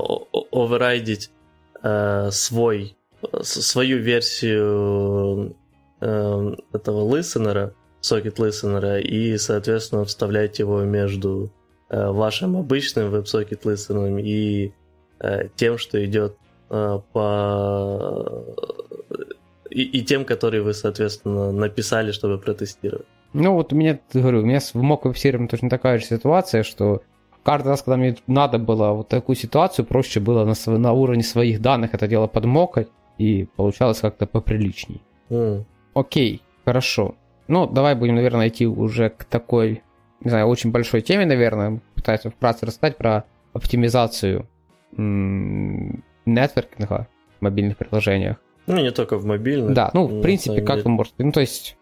оверрайдить 0.50 1.30
э, 1.82 2.30
свой, 2.30 2.96
свою 3.42 3.98
версию 3.98 5.54
э, 6.00 6.54
этого 6.72 7.14
listener, 7.14 7.72
socket 8.00 8.36
listener, 8.36 9.02
и, 9.02 9.36
соответственно, 9.36 10.06
вставлять 10.06 10.58
его 10.58 10.80
между 10.80 11.50
э, 11.90 12.10
вашим 12.10 12.56
обычным 12.56 13.14
WebSocket 13.14 13.64
listener 13.64 14.22
и 14.22 14.72
э, 15.20 15.48
тем, 15.56 15.76
что 15.76 16.02
идет 16.02 16.38
э, 16.70 17.00
по 17.12 18.46
и, 19.68 19.82
и 19.82 20.02
тем, 20.02 20.24
которые 20.24 20.62
вы, 20.62 20.72
соответственно, 20.72 21.52
написали, 21.52 22.12
чтобы 22.12 22.38
протестировать. 22.38 23.06
Ну 23.32 23.52
вот 23.54 23.72
у 23.72 23.76
меня, 23.76 23.98
говорю, 24.12 24.42
у 24.42 24.46
меня 24.46 24.60
в 24.60 24.74
Mock 24.76 25.14
сервере 25.16 25.48
точно 25.48 25.68
такая 25.68 25.98
же 25.98 26.06
ситуация, 26.06 26.62
что 26.62 27.02
каждый 27.42 27.68
раз, 27.68 27.82
когда 27.82 27.96
мне 27.96 28.16
надо 28.26 28.58
было 28.58 28.92
вот 28.92 29.08
такую 29.08 29.36
ситуацию, 29.36 29.84
проще 29.84 30.20
было 30.20 30.44
на, 30.44 30.78
на 30.78 30.92
уровне 30.92 31.22
своих 31.22 31.60
данных 31.60 31.94
это 31.94 32.08
дело 32.08 32.26
подмокать, 32.26 32.88
и 33.18 33.48
получалось 33.56 34.00
как-то 34.00 34.26
поприличней. 34.26 35.02
Mm. 35.28 35.64
Окей, 35.94 36.42
хорошо. 36.64 37.16
Ну, 37.48 37.66
давай 37.66 37.94
будем, 37.94 38.14
наверное, 38.14 38.48
идти 38.48 38.66
уже 38.66 39.10
к 39.10 39.24
такой, 39.24 39.82
не 40.20 40.30
знаю, 40.30 40.46
очень 40.46 40.70
большой 40.70 41.00
теме, 41.00 41.26
наверное, 41.26 41.80
пытаюсь 41.94 42.20
вкратце 42.20 42.66
рассказать 42.66 42.96
про 42.96 43.24
оптимизацию 43.52 44.46
м- 44.96 46.04
нетворкинга 46.26 47.08
в 47.38 47.42
мобильных 47.42 47.76
приложениях. 47.76 48.36
Ну, 48.66 48.76
не 48.76 48.90
только 48.90 49.16
в 49.16 49.24
мобильных. 49.24 49.72
Да, 49.72 49.90
ну, 49.94 50.06
в 50.06 50.20
принципе, 50.20 50.60
как 50.60 50.84
вы 50.84 50.90
можете... 50.90 51.24
Ну, 51.24 51.32
то 51.32 51.40
есть, 51.40 51.78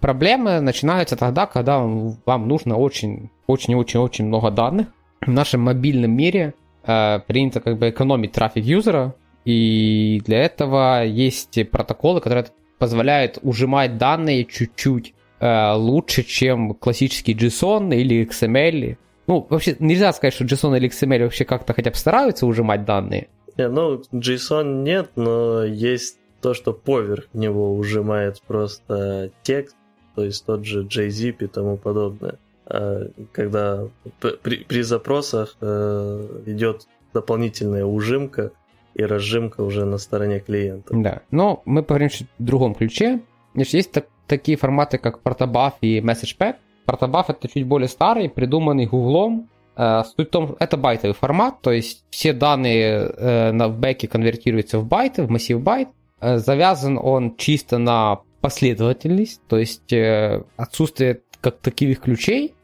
проблемы 0.00 0.60
начинаются 0.60 1.16
тогда, 1.16 1.46
когда 1.46 1.78
вам 1.78 2.48
нужно 2.48 2.76
очень, 2.76 3.30
очень-очень-очень 3.46 4.26
много 4.26 4.50
данных. 4.50 4.88
В 5.20 5.30
нашем 5.30 5.62
мобильном 5.62 6.12
мире 6.12 6.54
э, 6.84 7.20
принято 7.26 7.60
как 7.60 7.78
бы 7.78 7.90
экономить 7.90 8.32
трафик 8.32 8.64
юзера, 8.64 9.14
и 9.44 10.20
для 10.24 10.40
этого 10.40 11.04
есть 11.04 11.58
протоколы, 11.70 12.20
которые 12.20 12.46
позволяют 12.78 13.38
ужимать 13.42 13.96
данные 13.96 14.44
чуть-чуть 14.44 15.14
э, 15.40 15.72
лучше, 15.74 16.22
чем 16.24 16.74
классический 16.74 17.34
JSON 17.34 17.94
или 17.94 18.26
XML. 18.28 18.96
Ну, 19.26 19.46
вообще 19.48 19.76
нельзя 19.78 20.12
сказать, 20.12 20.34
что 20.34 20.44
JSON 20.44 20.76
или 20.76 20.88
XML 20.88 21.24
вообще 21.24 21.44
как-то 21.44 21.74
хотя 21.74 21.90
бы 21.90 21.96
стараются 21.96 22.46
ужимать 22.46 22.84
данные. 22.84 23.28
Не, 23.56 23.68
ну, 23.68 24.02
JSON 24.12 24.82
нет, 24.82 25.10
но 25.16 25.64
есть 25.64 26.18
то, 26.46 26.54
что 26.54 26.72
поверх 26.72 27.24
него 27.34 27.74
ужимает 27.74 28.40
просто 28.46 29.32
текст, 29.42 29.74
то 30.14 30.22
есть 30.22 30.46
тот 30.46 30.64
же 30.64 30.84
JZip 30.84 31.38
и 31.40 31.46
тому 31.48 31.76
подобное. 31.76 32.38
А 32.66 33.08
когда 33.32 33.88
при, 34.20 34.58
при 34.58 34.82
запросах 34.82 35.56
э, 35.60 36.42
идет 36.46 36.86
дополнительная 37.12 37.84
ужимка 37.84 38.52
и 38.94 39.02
разжимка 39.02 39.62
уже 39.62 39.84
на 39.84 39.98
стороне 39.98 40.38
клиента. 40.38 40.94
Да, 40.94 41.22
но 41.32 41.62
мы 41.64 41.82
поговорим 41.82 42.10
в 42.10 42.44
другом 42.44 42.76
ключе. 42.76 43.22
Значит, 43.54 43.74
есть 43.74 43.90
так, 43.90 44.06
такие 44.28 44.56
форматы, 44.56 44.98
как 44.98 45.18
Protobuf 45.24 45.72
и 45.80 45.98
MessagePack. 45.98 46.54
Protobuf 46.86 47.24
это 47.26 47.48
чуть 47.48 47.66
более 47.66 47.88
старый, 47.88 48.28
придуманный 48.28 48.86
Гуглом. 48.86 49.48
Э, 49.76 50.04
суть 50.16 50.28
в 50.28 50.30
том, 50.30 50.56
это 50.60 50.76
байтовый 50.76 51.14
формат, 51.14 51.60
то 51.60 51.72
есть 51.72 52.04
все 52.08 52.32
данные 52.32 53.12
э, 53.16 53.50
на 53.50 53.68
бэке 53.68 54.06
конвертируются 54.06 54.78
в 54.78 54.86
байты, 54.86 55.24
в 55.24 55.30
массив 55.30 55.60
байт. 55.60 55.88
Э, 56.20 56.38
завязан 56.38 56.98
он 56.98 57.36
чисто 57.36 57.78
на 57.78 58.20
последовательность, 58.40 59.40
то 59.48 59.58
есть 59.58 59.92
э, 59.92 60.42
отсутствие 60.56 61.22
как 61.40 61.58
таковых 61.58 62.00
ключей, 62.00 62.54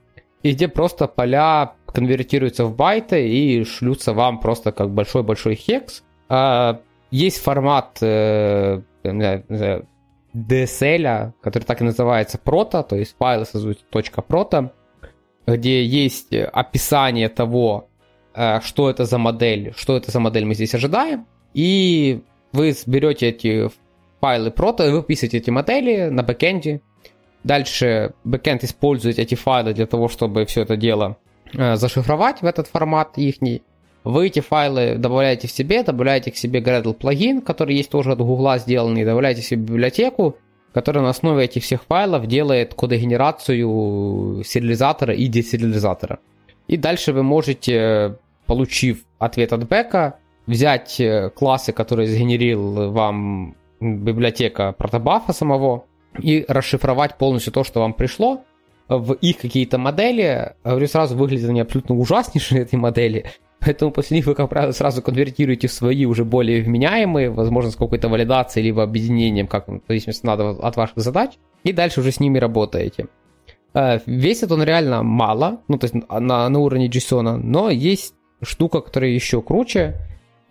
и 0.42 0.52
где 0.52 0.68
просто 0.68 1.06
поля 1.06 1.74
конвертируются 1.86 2.64
в 2.64 2.74
байты 2.74 3.28
и 3.28 3.62
шлются 3.64 4.14
вам 4.14 4.40
просто 4.40 4.72
как 4.72 4.90
большой-большой 4.90 5.54
хекс. 5.54 6.02
А, 6.28 6.80
есть 7.10 7.38
формат 7.38 7.98
э, 8.00 8.80
DSL, 9.04 9.84
который 11.42 11.64
так 11.64 11.80
и 11.80 11.84
называется 11.84 12.38
прото, 12.38 12.82
то 12.82 12.96
есть 12.96 13.14
файлы 13.18 13.44
создаются 13.44 13.84
.proto, 13.92 14.70
где 15.46 15.84
есть 15.84 16.34
описание 16.34 17.28
того, 17.28 17.88
что 18.62 18.88
это 18.88 19.04
за 19.04 19.18
модель, 19.18 19.74
что 19.76 19.96
это 19.96 20.10
за 20.10 20.20
модель 20.20 20.46
мы 20.46 20.54
здесь 20.54 20.74
ожидаем, 20.74 21.26
и 21.52 22.22
вы 22.52 22.74
берете 22.86 23.28
эти 23.28 23.70
файлы 24.20 24.50
proto, 24.50 24.84
вы 24.84 24.98
выписываете 24.98 25.38
эти 25.38 25.50
модели 25.50 26.08
на 26.08 26.22
бэкэнде. 26.22 26.80
Дальше 27.44 28.14
бэкэнд 28.24 28.64
использует 28.64 29.18
эти 29.18 29.34
файлы 29.34 29.74
для 29.74 29.86
того, 29.86 30.08
чтобы 30.08 30.44
все 30.46 30.62
это 30.62 30.76
дело 30.76 31.16
э, 31.52 31.76
зашифровать 31.76 32.42
в 32.42 32.46
этот 32.46 32.68
формат 32.68 33.18
их. 33.18 33.36
Вы 34.04 34.26
эти 34.26 34.40
файлы 34.40 34.96
добавляете 34.96 35.48
в 35.48 35.50
себе, 35.50 35.82
добавляете 35.82 36.30
к 36.30 36.36
себе 36.36 36.60
Gradle 36.60 36.94
плагин, 36.94 37.40
который 37.40 37.76
есть 37.76 37.90
тоже 37.90 38.12
от 38.12 38.18
Гугла 38.18 38.58
сделанный, 38.58 39.04
добавляете 39.04 39.42
себе 39.42 39.62
библиотеку, 39.62 40.36
которая 40.72 41.04
на 41.04 41.10
основе 41.10 41.44
этих 41.44 41.62
всех 41.62 41.84
файлов 41.84 42.26
делает 42.26 42.74
кодогенерацию 42.74 44.42
сериализатора 44.44 45.14
и 45.14 45.26
десериализатора. 45.26 46.18
И 46.66 46.76
дальше 46.76 47.12
вы 47.12 47.22
можете, 47.22 48.18
получив 48.46 49.04
ответ 49.18 49.52
от 49.52 49.68
бэка, 49.68 50.18
взять 50.46 51.00
э, 51.00 51.30
классы, 51.30 51.72
которые 51.72 52.08
сгенерил 52.08 52.90
вам 52.92 53.56
библиотека 53.80 54.72
протобафа 54.72 55.32
самого, 55.32 55.84
и 56.18 56.44
расшифровать 56.46 57.16
полностью 57.16 57.52
то, 57.52 57.64
что 57.64 57.80
вам 57.80 57.94
пришло, 57.94 58.44
в 58.88 59.12
их 59.14 59.38
какие-то 59.38 59.78
модели. 59.78 60.54
Говорю 60.64 60.86
сразу, 60.86 61.16
выглядят 61.16 61.50
они 61.50 61.60
абсолютно 61.60 61.96
ужаснейшие, 61.96 62.62
эти 62.62 62.76
модели. 62.76 63.24
Поэтому 63.60 63.92
после 63.92 64.16
них 64.16 64.26
вы, 64.26 64.34
как 64.34 64.50
правило, 64.50 64.72
сразу 64.72 65.02
конвертируете 65.02 65.68
в 65.68 65.72
свои 65.72 66.04
уже 66.04 66.24
более 66.24 66.62
вменяемые, 66.62 67.30
возможно, 67.30 67.70
с 67.70 67.76
какой-то 67.76 68.08
валидацией, 68.08 68.66
либо 68.66 68.82
объединением, 68.82 69.46
как 69.46 69.68
в 69.68 69.80
зависимости 69.86 70.26
надо 70.26 70.50
от 70.50 70.76
ваших 70.76 70.98
задач, 70.98 71.32
и 71.62 71.72
дальше 71.72 72.00
уже 72.00 72.10
с 72.10 72.18
ними 72.18 72.38
работаете. 72.38 73.06
Э, 73.74 74.00
весит 74.04 74.50
он 74.50 74.64
реально 74.64 75.02
мало, 75.04 75.60
ну, 75.68 75.78
то 75.78 75.84
есть 75.84 75.94
на, 75.94 76.48
на 76.48 76.58
уровне 76.58 76.88
JSON, 76.88 77.36
но 77.36 77.70
есть 77.70 78.14
штука, 78.42 78.80
которая 78.80 79.10
еще 79.10 79.40
круче, 79.42 79.96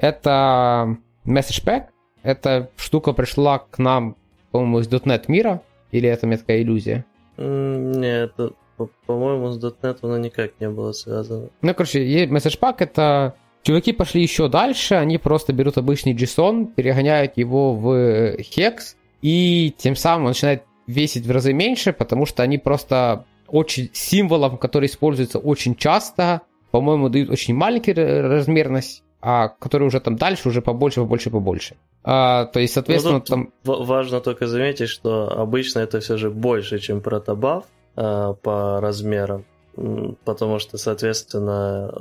это 0.02 0.98
Message 1.26 1.64
Pack. 1.64 1.86
Эта 2.24 2.70
штука 2.76 3.14
пришла 3.14 3.60
к 3.60 3.78
нам, 3.78 4.18
по-моему, 4.52 4.80
из 4.80 4.90
.NET 4.90 5.26
мира. 5.28 5.62
Или 5.92 6.10
это 6.10 6.28
меткая 6.28 6.62
иллюзия? 6.62 7.06
Нет, 7.38 8.34
по-моему, 9.06 9.52
с 9.52 9.64
.NET 9.64 9.98
оно 10.02 10.18
никак 10.18 10.52
не 10.60 10.70
было 10.70 10.92
связано. 10.92 11.50
Ну, 11.62 11.74
короче, 11.74 12.26
Message 12.26 12.60
Pack 12.60 12.76
это... 12.80 13.36
Чуваки 13.64 13.92
пошли 13.92 14.24
еще 14.24 14.48
дальше, 14.48 14.96
они 14.96 15.20
просто 15.20 15.54
берут 15.54 15.78
обычный 15.78 16.16
JSON, 16.16 16.66
перегоняют 16.74 17.38
его 17.38 17.76
в 17.76 18.36
Hex, 18.38 18.96
и 19.22 19.72
тем 19.78 19.96
самым 19.96 20.24
он 20.24 20.30
начинает 20.30 20.64
весить 20.88 21.28
в 21.28 21.32
разы 21.32 21.54
меньше, 21.54 21.94
потому 21.94 22.26
что 22.26 22.42
они 22.42 22.58
просто 22.58 23.26
очень 23.48 23.92
символом, 23.94 24.58
который 24.58 24.88
используется 24.88 25.38
очень 25.38 25.76
часто, 25.76 26.42
по-моему, 26.72 27.10
дают 27.10 27.30
очень 27.30 27.54
маленький 27.54 27.94
размерность, 27.94 29.04
а 29.22 29.50
которые 29.50 29.88
уже 29.88 30.00
там 30.00 30.16
дальше 30.16 30.50
уже 30.50 30.62
побольше, 30.62 31.02
побольше, 31.02 31.30
побольше. 31.30 31.76
А, 32.04 32.46
то 32.46 32.60
есть, 32.60 32.74
соответственно, 32.74 33.20
ну, 33.20 33.22
там... 33.22 33.54
Важно 33.64 34.20
только 34.20 34.48
заметить, 34.48 34.90
что 34.90 35.32
обычно 35.32 35.80
это 35.80 36.00
все 36.00 36.18
же 36.18 36.32
больше, 36.32 36.80
чем 36.80 37.02
протобаф 37.02 37.66
а, 37.96 38.34
по 38.34 38.82
размерам, 38.82 39.46
потому 40.26 40.60
что, 40.60 40.78
соответственно, 40.78 41.94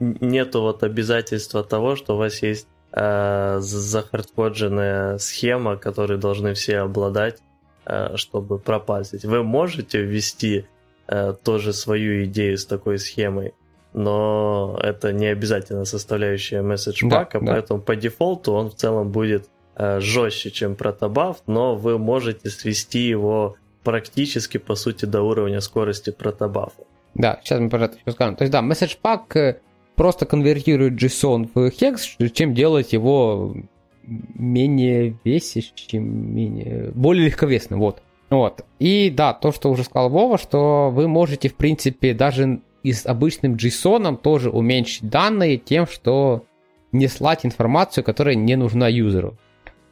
нету 0.00 0.62
вот 0.62 0.82
обязательства 0.82 1.62
того, 1.62 1.96
что 1.96 2.14
у 2.14 2.18
вас 2.18 2.42
есть 2.42 2.66
а, 2.92 3.58
захардкодженная 3.60 5.18
схема, 5.18 5.76
которой 5.76 6.16
должны 6.16 6.54
все 6.54 6.78
обладать, 6.78 7.38
а, 7.84 8.16
чтобы 8.16 8.58
пропастить. 8.58 9.26
Вы 9.26 9.42
можете 9.42 10.02
ввести 10.02 10.64
а, 11.06 11.34
тоже 11.34 11.74
свою 11.74 12.24
идею 12.24 12.56
с 12.56 12.64
такой 12.64 12.98
схемой, 12.98 13.52
но 13.92 14.78
это 14.82 15.12
не 15.12 15.26
обязательно 15.26 15.84
составляющая 15.84 16.62
message 16.62 17.08
пака, 17.08 17.40
да, 17.40 17.52
поэтому 17.52 17.80
да. 17.80 17.84
по 17.84 17.96
дефолту 17.96 18.52
он 18.52 18.70
в 18.70 18.74
целом 18.74 19.10
будет 19.10 19.48
э, 19.76 20.00
жестче, 20.00 20.50
чем 20.50 20.76
протобаф, 20.76 21.42
но 21.46 21.74
вы 21.74 21.98
можете 21.98 22.50
свести 22.50 23.00
его 23.00 23.56
практически, 23.84 24.58
по 24.58 24.74
сути, 24.74 25.04
до 25.04 25.22
уровня 25.22 25.60
скорости 25.60 26.10
протобафа. 26.10 26.82
Да, 27.14 27.40
сейчас 27.42 27.60
мы 27.60 27.70
про 27.70 27.86
это 27.86 27.96
еще 27.96 28.12
скажем. 28.12 28.36
То 28.36 28.44
есть, 28.44 28.52
да, 28.52 28.60
message 28.60 28.98
pack 29.02 29.56
просто 29.94 30.26
конвертирует 30.26 31.02
JSON 31.02 31.48
в 31.54 31.68
hex, 31.68 32.30
чем 32.32 32.54
делать 32.54 32.92
его 32.92 33.56
менее 34.04 35.16
весящим, 35.24 36.34
менее... 36.34 36.90
более 36.94 37.26
легковесным, 37.26 37.80
вот. 37.80 38.02
Вот. 38.30 38.64
И 38.78 39.10
да, 39.10 39.32
то, 39.32 39.52
что 39.52 39.70
уже 39.70 39.84
сказал 39.84 40.10
Вова, 40.10 40.38
что 40.38 40.90
вы 40.90 41.08
можете, 41.08 41.48
в 41.48 41.54
принципе, 41.54 42.12
даже 42.12 42.60
и 42.82 42.92
с 42.92 43.06
обычным 43.06 43.54
JSON 43.54 44.16
тоже 44.16 44.50
уменьшить 44.50 45.08
данные 45.08 45.56
тем, 45.56 45.86
что 45.86 46.44
не 46.92 47.08
слать 47.08 47.44
информацию, 47.44 48.04
которая 48.04 48.34
не 48.34 48.56
нужна 48.56 48.88
юзеру. 48.88 49.36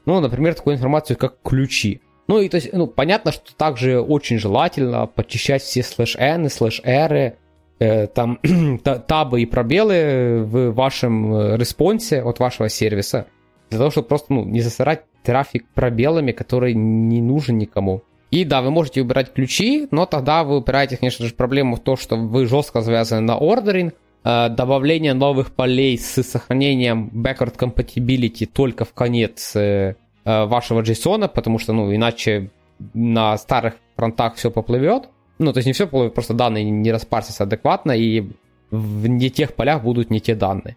Ну, 0.07 0.21
например, 0.21 0.55
такую 0.55 0.77
информацию, 0.77 1.17
как 1.17 1.37
ключи. 1.43 2.01
Ну, 2.29 2.41
и 2.41 2.49
то 2.49 2.57
есть, 2.57 2.73
ну, 2.73 2.87
понятно, 2.87 3.33
что 3.33 3.55
также 3.55 4.01
очень 4.01 4.39
желательно 4.39 5.07
почищать 5.07 5.63
все 5.63 5.83
слэш-n, 5.83 6.49
слэш-r, 6.49 7.37
э, 7.79 8.07
там, 8.09 8.39
табы 9.07 9.43
и 9.43 9.47
пробелы 9.47 10.43
в 10.45 10.73
вашем 10.73 11.35
э, 11.35 11.57
респонсе 11.57 12.23
от 12.23 12.39
вашего 12.41 12.69
сервиса, 12.69 13.27
для 13.71 13.79
того, 13.79 13.91
чтобы 13.91 14.09
просто, 14.09 14.33
ну, 14.33 14.45
не 14.45 14.61
засырать 14.61 15.05
трафик 15.23 15.67
пробелами, 15.75 16.33
который 16.33 16.75
не 16.75 17.21
нужен 17.21 17.59
никому. 17.59 18.03
И 18.31 18.45
да, 18.45 18.61
вы 18.61 18.71
можете 18.71 19.03
убирать 19.03 19.33
ключи, 19.33 19.87
но 19.91 20.05
тогда 20.07 20.43
вы 20.43 20.59
упираете, 20.59 20.97
конечно 20.97 21.25
же, 21.27 21.35
проблему 21.35 21.77
в 21.77 21.81
то, 21.81 21.97
что 21.97 22.17
вы 22.17 22.47
жестко 22.47 22.81
завязаны 22.81 23.21
на 23.21 23.37
ордеринг, 23.37 23.95
э, 24.25 24.49
добавление 24.51 25.15
новых 25.15 25.53
полей 25.53 25.97
с 25.97 26.23
сохранением 26.23 27.11
backward 27.15 27.57
compatibility 27.57 28.47
только 28.47 28.85
в 28.85 28.93
конец 28.93 29.55
э, 29.55 29.95
э, 30.25 30.45
вашего 30.45 30.83
JSON, 30.83 31.29
потому 31.29 31.59
что, 31.59 31.73
ну, 31.73 31.95
иначе 31.95 32.51
на 32.95 33.39
старых 33.39 33.75
фронтах 33.97 34.35
все 34.35 34.51
поплывет. 34.51 35.09
Ну, 35.39 35.53
то 35.53 35.59
есть 35.59 35.67
не 35.67 35.73
все 35.73 35.87
поплывет, 35.87 36.15
просто 36.15 36.35
данные 36.35 36.65
не 36.65 36.91
распарсятся 36.91 37.45
адекватно, 37.45 37.93
и 37.93 38.29
в 38.71 39.07
не 39.07 39.31
тех 39.31 39.55
полях 39.55 39.83
будут 39.83 40.11
не 40.11 40.21
те 40.21 40.35
данные. 40.35 40.77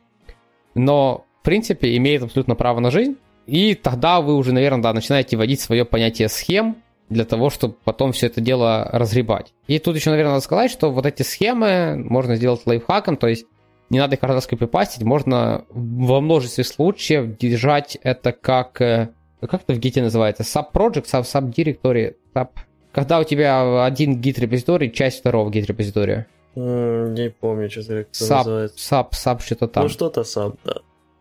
Но, 0.75 1.25
в 1.41 1.45
принципе, 1.45 1.97
имеет 1.97 2.21
абсолютно 2.23 2.55
право 2.55 2.79
на 2.79 2.91
жизнь, 2.91 3.17
и 3.47 3.73
тогда 3.73 4.21
вы 4.21 4.35
уже, 4.35 4.53
наверное, 4.53 4.83
да, 4.83 4.93
начинаете 4.93 5.35
вводить 5.35 5.59
свое 5.59 5.83
понятие 5.85 6.29
схем, 6.29 6.77
для 7.09 7.25
того, 7.25 7.49
чтобы 7.49 7.75
потом 7.83 8.11
все 8.11 8.27
это 8.27 8.39
дело 8.39 8.87
разгребать. 8.91 9.53
И 9.67 9.79
тут 9.79 9.95
еще, 9.95 10.11
наверное, 10.11 10.33
надо 10.33 10.43
сказать, 10.43 10.71
что 10.71 10.91
вот 10.91 11.05
эти 11.05 11.23
схемы 11.23 11.95
можно 11.97 12.35
сделать 12.35 12.61
лайфхаком, 12.65 13.17
то 13.17 13.27
есть 13.27 13.45
не 13.89 13.99
надо 13.99 14.15
их 14.15 14.19
каждый 14.19 14.35
раз 14.35 14.47
копипастить, 14.47 15.03
можно 15.03 15.65
во 15.69 16.21
множестве 16.21 16.63
случаев 16.63 17.37
держать 17.37 17.97
это 18.03 18.31
как, 18.31 18.79
э, 18.81 19.09
как 19.41 19.63
это 19.63 19.73
в 19.73 19.79
гите 19.79 20.01
называется, 20.01 20.43
sub-project, 20.43 21.05
sub-directory, 21.05 22.15
sub... 22.35 22.49
когда 22.91 23.19
у 23.19 23.23
тебя 23.23 23.83
один 23.83 24.21
гит-репозиторий, 24.21 24.91
часть 24.91 25.19
второго 25.19 25.49
гит-репозитория. 25.49 26.27
Не 26.55 27.29
помню, 27.29 27.69
что 27.69 27.81
это 27.81 28.09
sub, 28.11 28.37
называется. 28.37 28.95
Sub, 28.95 29.11
sub, 29.11 29.41
что-то 29.41 29.67
там. 29.67 29.83
Ну, 29.83 29.89
что-то 29.89 30.21
sub, 30.21 30.57
да. 30.63 30.75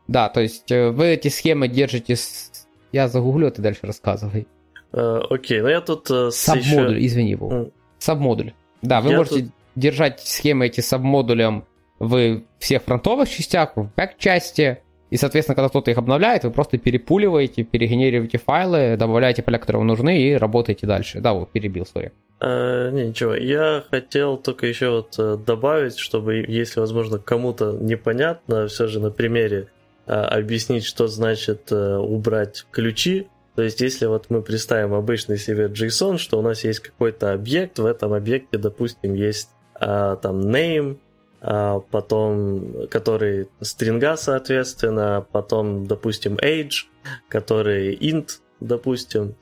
Да, 0.07 0.29
то 0.31 0.41
есть 0.41 0.71
э, 0.71 0.91
вы 0.91 1.09
эти 1.09 1.29
схемы 1.29 1.69
держите... 1.69 2.17
С... 2.17 2.67
Я 2.93 3.09
загуглю, 3.09 3.51
ты 3.51 3.61
дальше 3.61 3.81
рассказывай. 3.83 4.47
Э, 4.93 5.21
окей, 5.31 5.61
но 5.61 5.69
я 5.69 5.81
тут... 5.81 6.11
Uh, 6.11 6.31
Сабмодуль, 6.31 6.97
еще... 6.97 7.07
извини. 7.07 7.35
Mm. 7.35 7.73
Сабмодуль. 7.99 8.53
Да, 8.83 9.01
вы 9.01 9.11
я 9.11 9.17
можете 9.19 9.43
тут... 9.43 9.53
держать 9.77 10.21
схемы 10.21 10.67
эти 10.67 10.81
сабмодулем 10.81 11.65
в 11.99 12.43
всех 12.59 12.83
фронтовых 12.83 13.29
частях, 13.29 13.77
в 13.77 13.91
бэк-части, 13.97 14.79
и, 15.11 15.17
соответственно, 15.17 15.57
когда 15.57 15.69
кто-то 15.69 15.91
их 15.91 15.99
обновляет, 15.99 16.45
вы 16.45 16.51
просто 16.51 16.79
перепуливаете, 16.79 17.65
перегенерируете 17.65 18.39
файлы, 18.39 18.97
добавляете 18.97 19.43
поля, 19.43 19.59
которые 19.59 19.81
вам 19.81 19.89
нужны, 19.89 20.23
и 20.23 20.35
работаете 20.35 20.87
дальше. 20.87 21.21
Да, 21.21 21.33
вот 21.33 21.51
перебил, 21.51 21.87
сори. 21.87 22.13
А, 22.41 22.91
не, 22.91 23.09
ничего. 23.09 23.35
Я 23.35 23.85
хотел 23.91 24.37
только 24.37 24.67
еще 24.67 24.91
вот 24.91 25.15
э, 25.19 25.37
добавить, 25.45 25.99
чтобы, 25.99 26.45
если, 26.47 26.81
возможно, 26.81 27.19
кому-то 27.19 27.73
непонятно, 27.73 28.69
все 28.69 28.87
же 28.87 29.01
на 29.01 29.11
примере 29.11 29.69
объяснить, 30.07 30.85
что 30.85 31.07
значит 31.07 31.71
убрать 31.71 32.65
ключи 32.71 33.29
то 33.59 33.65
есть, 33.65 33.81
если 33.81 34.07
вот 34.07 34.27
мы 34.29 34.41
представим 34.41 34.95
обычный 34.95 35.37
себе 35.37 35.65
JSON, 35.65 36.19
что 36.19 36.39
у 36.39 36.43
нас 36.43 36.63
есть 36.63 36.79
какой-то 36.79 37.33
объект, 37.33 37.81
в 37.81 37.87
этом 37.87 38.13
объекте, 38.13 38.57
допустим, 38.57 39.15
есть 39.15 39.51
а, 39.75 40.15
там 40.15 40.43
name, 40.43 41.01
а, 41.41 41.81
потом, 41.81 42.87
который 42.89 43.49
стринга, 43.61 44.17
соответственно, 44.17 45.27
потом, 45.33 45.89
допустим, 45.89 46.37
age, 46.37 46.85
который 47.29 47.97
int, 47.97 48.29
допустим, 48.61 49.35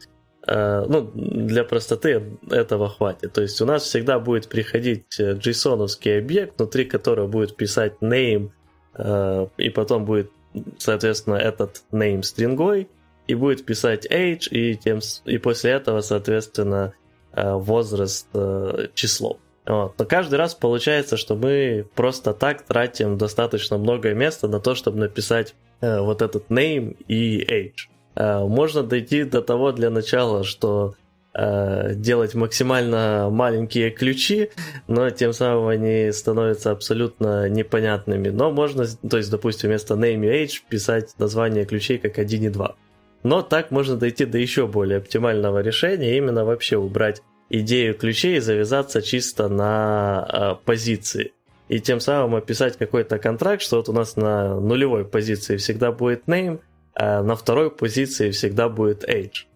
а, 0.47 0.87
ну, 0.89 1.11
для 1.15 1.65
простоты 1.65 2.39
этого 2.51 2.89
хватит. 2.89 3.35
То 3.35 3.43
есть 3.43 3.61
у 3.61 3.67
нас 3.67 3.83
всегда 3.83 4.19
будет 4.19 4.49
приходить 4.49 5.05
json 5.21 6.19
объект, 6.19 6.59
внутри 6.59 6.87
которого 6.87 7.27
будет 7.27 7.55
писать 7.55 7.97
name, 8.01 8.51
а, 8.95 9.51
и 9.59 9.69
потом 9.69 10.07
будет, 10.07 10.31
соответственно, 10.79 11.35
этот 11.35 11.83
name 11.93 12.23
стрингой, 12.23 12.89
и 13.27 13.35
будет 13.35 13.65
писать 13.65 14.07
age, 14.07 14.49
и, 14.51 14.77
тем, 14.77 15.01
и 15.25 15.39
после 15.39 15.73
этого, 15.73 16.01
соответственно, 16.01 16.95
э, 17.33 17.53
возраст, 17.55 18.29
э, 18.35 18.89
число. 18.95 19.39
Вот. 19.67 19.95
Но 19.99 20.05
каждый 20.05 20.37
раз 20.37 20.55
получается, 20.55 21.17
что 21.17 21.35
мы 21.35 21.87
просто 21.95 22.33
так 22.33 22.63
тратим 22.63 23.19
достаточно 23.19 23.79
много 23.79 24.15
места 24.15 24.47
на 24.47 24.61
то, 24.61 24.75
чтобы 24.75 24.99
написать 24.99 25.55
э, 25.81 26.01
вот 26.01 26.23
этот 26.23 26.49
name 26.51 26.97
и 27.09 27.45
age. 27.45 27.89
Можно 28.19 28.83
дойти 28.83 29.25
до 29.25 29.43
того 29.43 29.73
для 29.73 29.91
начала, 29.91 30.43
что 30.43 30.95
делать 31.35 32.35
максимально 32.35 33.29
маленькие 33.31 33.91
ключи, 33.91 34.49
но 34.89 35.11
тем 35.11 35.35
самым 35.35 35.67
они 35.67 36.11
становятся 36.13 36.71
абсолютно 36.71 37.47
непонятными. 37.51 38.31
Но 38.31 38.51
можно, 38.51 38.87
то 38.87 39.19
есть, 39.19 39.31
допустим, 39.31 39.69
вместо 39.69 39.97
name 39.97 40.25
и 40.25 40.45
age 40.45 40.63
писать 40.67 41.11
название 41.19 41.67
ключей 41.67 41.99
как 41.99 42.19
1 42.19 42.45
и 42.45 42.49
2. 42.49 42.75
Но 43.23 43.43
так 43.43 43.71
можно 43.71 43.97
дойти 43.97 44.25
до 44.25 44.39
еще 44.39 44.67
более 44.67 44.99
оптимального 44.99 45.61
решения, 45.61 46.17
именно 46.17 46.45
вообще 46.45 46.77
убрать 46.77 47.23
идею 47.49 47.95
ключей 47.95 48.37
и 48.37 48.41
завязаться 48.41 49.03
чисто 49.03 49.49
на 49.49 50.29
э, 50.61 50.65
позиции. 50.65 51.33
И 51.69 51.81
тем 51.81 52.01
самым 52.01 52.37
описать 52.37 52.77
какой-то 52.77 53.19
контракт, 53.19 53.63
что 53.63 53.79
вот 53.79 53.89
у 53.89 53.93
нас 53.93 54.17
на 54.17 54.61
нулевой 54.61 55.05
позиции 55.05 55.57
всегда 55.57 55.91
будет 55.91 56.25
name, 56.27 56.61
а 56.95 57.23
на 57.23 57.35
второй 57.35 57.71
позиции 57.71 58.31
всегда 58.31 58.69
будет 58.69 59.05
age. 59.09 59.47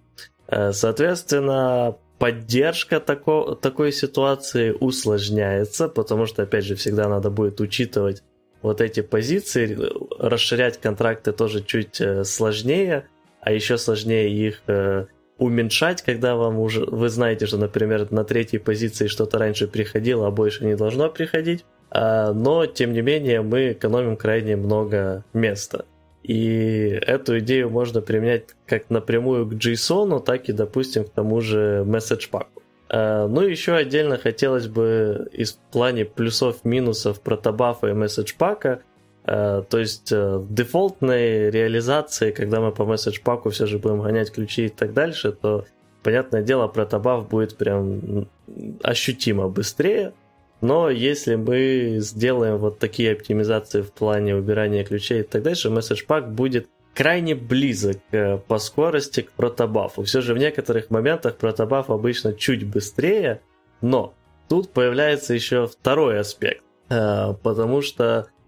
Э, 0.49 0.73
соответственно, 0.73 1.97
поддержка 2.19 3.01
тако, 3.01 3.55
такой 3.55 3.93
ситуации 3.93 4.73
усложняется, 4.73 5.89
потому 5.89 6.27
что, 6.27 6.43
опять 6.43 6.65
же, 6.65 6.75
всегда 6.75 7.09
надо 7.09 7.31
будет 7.31 7.61
учитывать 7.61 8.23
вот 8.63 8.81
эти 8.81 9.01
позиции, 9.01 9.79
расширять 10.19 10.81
контракты 10.81 11.33
тоже 11.33 11.63
чуть 11.63 12.01
э, 12.01 12.25
сложнее– 12.25 13.07
а 13.41 13.53
еще 13.53 13.79
сложнее 13.79 14.31
их 14.31 14.63
э, 14.67 15.07
уменьшать, 15.39 16.03
когда 16.03 16.37
вам 16.37 16.59
уже 16.59 16.85
вы 16.85 17.09
знаете, 17.09 17.47
что, 17.47 17.57
например, 17.57 18.11
на 18.13 18.25
третьей 18.25 18.59
позиции 18.59 19.07
что-то 19.07 19.39
раньше 19.39 19.67
приходило, 19.67 20.27
а 20.27 20.31
больше 20.31 20.65
не 20.65 20.77
должно 20.77 21.09
приходить. 21.09 21.65
А, 21.91 22.33
но, 22.33 22.67
тем 22.67 22.93
не 22.93 23.01
менее, 23.01 23.43
мы 23.43 23.73
экономим 23.73 24.17
крайне 24.17 24.57
много 24.57 25.25
места. 25.33 25.87
И 26.23 26.99
эту 27.01 27.39
идею 27.39 27.71
можно 27.71 28.03
применять 28.03 28.45
как 28.67 28.91
напрямую 28.91 29.47
к 29.47 29.55
JSON, 29.55 30.23
так 30.23 30.49
и, 30.49 30.53
допустим, 30.53 31.05
к 31.05 31.11
тому 31.11 31.41
же 31.41 31.85
message 31.87 32.29
pack. 32.31 32.47
А, 32.91 33.27
ну, 33.27 33.41
еще 33.41 33.75
отдельно 33.75 34.19
хотелось 34.19 34.67
бы 34.67 35.29
из 35.33 35.59
плане 35.73 36.05
плюсов-минусов 36.05 37.23
протобафа 37.23 37.89
и 37.89 37.93
message 37.93 38.35
Э, 38.39 38.79
то 39.31 39.79
есть 39.79 40.11
э, 40.11 40.39
в 40.39 40.53
дефолтной 40.53 41.51
реализации, 41.51 42.33
когда 42.33 42.61
мы 42.61 42.73
по 42.73 42.85
месседж 42.85 43.21
паку 43.23 43.51
все 43.51 43.67
же 43.67 43.79
будем 43.79 44.03
гонять 44.03 44.33
ключи 44.33 44.67
и 44.67 44.69
так 44.69 44.93
дальше, 44.93 45.31
то, 45.31 45.67
понятное 46.03 46.43
дело, 46.43 46.67
протобаф 46.67 47.29
будет 47.29 47.57
прям 47.57 48.27
ощутимо 48.83 49.49
быстрее. 49.49 50.15
Но 50.61 50.91
если 50.91 51.37
мы 51.37 51.99
сделаем 52.01 52.57
вот 52.57 52.81
такие 52.81 53.13
оптимизации 53.13 53.83
в 53.83 53.93
плане 53.93 54.35
убирания 54.35 54.83
ключей 54.83 55.21
и 55.21 55.23
так 55.23 55.45
дальше, 55.45 55.71
месседж 55.71 56.05
пак 56.07 56.35
будет 56.35 56.69
крайне 56.93 57.37
близок 57.37 57.99
э, 58.11 58.37
по 58.37 58.59
скорости 58.59 59.21
к 59.21 59.31
протобафу. 59.31 60.03
Все 60.03 60.23
же 60.23 60.35
в 60.35 60.39
некоторых 60.39 60.91
моментах 60.91 61.37
протобаф 61.37 61.89
обычно 61.89 62.33
чуть 62.33 62.67
быстрее, 62.67 63.43
но 63.81 64.13
тут 64.49 64.71
появляется 64.71 65.35
еще 65.35 65.69
второй 65.69 66.19
аспект, 66.19 66.65
потому 66.89 67.81
что 67.81 68.27
Э, 68.27 68.40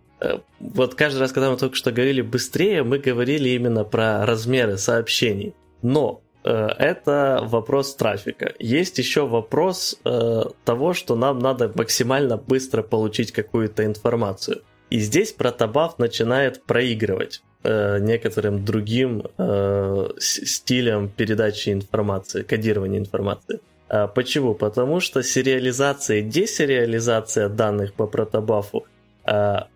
вот 0.61 0.95
каждый 0.95 1.19
раз, 1.19 1.33
когда 1.33 1.51
мы 1.51 1.57
только 1.57 1.77
что 1.77 1.93
говорили 1.93 2.23
быстрее, 2.23 2.83
мы 2.83 2.99
говорили 2.99 3.51
именно 3.51 3.85
про 3.85 4.25
размеры 4.27 4.79
сообщений. 4.79 5.55
Но 5.83 6.21
э, 6.45 6.51
это 6.79 7.41
вопрос 7.43 7.95
трафика. 7.97 8.55
Есть 8.59 8.99
еще 8.99 9.27
вопрос 9.27 9.99
э, 10.05 10.43
того, 10.65 10.95
что 10.95 11.17
нам 11.17 11.39
надо 11.39 11.73
максимально 11.75 12.37
быстро 12.37 12.83
получить 12.83 13.33
какую-то 13.33 13.85
информацию. 13.85 14.63
И 14.91 14.99
здесь 14.99 15.33
протобаф 15.33 15.99
начинает 15.99 16.63
проигрывать 16.65 17.43
э, 17.65 17.99
некоторым 18.01 18.65
другим 18.65 19.25
э, 19.39 20.09
стилям 20.19 21.09
передачи 21.09 21.71
информации, 21.71 22.43
кодирования 22.43 22.99
информации. 22.99 23.61
А, 23.93 24.07
почему? 24.07 24.55
Потому 24.55 25.01
что 25.01 25.23
сериализация 25.23 26.19
и 26.19 26.23
десериализация 26.23 27.49
данных 27.49 27.93
по 27.93 28.07
протобафу 28.07 28.87
а, 29.25 29.69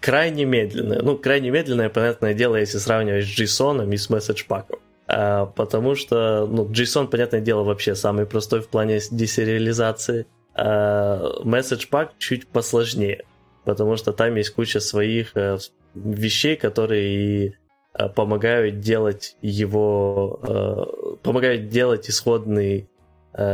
крайне 0.00 0.44
медленная. 0.44 1.02
Ну, 1.02 1.16
крайне 1.16 1.50
медленная, 1.50 1.88
понятное 1.88 2.34
дело, 2.34 2.56
если 2.56 2.78
сравнивать 2.78 3.26
с 3.26 3.38
JSON 3.38 3.92
и 3.92 3.96
с 3.96 4.10
MessagePack. 4.10 4.78
А, 5.06 5.46
потому 5.46 5.94
что, 5.94 6.46
ну, 6.46 6.66
JSON, 6.66 7.08
понятное 7.08 7.40
дело, 7.40 7.62
вообще 7.62 7.94
самый 7.94 8.26
простой 8.26 8.60
в 8.60 8.68
плане 8.68 9.00
десериализации. 9.10 10.26
А 10.54 11.20
MessagePack 11.44 12.10
чуть 12.18 12.48
посложнее, 12.48 13.24
потому 13.64 13.96
что 13.96 14.12
там 14.12 14.34
есть 14.34 14.50
куча 14.50 14.80
своих 14.80 15.36
э, 15.36 15.58
вещей, 15.94 16.56
которые 16.56 17.54
э, 17.94 18.08
помогают 18.08 18.80
делать 18.80 19.36
его, 19.40 20.40
э, 20.42 21.16
помогают 21.22 21.68
делать 21.68 22.08
исходный 22.10 22.88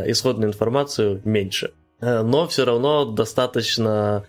исходную 0.06 0.50
информацию 0.50 1.20
меньше. 1.24 1.74
Но 2.00 2.46
все 2.46 2.64
равно 2.64 3.04
достаточно 3.04 4.24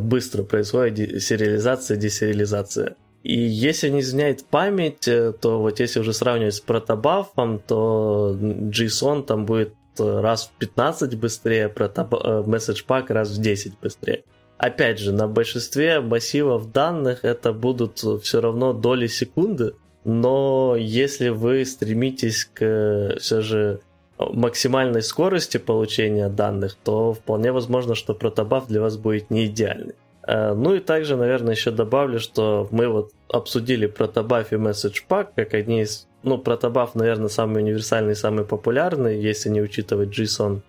быстро 0.00 0.42
происходит 0.42 1.22
сериализация, 1.22 1.96
десериализация. 1.96 2.96
И 3.22 3.38
если 3.38 3.88
не 3.88 4.00
изменяет 4.00 4.44
память, 4.44 5.08
то 5.40 5.60
вот 5.60 5.80
если 5.80 6.00
уже 6.00 6.12
сравнивать 6.12 6.54
с 6.54 6.60
протобафом, 6.60 7.58
то 7.58 8.36
JSON 8.40 9.24
там 9.24 9.46
будет 9.46 9.74
раз 9.98 10.46
в 10.46 10.58
15 10.58 11.18
быстрее, 11.18 11.72
message 11.74 12.84
pack 12.86 13.12
раз 13.12 13.30
в 13.30 13.40
10 13.40 13.80
быстрее. 13.80 14.24
Опять 14.58 15.00
же, 15.00 15.12
на 15.12 15.26
большинстве 15.26 16.00
массивов 16.00 16.72
данных 16.72 17.24
это 17.24 17.52
будут 17.52 17.98
все 18.22 18.40
равно 18.40 18.72
доли 18.72 19.06
секунды, 19.06 19.74
но 20.04 20.76
если 20.78 21.30
вы 21.30 21.64
стремитесь 21.64 22.44
к 22.44 23.16
все 23.18 23.40
же 23.40 23.80
максимальной 24.18 25.02
скорости 25.02 25.58
получения 25.58 26.28
данных, 26.28 26.76
то 26.82 27.12
вполне 27.12 27.52
возможно, 27.52 27.94
что 27.94 28.14
протобаф 28.14 28.66
для 28.66 28.80
вас 28.80 28.96
будет 28.96 29.30
не 29.30 29.46
идеальный. 29.46 29.94
Э, 30.26 30.54
ну 30.54 30.74
и 30.74 30.80
также, 30.80 31.16
наверное, 31.16 31.54
еще 31.54 31.70
добавлю, 31.70 32.18
что 32.18 32.68
мы 32.70 32.88
вот 32.88 33.12
обсудили 33.28 33.86
протобаф 33.86 34.52
и 34.52 34.56
message 34.56 35.02
pack 35.08 35.28
как 35.36 35.54
одни 35.54 35.82
из... 35.82 36.06
Ну, 36.22 36.38
протобаф, 36.38 36.94
наверное, 36.94 37.28
самый 37.28 37.62
универсальный, 37.62 38.16
самый 38.16 38.44
популярный, 38.44 39.20
если 39.20 39.48
не 39.48 39.62
учитывать 39.62 40.18
JSON. 40.18 40.60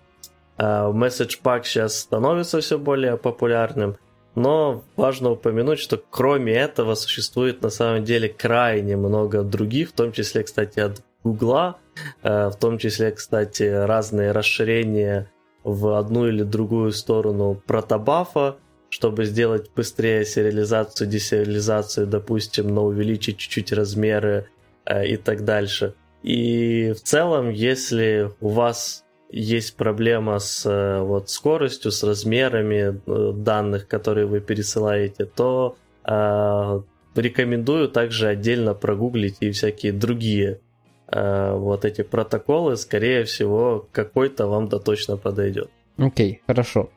Э, 0.57 0.91
message 0.91 1.39
pack 1.43 1.63
сейчас 1.63 1.97
становится 1.99 2.59
все 2.59 2.77
более 2.77 3.17
популярным, 3.17 3.97
но 4.35 4.83
важно 4.95 5.31
упомянуть, 5.31 5.79
что 5.79 5.99
кроме 6.09 6.53
этого 6.53 6.93
существует 6.95 7.63
на 7.63 7.69
самом 7.69 8.03
деле 8.03 8.29
крайне 8.29 8.95
много 8.95 9.41
других, 9.41 9.89
в 9.89 9.93
том 9.93 10.11
числе, 10.11 10.43
кстати, 10.43 10.79
от 10.79 11.01
Гугла, 11.23 11.77
в 12.23 12.53
том 12.59 12.77
числе, 12.77 13.11
кстати, 13.11 13.63
разные 13.63 14.31
расширения 14.31 15.29
в 15.67 15.97
одну 15.97 16.27
или 16.27 16.43
другую 16.43 16.93
сторону 16.93 17.61
протобафа, 17.67 18.57
чтобы 18.89 19.25
сделать 19.25 19.69
быстрее 19.75 20.25
сериализацию, 20.25 21.09
десериализацию, 21.09 22.07
допустим, 22.07 22.73
но 22.73 22.85
увеличить 22.85 23.37
чуть-чуть 23.37 23.73
размеры 23.73 24.47
э, 24.85 25.07
и 25.07 25.17
так 25.17 25.43
дальше. 25.43 25.93
И 26.23 26.93
в 26.95 27.01
целом, 27.01 27.49
если 27.49 28.31
у 28.39 28.49
вас 28.49 29.03
есть 29.29 29.75
проблема 29.75 30.39
с 30.39 30.65
э, 30.65 31.01
вот, 31.01 31.29
скоростью, 31.29 31.91
с 31.91 32.01
размерами 32.03 33.01
данных, 33.33 33.87
которые 33.87 34.25
вы 34.25 34.39
пересылаете, 34.39 35.25
то 35.25 35.75
э, 36.05 36.81
рекомендую 37.15 37.89
также 37.89 38.27
отдельно 38.27 38.73
прогуглить 38.73 39.37
и 39.41 39.51
всякие 39.51 39.91
другие 39.91 40.61
Э, 40.61 40.66
вот 41.11 41.85
эти 41.85 42.01
протоколы, 42.01 42.75
скорее 42.75 43.23
всего, 43.23 43.87
какой-то 43.91 44.47
вам 44.47 44.67
да 44.67 44.79
точно 44.79 45.17
подойдет. 45.17 45.69
Окей, 45.97 46.33
okay, 46.33 46.39
хорошо. 46.45 46.89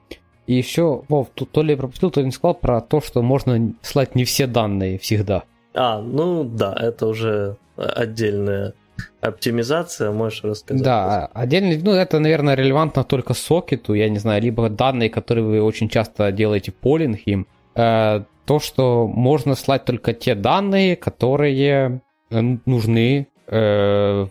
И 0.46 0.54
еще, 0.54 1.04
Вов, 1.08 1.28
тут 1.32 1.52
то 1.52 1.62
ли 1.62 1.70
я 1.70 1.76
пропустил, 1.76 2.10
то 2.10 2.20
ли 2.20 2.26
не 2.26 2.32
сказал 2.32 2.54
про 2.54 2.80
то, 2.80 3.00
что 3.00 3.22
можно 3.22 3.72
слать 3.82 4.16
не 4.16 4.24
все 4.24 4.48
данные 4.48 4.98
всегда. 4.98 5.44
А, 5.74 6.00
ну 6.00 6.42
да, 6.42 6.74
это 6.76 7.06
уже 7.06 7.56
отдельная 7.76 8.74
оптимизация, 9.20 10.10
можешь 10.10 10.42
рассказать? 10.42 10.82
Да, 10.82 11.26
отдельно, 11.32 11.80
ну 11.82 11.92
это, 11.92 12.18
наверное, 12.18 12.54
релевантно 12.54 13.04
только 13.04 13.34
сокету, 13.34 13.94
я 13.94 14.08
не 14.08 14.18
знаю, 14.18 14.42
либо 14.42 14.68
данные, 14.68 15.08
которые 15.10 15.44
вы 15.44 15.62
очень 15.62 15.88
часто 15.88 16.32
делаете 16.32 16.72
полинг 16.72 17.20
им. 17.26 17.46
Э, 17.76 18.24
то, 18.44 18.58
что 18.58 19.06
можно 19.06 19.54
слать 19.54 19.84
только 19.84 20.12
те 20.12 20.34
данные, 20.34 20.96
которые 20.96 22.02
э, 22.30 22.40
нужны 22.66 23.28
э, 23.50 24.26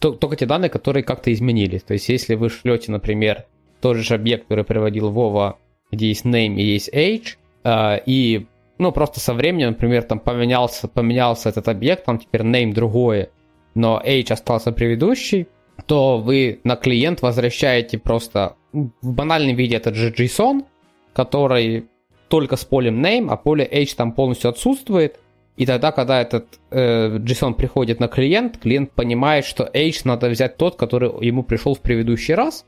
только 0.00 0.36
те 0.36 0.46
данные, 0.46 0.70
которые 0.70 1.02
как-то 1.02 1.32
изменились. 1.32 1.82
То 1.82 1.94
есть, 1.94 2.08
если 2.08 2.34
вы 2.34 2.50
шлете, 2.50 2.92
например, 2.92 3.46
тот 3.80 3.96
же 3.96 4.14
объект, 4.14 4.44
который 4.44 4.64
приводил 4.64 5.10
Вова, 5.10 5.58
где 5.90 6.08
есть 6.08 6.24
name 6.24 6.56
и 6.56 6.62
есть 6.62 6.92
age, 6.92 7.36
э, 7.64 8.00
и 8.06 8.46
ну, 8.78 8.92
просто 8.92 9.20
со 9.20 9.34
временем, 9.34 9.68
например, 9.68 10.04
там 10.04 10.20
поменялся, 10.20 10.86
поменялся 10.86 11.48
этот 11.48 11.68
объект, 11.68 12.04
там 12.04 12.18
теперь 12.18 12.42
name 12.42 12.72
другое, 12.72 13.30
но 13.74 14.00
age 14.04 14.32
остался 14.32 14.72
предыдущий, 14.72 15.48
то 15.86 16.18
вы 16.18 16.60
на 16.64 16.76
клиент 16.76 17.22
возвращаете 17.22 17.98
просто 17.98 18.56
в 18.72 19.12
банальном 19.12 19.56
виде 19.56 19.76
этот 19.76 19.94
же 19.94 20.12
JSON, 20.12 20.64
который 21.12 21.86
только 22.28 22.56
с 22.56 22.64
полем 22.64 23.04
name, 23.04 23.28
а 23.30 23.36
поле 23.36 23.68
age 23.70 23.94
там 23.96 24.12
полностью 24.12 24.50
отсутствует, 24.50 25.18
и 25.58 25.66
тогда, 25.66 25.90
когда 25.90 26.22
этот 26.22 26.60
э, 26.70 27.18
JSON 27.18 27.54
приходит 27.54 27.98
на 27.98 28.06
клиент, 28.06 28.58
клиент 28.58 28.92
понимает, 28.92 29.44
что 29.44 29.64
age 29.64 30.02
надо 30.04 30.28
взять 30.28 30.56
тот, 30.56 30.76
который 30.76 31.10
ему 31.26 31.42
пришел 31.42 31.74
в 31.74 31.80
предыдущий 31.80 32.34
раз, 32.34 32.64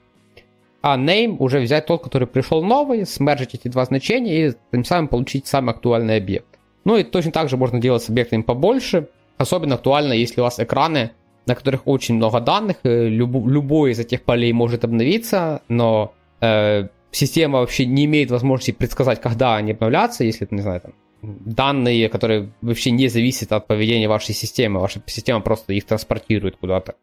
а 0.82 0.98
name 0.98 1.36
уже 1.38 1.60
взять 1.60 1.86
тот, 1.86 2.02
который 2.02 2.26
пришел 2.26 2.64
новый, 2.64 3.06
смержить 3.06 3.54
эти 3.54 3.68
два 3.68 3.84
значения 3.84 4.48
и 4.48 4.52
тем 4.72 4.84
самым 4.84 5.06
получить 5.06 5.46
самый 5.46 5.70
актуальный 5.70 6.16
объект. 6.16 6.58
Ну 6.84 6.96
и 6.96 7.04
точно 7.04 7.30
так 7.30 7.48
же 7.48 7.56
можно 7.56 7.80
делать 7.80 8.02
с 8.02 8.10
объектами 8.10 8.42
побольше. 8.42 9.06
Особенно 9.38 9.76
актуально, 9.76 10.12
если 10.12 10.40
у 10.40 10.44
вас 10.44 10.58
экраны, 10.58 11.12
на 11.46 11.54
которых 11.54 11.86
очень 11.86 12.16
много 12.16 12.40
данных, 12.40 12.78
э, 12.82 13.06
люб, 13.06 13.46
любой 13.46 13.92
из 13.92 14.00
этих 14.00 14.22
полей 14.22 14.52
может 14.52 14.84
обновиться, 14.84 15.62
но 15.68 16.12
э, 16.40 16.88
система 17.12 17.60
вообще 17.60 17.86
не 17.86 18.06
имеет 18.06 18.32
возможности 18.32 18.72
предсказать, 18.72 19.20
когда 19.20 19.54
они 19.54 19.70
обновлятся, 19.70 20.24
если, 20.24 20.48
не 20.50 20.62
знаю, 20.62 20.80
там, 20.80 20.92
данные, 21.22 22.08
которые 22.08 22.50
вообще 22.62 22.90
не 22.90 23.08
зависят 23.08 23.52
от 23.52 23.66
поведения 23.66 24.08
вашей 24.08 24.34
системы. 24.34 24.80
Ваша 24.80 25.02
система 25.06 25.40
просто 25.40 25.72
их 25.72 25.84
транспортирует 25.84 26.56
куда-то. 26.56 26.94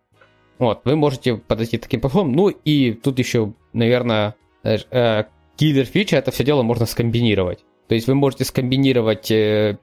Вот, 0.60 0.82
вы 0.86 0.96
можете 0.96 1.36
подойти 1.36 1.78
таким 1.78 2.02
подходом. 2.02 2.32
Ну 2.32 2.50
и 2.50 2.94
тут 2.94 3.20
еще, 3.20 3.54
наверное, 3.74 4.36
э, 4.64 4.78
э, 4.90 5.26
киллер 5.56 5.86
фича, 5.86 6.18
это 6.18 6.32
все 6.32 6.44
дело 6.44 6.64
можно 6.64 6.86
скомбинировать. 6.86 7.60
То 7.88 7.96
есть 7.96 8.08
вы 8.08 8.16
можете 8.16 8.44
скомбинировать 8.44 9.32
э, 9.32 9.78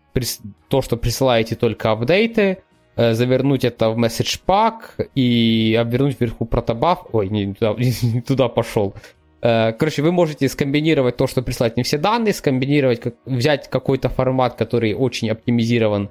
то, 0.69 0.83
что 0.83 0.97
присылаете 0.97 1.55
только 1.55 1.93
апдейты, 1.93 2.59
завернуть 2.97 3.65
это 3.65 3.91
в 3.91 3.99
message 3.99 4.41
pack 4.47 5.09
и 5.17 5.77
обвернуть 5.81 6.21
вверху 6.21 6.45
протобаф. 6.45 7.07
Ой, 7.13 7.29
не 7.29 7.53
туда, 7.53 7.75
не 7.79 8.21
туда 8.21 8.49
пошел. 8.49 8.95
Э, 9.45 9.73
короче, 9.79 10.03
вы 10.03 10.11
можете 10.11 10.49
скомбинировать 10.49 11.17
то, 11.17 11.27
что 11.27 11.43
прислать 11.43 11.77
не 11.77 11.83
все 11.83 11.99
данные, 11.99 12.33
скомбинировать, 12.33 13.03
взять 13.27 13.69
какой-то 13.69 14.09
формат, 14.09 14.55
который 14.55 14.95
очень 14.95 15.31
оптимизирован 15.31 16.11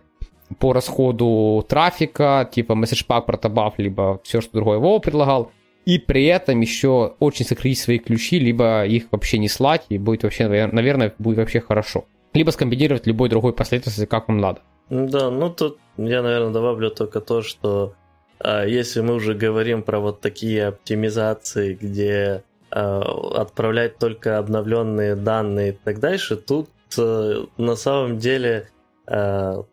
по 0.59 0.71
расходу 0.71 1.65
трафика, 1.67 2.47
типа 2.51 2.73
MessagePack, 2.73 3.25
Protobuf, 3.25 3.73
либо 3.77 4.21
все, 4.23 4.39
что 4.39 4.53
другое 4.53 4.77
Вова 4.77 4.99
предлагал, 4.99 5.51
и 5.85 5.97
при 5.97 6.25
этом 6.25 6.61
еще 6.61 7.15
очень 7.19 7.45
сократить 7.45 7.79
свои 7.79 7.97
ключи, 7.97 8.37
либо 8.37 8.85
их 8.85 9.05
вообще 9.11 9.39
не 9.39 9.49
слать, 9.49 9.85
и 9.89 9.97
будет 9.97 10.23
вообще, 10.23 10.47
наверное, 10.47 11.13
будет 11.17 11.37
вообще 11.37 11.59
хорошо. 11.59 12.05
Либо 12.33 12.51
скомбинировать 12.51 13.07
любой 13.07 13.29
другой 13.29 13.53
последовательности, 13.53 14.09
как 14.09 14.27
вам 14.27 14.37
надо. 14.37 14.61
Да, 14.89 15.31
ну 15.31 15.49
тут 15.49 15.79
я, 15.97 16.21
наверное, 16.21 16.53
добавлю 16.53 16.91
только 16.91 17.19
то, 17.19 17.41
что 17.41 17.95
а, 18.39 18.65
если 18.65 19.01
мы 19.01 19.15
уже 19.15 19.33
говорим 19.33 19.81
про 19.81 19.99
вот 19.99 20.21
такие 20.21 20.67
оптимизации, 20.67 21.73
где 21.73 22.43
отправлять 22.73 23.97
только 23.97 24.37
обновленные 24.37 25.15
данные 25.15 25.71
и 25.71 25.77
так 25.83 25.99
дальше, 25.99 26.35
тут 26.35 26.69
э, 26.97 27.45
на 27.57 27.75
самом 27.75 28.17
деле 28.17 28.69
э, 29.07 29.63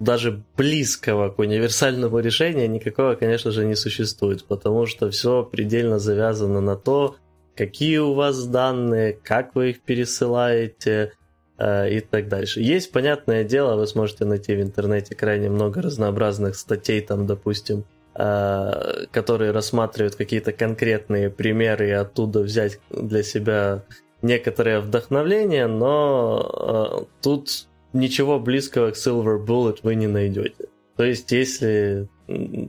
даже 0.00 0.42
близкого 0.56 1.30
к 1.30 1.38
универсальному 1.38 2.18
решению 2.18 2.70
никакого, 2.70 3.14
конечно 3.14 3.50
же, 3.50 3.64
не 3.64 3.76
существует, 3.76 4.44
потому 4.44 4.86
что 4.86 5.10
все 5.10 5.44
предельно 5.44 5.98
завязано 5.98 6.60
на 6.60 6.76
то, 6.76 7.16
какие 7.56 7.98
у 7.98 8.14
вас 8.14 8.46
данные, 8.46 9.12
как 9.12 9.54
вы 9.54 9.70
их 9.70 9.80
пересылаете 9.82 11.12
и 11.60 12.00
так 12.08 12.28
дальше. 12.28 12.60
Есть, 12.60 12.92
понятное 12.92 13.42
дело, 13.42 13.74
вы 13.74 13.88
сможете 13.88 14.24
найти 14.24 14.54
в 14.54 14.62
интернете 14.62 15.16
крайне 15.16 15.50
много 15.50 15.82
разнообразных 15.82 16.54
статей, 16.54 17.00
там, 17.00 17.26
допустим, 17.26 17.84
Э, 17.84 17.97
которые 18.14 19.52
рассматривают 19.52 20.16
какие-то 20.16 20.52
конкретные 20.52 21.30
примеры 21.30 21.88
и 21.88 21.92
оттуда 21.92 22.40
взять 22.40 22.80
для 22.90 23.22
себя 23.22 23.84
некоторое 24.22 24.80
вдохновление, 24.80 25.66
но 25.66 27.00
э, 27.00 27.04
тут 27.22 27.68
ничего 27.92 28.38
близкого 28.38 28.90
к 28.90 28.94
Silver 28.94 29.44
Bullet 29.44 29.78
вы 29.82 29.94
не 29.94 30.06
найдете. 30.06 30.68
То 30.96 31.04
есть, 31.04 31.30
если 31.30 32.08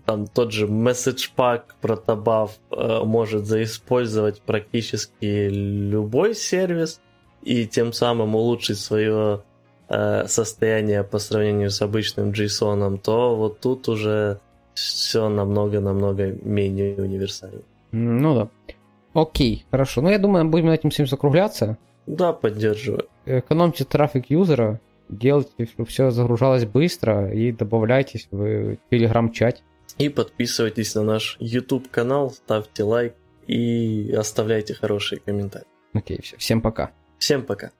там 0.06 0.28
тот 0.28 0.54
же 0.54 0.68
message 0.68 1.32
pack 1.36 1.62
протобаф 1.82 2.60
э, 2.72 3.02
может 3.04 3.46
заиспользовать 3.46 4.42
практически 4.42 5.50
любой 5.50 6.36
сервис 6.36 7.02
и 7.42 7.66
тем 7.66 7.92
самым 7.92 8.36
улучшить 8.36 8.80
свое 8.80 9.44
э, 9.90 10.28
состояние 10.28 11.04
по 11.04 11.20
сравнению 11.20 11.72
с 11.72 11.82
обычным 11.82 12.30
JSON, 12.30 13.00
то 13.00 13.36
вот 13.36 13.60
тут 13.60 13.90
уже 13.90 14.40
все 14.80 15.30
намного-намного 15.30 16.32
менее 16.44 16.96
универсально. 16.96 17.62
Ну 17.92 18.36
да. 18.36 18.50
Окей, 19.14 19.66
хорошо. 19.72 20.02
Ну, 20.02 20.10
я 20.10 20.20
думаю, 20.20 20.46
будем 20.46 20.68
на 20.68 20.76
этим 20.76 20.90
всем 20.90 21.08
закругляться. 21.08 21.78
Да, 22.06 22.34
поддерживаю. 22.34 23.08
Экономьте 23.26 23.86
трафик 23.86 24.30
юзера, 24.30 24.80
делайте, 25.10 25.66
чтобы 25.66 25.88
все 25.88 26.12
загружалось 26.12 26.66
быстро 26.66 27.32
и 27.32 27.52
добавляйтесь 27.52 28.28
в 28.32 28.78
телеграм-чат. 28.90 29.62
И 29.98 30.10
подписывайтесь 30.10 30.96
на 30.96 31.04
наш 31.04 31.38
YouTube 31.40 31.90
канал, 31.90 32.32
ставьте 32.32 32.84
лайк 32.84 33.14
и 33.48 34.14
оставляйте 34.18 34.74
хорошие 34.74 35.20
комментарии. 35.20 35.68
Окей, 35.94 36.22
все. 36.22 36.38
Всем 36.38 36.62
пока. 36.62 36.92
Всем 37.18 37.44
пока. 37.44 37.72